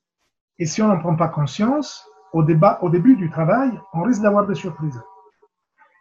[0.59, 4.21] Et si on n'en prend pas conscience, au, débat, au début du travail, on risque
[4.21, 5.01] d'avoir des surprises.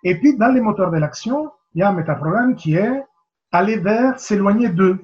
[0.03, 3.05] Et puis, dans les moteurs de l'action, il y a un métaprogramme qui est
[3.53, 4.99] aller vers s'éloigner d'eux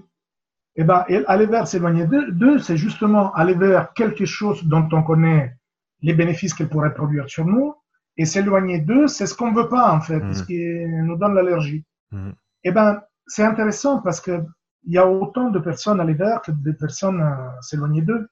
[0.81, 5.57] eh ben, aller vers s'éloigner d'eux, c'est justement aller vers quelque chose dont on connaît
[6.03, 7.75] les bénéfices qu'elle pourrait produire sur nous
[8.17, 10.35] Et s'éloigner d'eux, c'est ce qu'on ne veut pas, en fait, Mhm.
[10.35, 10.59] ce qui
[11.07, 11.85] nous donne l'allergie.
[12.13, 12.33] Mhm.
[12.65, 14.45] Eh ben, c'est intéressant parce que
[14.85, 18.29] il y a autant de personnes à l'hiver que de personnes euh, s'éloigner d'eux.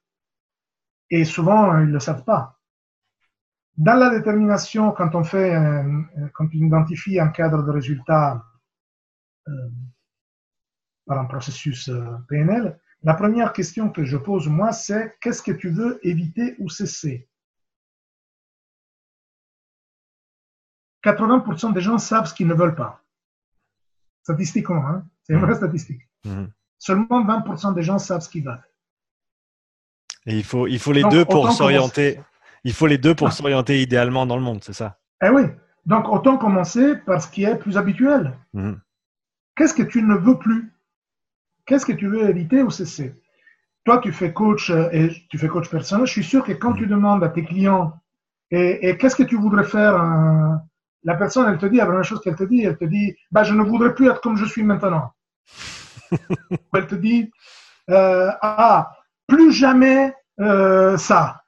[1.09, 2.56] Et souvent, euh, ils ne le savent pas.
[3.77, 5.53] Dans la détermination, quand on fait,
[6.33, 8.43] quand on identifie un cadre de résultat
[9.47, 9.51] euh,
[11.05, 15.51] par un processus euh, PNL, la première question que je pose moi, c'est qu'est-ce que
[15.51, 17.29] tu veux éviter ou cesser?
[21.03, 23.03] 80% des gens savent ce qu'ils ne veulent pas.
[24.23, 26.01] Statistiquement, hein c'est une vraie statistique.
[26.25, 26.51] Mhm.
[26.79, 28.67] Seulement 20% des gens savent ce qu'ils veulent.
[30.25, 32.19] Et il faut, il faut les Donc, deux pour s'orienter.
[32.67, 33.31] Il faut les deux pour Ah.
[33.31, 34.97] s'orienter idéalement dans le monde, c'est ça?
[35.23, 35.43] Eh oui,
[35.85, 38.37] donc autant commencer par ce qui est plus habituel.
[38.53, 38.77] Mhm.
[39.55, 40.73] Qu'est-ce que tu ne veux plus?
[41.65, 43.13] Qu'est-ce que tu veux éviter ou cesser?
[43.85, 46.05] Toi, tu fais coach euh, et tu fais coach personnel.
[46.07, 46.77] Je suis sûr que quand Mhm.
[46.81, 47.93] tu demandes à tes clients
[48.51, 50.53] et, et qu'est-ce que tu voudrais faire, euh,
[51.03, 53.43] la personne, elle te dit la première chose qu'elle te dit, elle te dit, bah,
[53.43, 55.13] je ne voudrais plus être comme je suis maintenant.
[56.73, 57.31] Elle te dit,
[57.89, 58.91] euh, ah,
[59.25, 61.41] plus jamais euh, ça.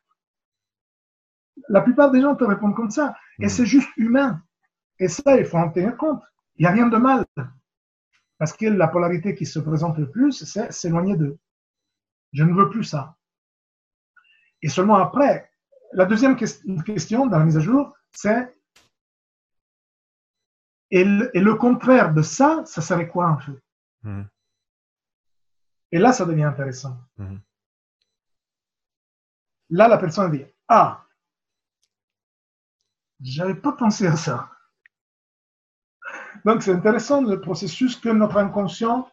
[1.70, 3.16] La plupart des gens te répondent comme ça.
[3.40, 3.50] Et Mhm.
[3.50, 4.42] c'est juste humain.
[5.00, 6.22] Et ça, il faut en tenir compte.
[6.58, 7.26] Il n'y a rien de mal.
[8.38, 11.38] Parce que la polarité qui se présente le plus, c'est s'éloigner d'eux.
[12.34, 13.16] Je ne veux plus ça.
[14.62, 15.50] Et seulement après,
[15.94, 18.54] la deuxième ques- question dans la mise à jour, c'est
[20.92, 23.62] et le, et le contraire de ça, ça serait quoi en fait?
[24.04, 24.28] Mhm.
[25.92, 26.98] Et là, ça devient intéressant.
[27.18, 27.40] Mhm.
[29.72, 31.06] Là, la personne dit Ah,
[33.22, 34.50] j'avais pas pensé à ça.
[36.46, 39.08] Donc, c'est intéressant le processus que notre inconscient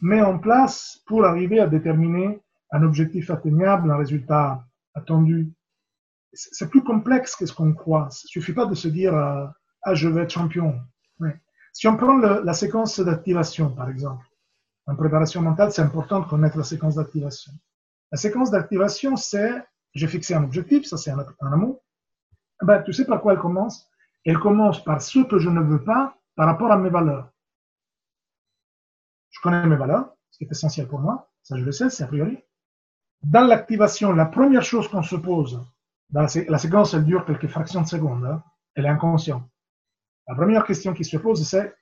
[0.00, 4.64] met en place pour arriver à déterminer un objectif atteignable, un résultat
[4.94, 5.52] attendu.
[6.32, 8.08] C'est plus complexe que ce qu'on croit.
[8.24, 9.46] Il suffit pas de se dire euh,
[9.82, 10.80] Ah, je veux être champion.
[11.74, 14.26] Si on prend la séquence d'activation, par exemple,
[14.86, 17.52] en préparation mentale, c'est important de connaître la séquence d'activation.
[18.10, 19.62] La séquence d'activation, c'est
[19.94, 21.81] j'ai fixé un objectif, ça c'est un, un amour.
[22.62, 23.90] Ben, tu sais par quoi elle commence?
[24.24, 27.30] Elle commence par ce que je ne veux pas par rapport à mes valeurs.
[29.30, 32.04] Je connais mes valeurs, ce qui est essentiel pour moi, ça je le sais, c'est
[32.04, 32.38] a priori.
[33.22, 35.60] Dans l'activation, la première chose qu'on se pose,
[36.10, 38.42] la séquence elle dure quelques fractions de secondes, hein,
[38.74, 39.48] elle est inconsciente.
[40.28, 41.74] La première question qui se pose, c'est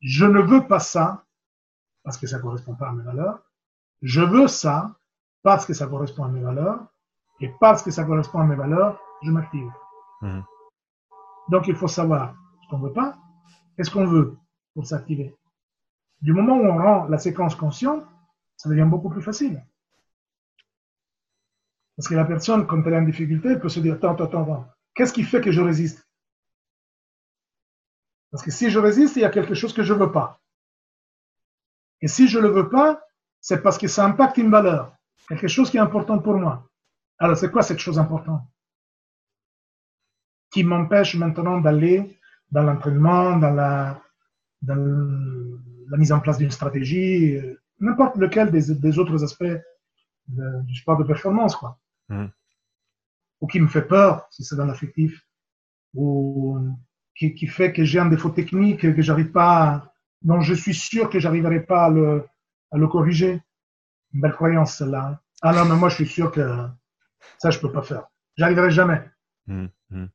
[0.00, 1.24] je ne veux pas ça
[2.02, 3.40] parce que ça ne correspond pas à mes valeurs.
[4.00, 4.96] Je veux ça
[5.42, 6.91] parce que ça correspond à mes valeurs.
[7.40, 9.70] Et parce que ça correspond à mes valeurs, je m'active.
[10.20, 10.44] Mhm.
[11.48, 13.16] Donc il faut savoir ce qu'on ne veut pas
[13.78, 14.36] et ce qu'on veut
[14.74, 15.36] pour s'activer.
[16.20, 18.04] Du moment où on rend la séquence consciente,
[18.56, 19.64] ça devient beaucoup plus facile.
[21.96, 24.42] Parce que la personne, quand elle est en difficulté, elle peut se dire, attends, attends,
[24.42, 26.08] attends, qu'est-ce qui fait que je résiste?
[28.30, 30.40] Parce que si je résiste, il y a quelque chose que je ne veux pas.
[32.00, 33.02] Et si je ne le veux pas,
[33.40, 34.96] c'est parce que ça impacte une valeur,
[35.28, 36.68] quelque chose qui est important pour moi.
[37.22, 38.42] Alors, c'est quoi cette chose importante
[40.50, 42.18] Qui m'empêche maintenant d'aller
[42.50, 44.02] dans l'entraînement, dans la,
[44.60, 44.74] dans
[45.88, 49.56] la mise en place d'une stratégie, euh, n'importe lequel des, des autres aspects
[50.26, 51.78] de- du sport de performance, quoi.
[52.08, 52.28] Mhm.
[53.40, 55.24] Ou qui me fait peur, si c'est dans l'affectif,
[55.94, 56.58] ou
[57.14, 59.92] qui, qui fait que j'ai un défaut technique que j'arrive pas, à-
[60.22, 62.26] dont je suis sûr que j'arriverai pas à le,
[62.72, 63.40] à le corriger.
[64.12, 65.20] Une belle croyance, celle-là.
[65.40, 66.44] Ah non, mais moi, je suis sûr que
[67.38, 68.04] ça, je peux pas faire.
[68.36, 69.02] J'arriverai jamais.
[69.46, 69.70] Mhm.
[69.90, 70.08] Mhm.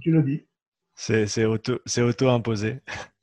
[0.00, 0.46] Tu le dis.
[0.94, 2.80] C'est c'est auto, auto-imposé.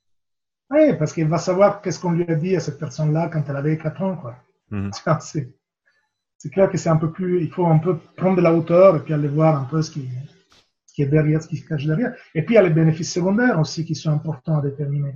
[0.74, 3.58] Oui, parce qu'il va savoir qu'est-ce qu'on lui a dit à cette personne-là quand elle
[3.58, 4.38] avait 4 ans, quoi.
[4.94, 8.54] Ça, C'est clair que c'est un peu plus, il faut un peu prendre de la
[8.54, 10.08] hauteur et puis aller voir un peu ce qui,
[10.86, 12.14] ce qui est derrière, ce qui se cache derrière.
[12.34, 15.16] Et puis il y a les bénéfices secondaires aussi qui sont importants à déterminer.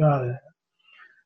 [0.00, 0.32] Euh,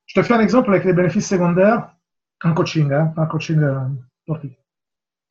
[0.07, 1.95] Je te fais un exemple avec les bénéfices secondaires
[2.43, 3.81] en coaching, hein, pas en coaching euh,
[4.23, 4.53] sportif.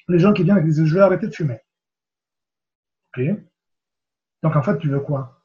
[0.09, 1.61] Les gens qui viennent et disent je vais arrêter de fumer.
[3.15, 3.19] Ok.
[4.43, 5.43] Donc en fait, tu veux quoi?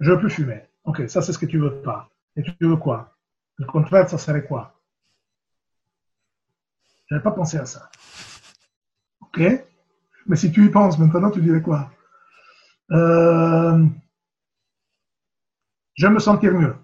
[0.00, 0.62] Je veux plus fumer.
[0.84, 2.10] Ok, ça c'est ce que tu veux pas.
[2.36, 3.16] Et tu veux quoi?
[3.58, 4.80] Le contraire, ça serait quoi?
[7.06, 7.90] Je n'avais pas pensé à ça.
[9.20, 9.40] Ok
[10.26, 11.90] Mais si tu y penses maintenant, tu dirais quoi?
[12.92, 13.86] Euh,
[15.96, 16.74] Je vais me sentir mieux.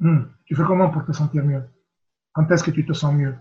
[0.00, 1.62] Hmm, Tu fais comment pour te sentir mieux?
[2.32, 3.36] Quand est-ce que tu te sens mieux?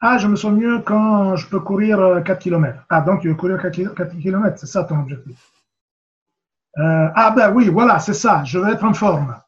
[0.00, 2.84] Ah, je me sens mieux quand je peux courir euh, 4 km.
[2.88, 5.52] Ah, donc tu veux courir 4 km, c'est ça ton objectif.
[6.78, 9.40] Euh, ah ben oui, voilà, c'est ça, je veux être en forme.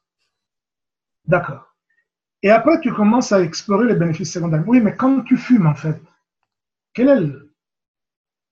[1.26, 1.74] D'accord.
[2.42, 4.64] Et après, tu commences à explorer les bénéfices secondaires.
[4.66, 6.00] Oui, mais quand tu fumes, en fait,
[6.94, 7.54] quel est le...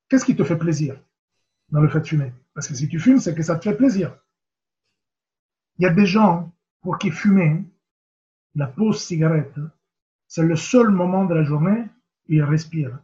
[0.08, 0.96] qu'est-ce qui te fait plaisir
[1.70, 2.32] dans le fait de fumer?
[2.54, 4.14] Parce que si tu fumes, c'est que ça te fait plaisir.
[5.78, 6.52] Il y a des gens
[6.82, 7.64] pour qui fumer,
[8.54, 9.54] la pause cigarette,
[10.28, 11.84] c'est le seul moment de la journée
[12.28, 12.98] où ils respirent.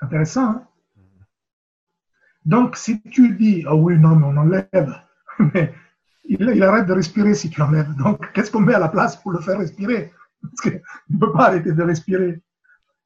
[0.00, 0.68] Intéressant, hein?
[2.44, 5.00] Donc, si tu dis, ah oui, non, mais on enlève,
[5.54, 5.72] mais
[6.24, 7.94] il, arrête de respirer si tu enlèves.
[7.96, 10.12] Donc, qu'est-ce qu'on met à la place pour le faire respirer?
[10.42, 12.42] Parce qu'il ne peut pas arrêter de respirer.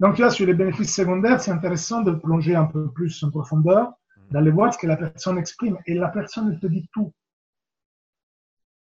[0.01, 3.93] Donc là, sur les bénéfices secondaires, c'est intéressant de plonger un peu plus en profondeur,
[4.31, 5.77] d'aller voir ce que la personne exprime.
[5.87, 7.13] Et la personne, elle te dit tout.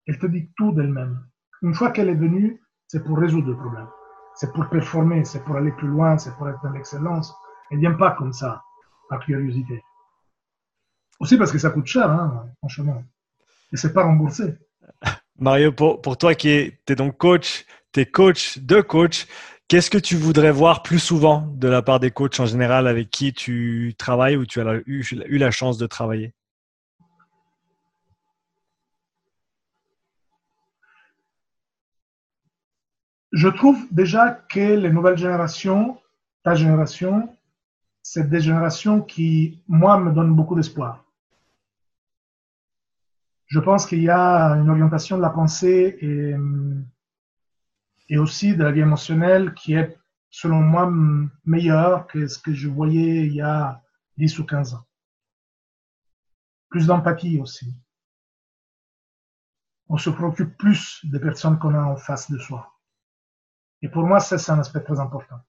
[0.07, 1.24] Elle te dit tout d'elle-même.
[1.62, 3.87] Une fois qu'elle est venue, c'est pour résoudre le problème.
[4.35, 7.35] C'est pour performer, c'est pour aller plus loin, c'est pour être dans l'excellence.
[7.70, 8.62] Elle vient pas comme ça,
[9.09, 9.83] par curiosité.
[11.20, 13.03] Aussi parce que ça coûte cher, hein, franchement.
[13.73, 14.59] Et c'est pas remboursé.
[15.39, 19.27] Mario, pour, pour toi qui es, es donc coach, tu es coach de coach,
[19.73, 23.09] Qu'est-ce que tu voudrais voir plus souvent de la part des coachs en général avec
[23.09, 26.35] qui tu travailles ou tu as eu, la chance de travailler?
[33.33, 35.99] Je trouve déjà que les nouvelles générations,
[36.43, 37.35] ta génération,
[38.03, 41.05] c'est des générations qui, moi, me donnent beaucoup d'espoir.
[43.47, 45.99] Je pense qu'il y a une orientation de la pensée
[48.09, 49.99] et aussi de la vie émotionnelle qui est,
[50.31, 50.91] selon moi,
[51.45, 53.83] meilleure que ce que je voyais il y a
[54.19, 54.85] 10 ou 15 ans.
[56.69, 57.75] Plus d'empathie aussi.
[59.89, 62.72] On se préoccupe plus des personnes qu'on a en face de soi.
[63.83, 65.41] Et pour moi, ça, c'est un aspect très important.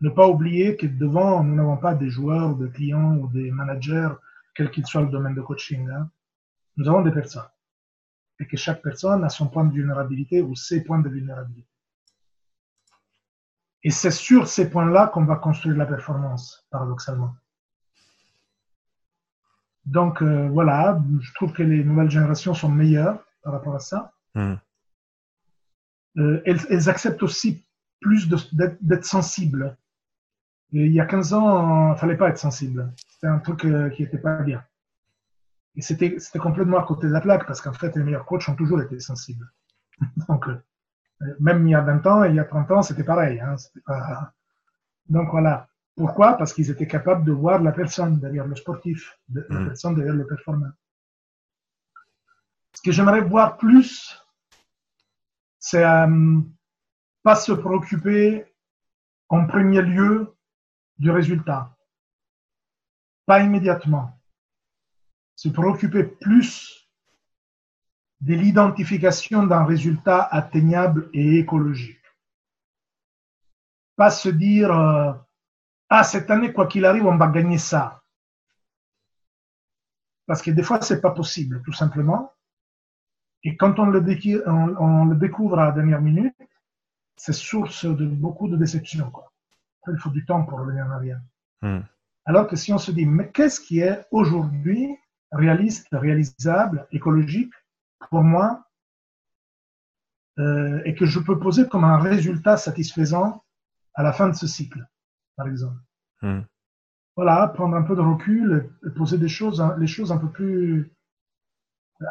[0.00, 4.10] Ne pas oublier que devant, nous n'avons pas des joueurs, des clients ou des managers,
[4.54, 5.88] quel qu'il soit le domaine de coaching.
[5.90, 6.10] Hein.
[6.76, 7.48] Nous avons des personnes
[8.40, 11.68] et que chaque personne a son point de vulnérabilité ou ses points de vulnérabilité.
[13.82, 17.34] Et c'est sur ces points-là qu'on va construire la performance, paradoxalement.
[19.84, 24.12] Donc euh, voilà, je trouve que les nouvelles générations sont meilleures par rapport à ça.
[24.34, 24.54] Hmm.
[26.18, 27.64] Euh, elles, acceptent aussi
[28.00, 29.76] plus d'être sensibles.
[30.70, 32.92] il y a 15 ans, il ne fallait pas être sensible.
[33.08, 34.62] C'était un truc euh, qui n'était pas bien.
[35.76, 38.54] Et c'était complètement à côté de la plaque parce qu'en fait, les meilleurs coachs ont
[38.54, 39.50] toujours été sensibles.
[40.28, 40.62] Donc, euh,
[41.40, 43.40] même il y a 20 ans et il y a 30 ans, c'était pareil.
[43.40, 44.32] Hein, pas...
[45.08, 45.68] Donc voilà.
[45.96, 46.34] Pourquoi?
[46.36, 49.66] Parce qu'ils étaient capables de voir la personne derrière le sportif, la hmm.
[49.66, 50.70] personne derrière le performant.
[52.72, 54.18] Ce que j'aimerais voir plus,
[55.66, 56.40] c'est euh,
[57.22, 58.44] pas se préoccuper
[59.30, 60.36] en premier lieu
[60.98, 61.74] du résultat.
[63.24, 64.20] Pas immédiatement
[65.34, 66.86] se préoccuper plus
[68.20, 72.04] de l'identification d'un résultat atteignable et écologique.
[73.96, 75.14] Pas se dire, euh,
[75.88, 78.02] ah, cette année, quoi qu'il arrive, on va gagner ça.
[80.26, 82.33] Parce que des fois, c'est pas possible, tout simplement.
[83.44, 84.00] Et quand on le,
[85.14, 86.34] découvre à la dernière minute,
[87.16, 89.10] c'est source de beaucoup de déception.
[89.10, 89.30] Quoi.
[89.88, 91.20] il faut du temps pour revenir en arrière.
[91.60, 91.80] Hmm.
[92.24, 94.96] Alors que si on se dit, mais qu'est-ce qui est aujourd'hui
[95.30, 97.52] réaliste, réalisable, écologique
[98.10, 98.64] pour moi,
[100.38, 103.44] euh, et que je peux poser comme un résultat satisfaisant
[103.94, 104.86] à la fin de ce cycle,
[105.36, 105.78] par exemple?
[106.22, 106.40] Hmm.
[107.14, 110.28] Voilà, prendre un peu de recul et poser des choses, hein, les choses un peu
[110.28, 110.90] plus,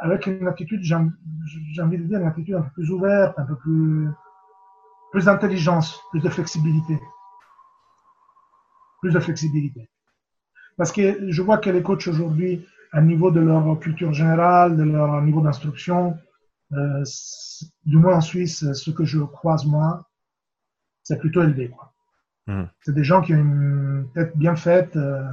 [0.02, 3.56] avec une attitude, j'ai envie de dire, une attitude un peu plus ouverte, un peu
[3.56, 4.08] plus,
[5.12, 7.00] plus d'intelligence, plus de flexibilité.
[9.02, 9.90] Plus de flexibilité.
[10.78, 14.84] Parce que je vois que les coachs aujourd'hui à niveau de leur culture générale, de
[14.84, 16.18] leur niveau d'instruction,
[16.74, 17.04] euh,
[17.86, 20.10] du moins en Suisse, ce que je croise moi,
[21.04, 21.72] c'est plutôt élevé.
[22.48, 22.64] Hmm.
[22.82, 25.24] C'est des gens qui ont une tête bien faite euh,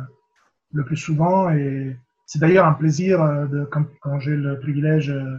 [0.72, 1.96] le plus souvent et
[2.30, 5.36] c'est d'ailleurs un plaisir euh, de, quand, quand j'ai le privilège euh,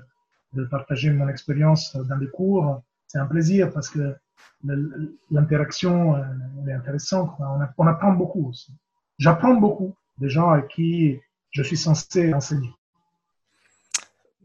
[0.52, 4.14] de partager mon expérience dans les cours, c'est un plaisir parce que
[5.32, 6.18] l'interaction
[6.68, 7.32] est intéressante.
[7.78, 8.74] On, apprend beaucoup aussi.
[9.18, 11.18] J'apprends beaucoup des gens à qui
[11.52, 12.70] je suis censé enseigner.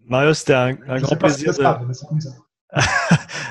[0.07, 1.53] Mario, c'était un, grand plaisir.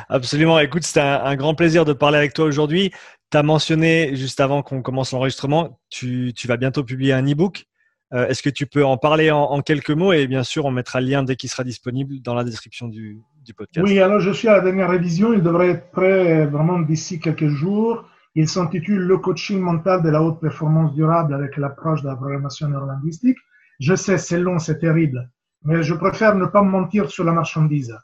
[0.09, 0.57] Absolument.
[0.59, 2.91] Écoute, c'était un, grand plaisir de parler avec toi aujourd'hui.
[3.30, 7.65] Tu as mentionné juste avant qu'on commence l'enregistrement, tu, vas bientôt publier un e-book.
[8.14, 11.02] Euh, est-ce que tu peux en parler en, quelques mots Et bien sûr, on mettra
[11.02, 13.23] le lien dès qu'il sera disponible dans la description du,
[13.57, 13.86] podcast.
[13.86, 15.34] Oui, alors je suis à la dernière révision.
[15.34, 18.06] Il devrait être prêt vraiment d'ici quelques jours.
[18.36, 22.68] Il s'intitule Le coaching mental de la haute performance durable avec l'approche de la programmation
[22.68, 23.38] neurolinguistique.
[23.80, 25.30] Je sais, c'est long, c'est terrible,
[25.64, 27.98] mais je préfère ne pas mentir sur la marchandise.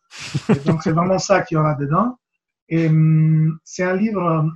[0.65, 2.18] donc c'est vraiment ça qu'il y aura dedans.
[2.69, 4.49] Et hum, c'est un livre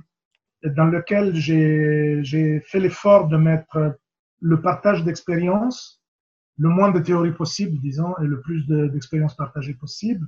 [0.64, 3.96] dans lequel j'ai fait l'effort de mettre
[4.40, 6.02] le partage d'expérience,
[6.58, 10.26] le moins de théorie possible, disons, et le plus d'expérience partagée possible.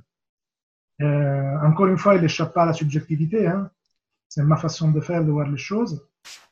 [1.01, 3.47] Euh, encore une fois, il n'échappe pas à la subjectivité.
[3.47, 3.71] Hein.
[4.27, 6.05] C'est ma façon de faire, de voir les choses,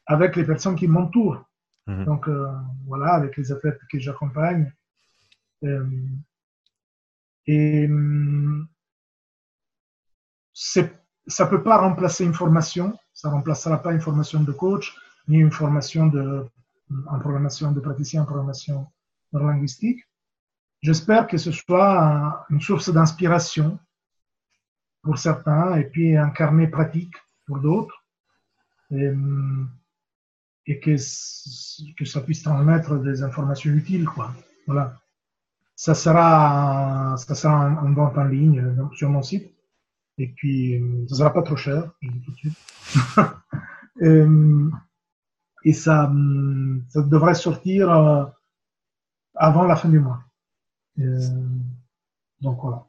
[0.05, 1.43] avec les personnes qui m'entourent.
[1.85, 2.05] Mhm.
[2.05, 2.47] Donc, euh,
[2.85, 4.71] voilà, avec les athlètes que j'accompagne.
[5.63, 5.85] Euh,
[7.45, 7.89] et
[10.53, 14.95] ça ne peut pas remplacer une formation, ça ne remplacera pas une formation de coach,
[15.27, 16.45] ni une formation de,
[17.07, 18.88] en programmation de praticien en programmation
[19.34, 20.01] linguistique.
[20.81, 23.80] J'espère que ce soit une source d'inspiration
[25.01, 27.14] pour certains et puis un carnet pratique
[27.45, 28.05] pour d'autres.
[28.91, 30.95] Et, que,
[31.97, 34.05] que ça puisse transmettre des informations utiles.
[34.05, 34.34] Quoi.
[34.65, 34.99] Voilà.
[35.76, 39.53] Ça sera, ça sera en, vente en ligne sur mon site.
[40.18, 41.91] Et puis, ça sera pas trop cher,
[45.68, 46.10] et ça,
[46.88, 48.23] ça devrait sortir euh,
[49.35, 50.19] avant la fin du mois.
[52.39, 52.85] donc voilà.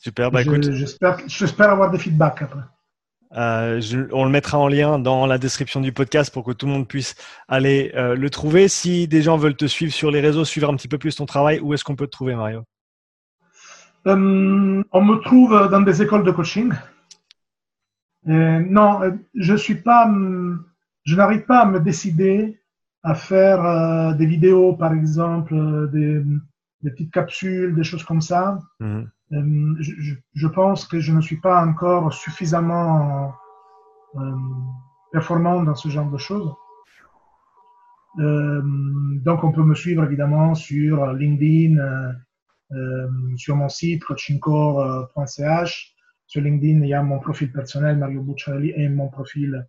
[0.00, 0.68] Super, bah écoute.
[0.72, 2.64] J'espère avoir des feedbacks après.
[3.36, 3.80] Euh,
[4.12, 6.88] on le mettra en lien dans la description du podcast pour que tout le monde
[6.88, 7.14] puisse
[7.46, 8.66] aller euh, le trouver.
[8.66, 11.26] Si des gens veulent te suivre sur les réseaux, suivre un petit peu plus ton
[11.26, 12.64] travail, où est-ce qu'on peut te trouver, Mario?
[14.08, 16.72] Euh, On me trouve dans des écoles de coaching.
[18.24, 19.00] non,
[19.34, 20.10] je suis pas,
[21.04, 22.60] je n'arrive pas à me décider
[23.02, 25.54] à faire des vidéos, par exemple,
[25.92, 26.22] des,
[26.82, 28.58] petites capsules, des choses comme ça.
[28.80, 29.10] Mhm.
[29.32, 29.74] Euh,
[30.34, 33.32] je, pense que je ne suis pas encore suffisamment
[34.16, 34.36] euh,
[35.12, 36.52] performant dans ce genre de choses.
[38.20, 38.62] Euh,
[39.24, 41.76] donc, on peut me suivre évidemment sur LinkedIn,
[43.36, 45.94] sur mon site coachingcore.ch.
[46.26, 49.66] Sur LinkedIn, il y a mon profil personnel, Mario Bucciarelli, et mon profil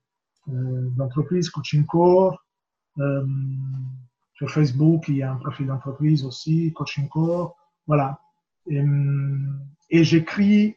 [0.47, 2.43] d'entreprise, Coaching Core.
[4.33, 7.55] sur Facebook, il y a un profil d'entreprise aussi, Coaching Core.
[7.87, 8.19] Voilà.
[8.67, 10.75] Et, j'écris,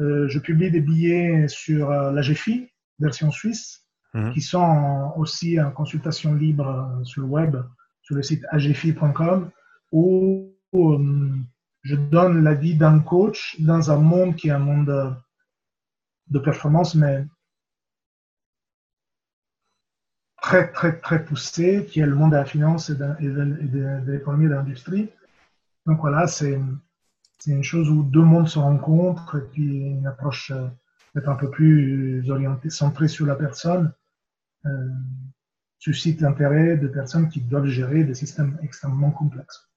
[0.00, 2.68] euh, je publie des billets sur euh, la GFI,
[2.98, 4.32] version suisse, mhm.
[4.32, 7.56] qui sont aussi en consultation libre euh, sur le web,
[8.02, 9.50] sur le site agfi.com,
[9.92, 10.50] où
[11.82, 15.16] je donne l'avis d'un coach dans un monde qui est un monde
[16.28, 17.24] de performance, mais
[20.44, 24.48] très, très, très poussé, qui est le monde de la finance et de, l'économie et
[24.48, 25.08] de l'industrie.
[25.86, 26.60] Donc voilà, c'est
[27.46, 30.68] une chose où deux mondes se rencontrent et puis une approche euh,
[31.12, 33.92] peut-être un peu plus orientée, centrée sur la personne,
[34.66, 34.88] euh,
[35.78, 39.70] suscite l'intérêt de personnes qui doivent gérer des systèmes extrêmement complexes.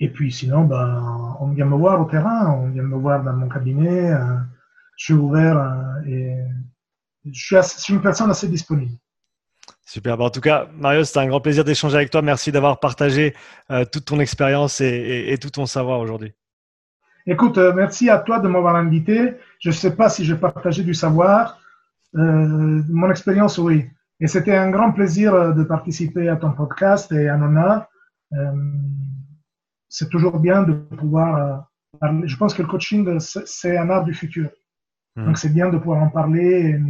[0.00, 3.32] Et puis sinon, ben, on vient me voir au terrain, on vient me voir dans
[3.32, 4.36] mon cabinet, euh,
[4.96, 6.36] je suis ouvert et
[7.30, 8.92] je suis une personne assez disponible.
[9.86, 10.20] Super.
[10.20, 12.22] en tout cas, Mario, c'était un grand plaisir d'échanger avec toi.
[12.22, 13.34] Merci d'avoir partagé
[13.70, 16.32] euh, toute ton expérience et, tout ton savoir aujourd'hui.
[17.26, 19.34] Écoute, euh, merci à toi de m'avoir invité.
[19.60, 21.60] Je ne sais pas si j'ai partagé du savoir.
[22.16, 23.86] Euh, mon expérience, oui.
[24.20, 27.86] Et c'était un grand plaisir de participer à ton podcast et un honneur.
[29.88, 31.68] c'est toujours bien de pouvoir
[32.00, 32.26] parler.
[32.26, 34.50] Je pense que le coaching, c'est un art du futur.
[35.16, 35.26] Mmh.
[35.26, 36.80] Donc, c'est bien de pouvoir en parler et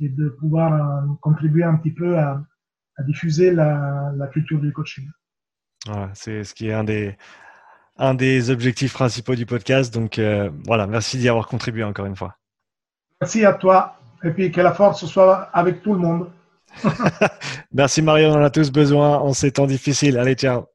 [0.00, 2.42] de pouvoir euh, contribuer un petit peu à,
[3.06, 5.04] diffuser la, culture du coaching.
[6.14, 7.16] c'est ce qui est un des,
[7.98, 9.92] un des objectifs principaux du podcast.
[9.92, 12.36] Donc euh, voilà, merci d'y avoir contribué encore une fois.
[13.20, 16.30] Merci à toi et puis que la force soit avec tout le monde.
[17.72, 20.18] merci Mario, on en a tous besoin en ces temps difficiles.
[20.18, 20.66] Allez, ciao.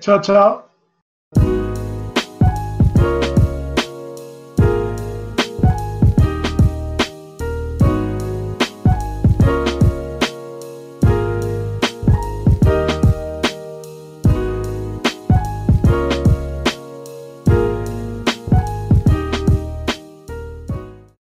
[0.00, 0.69] ciao, ciao.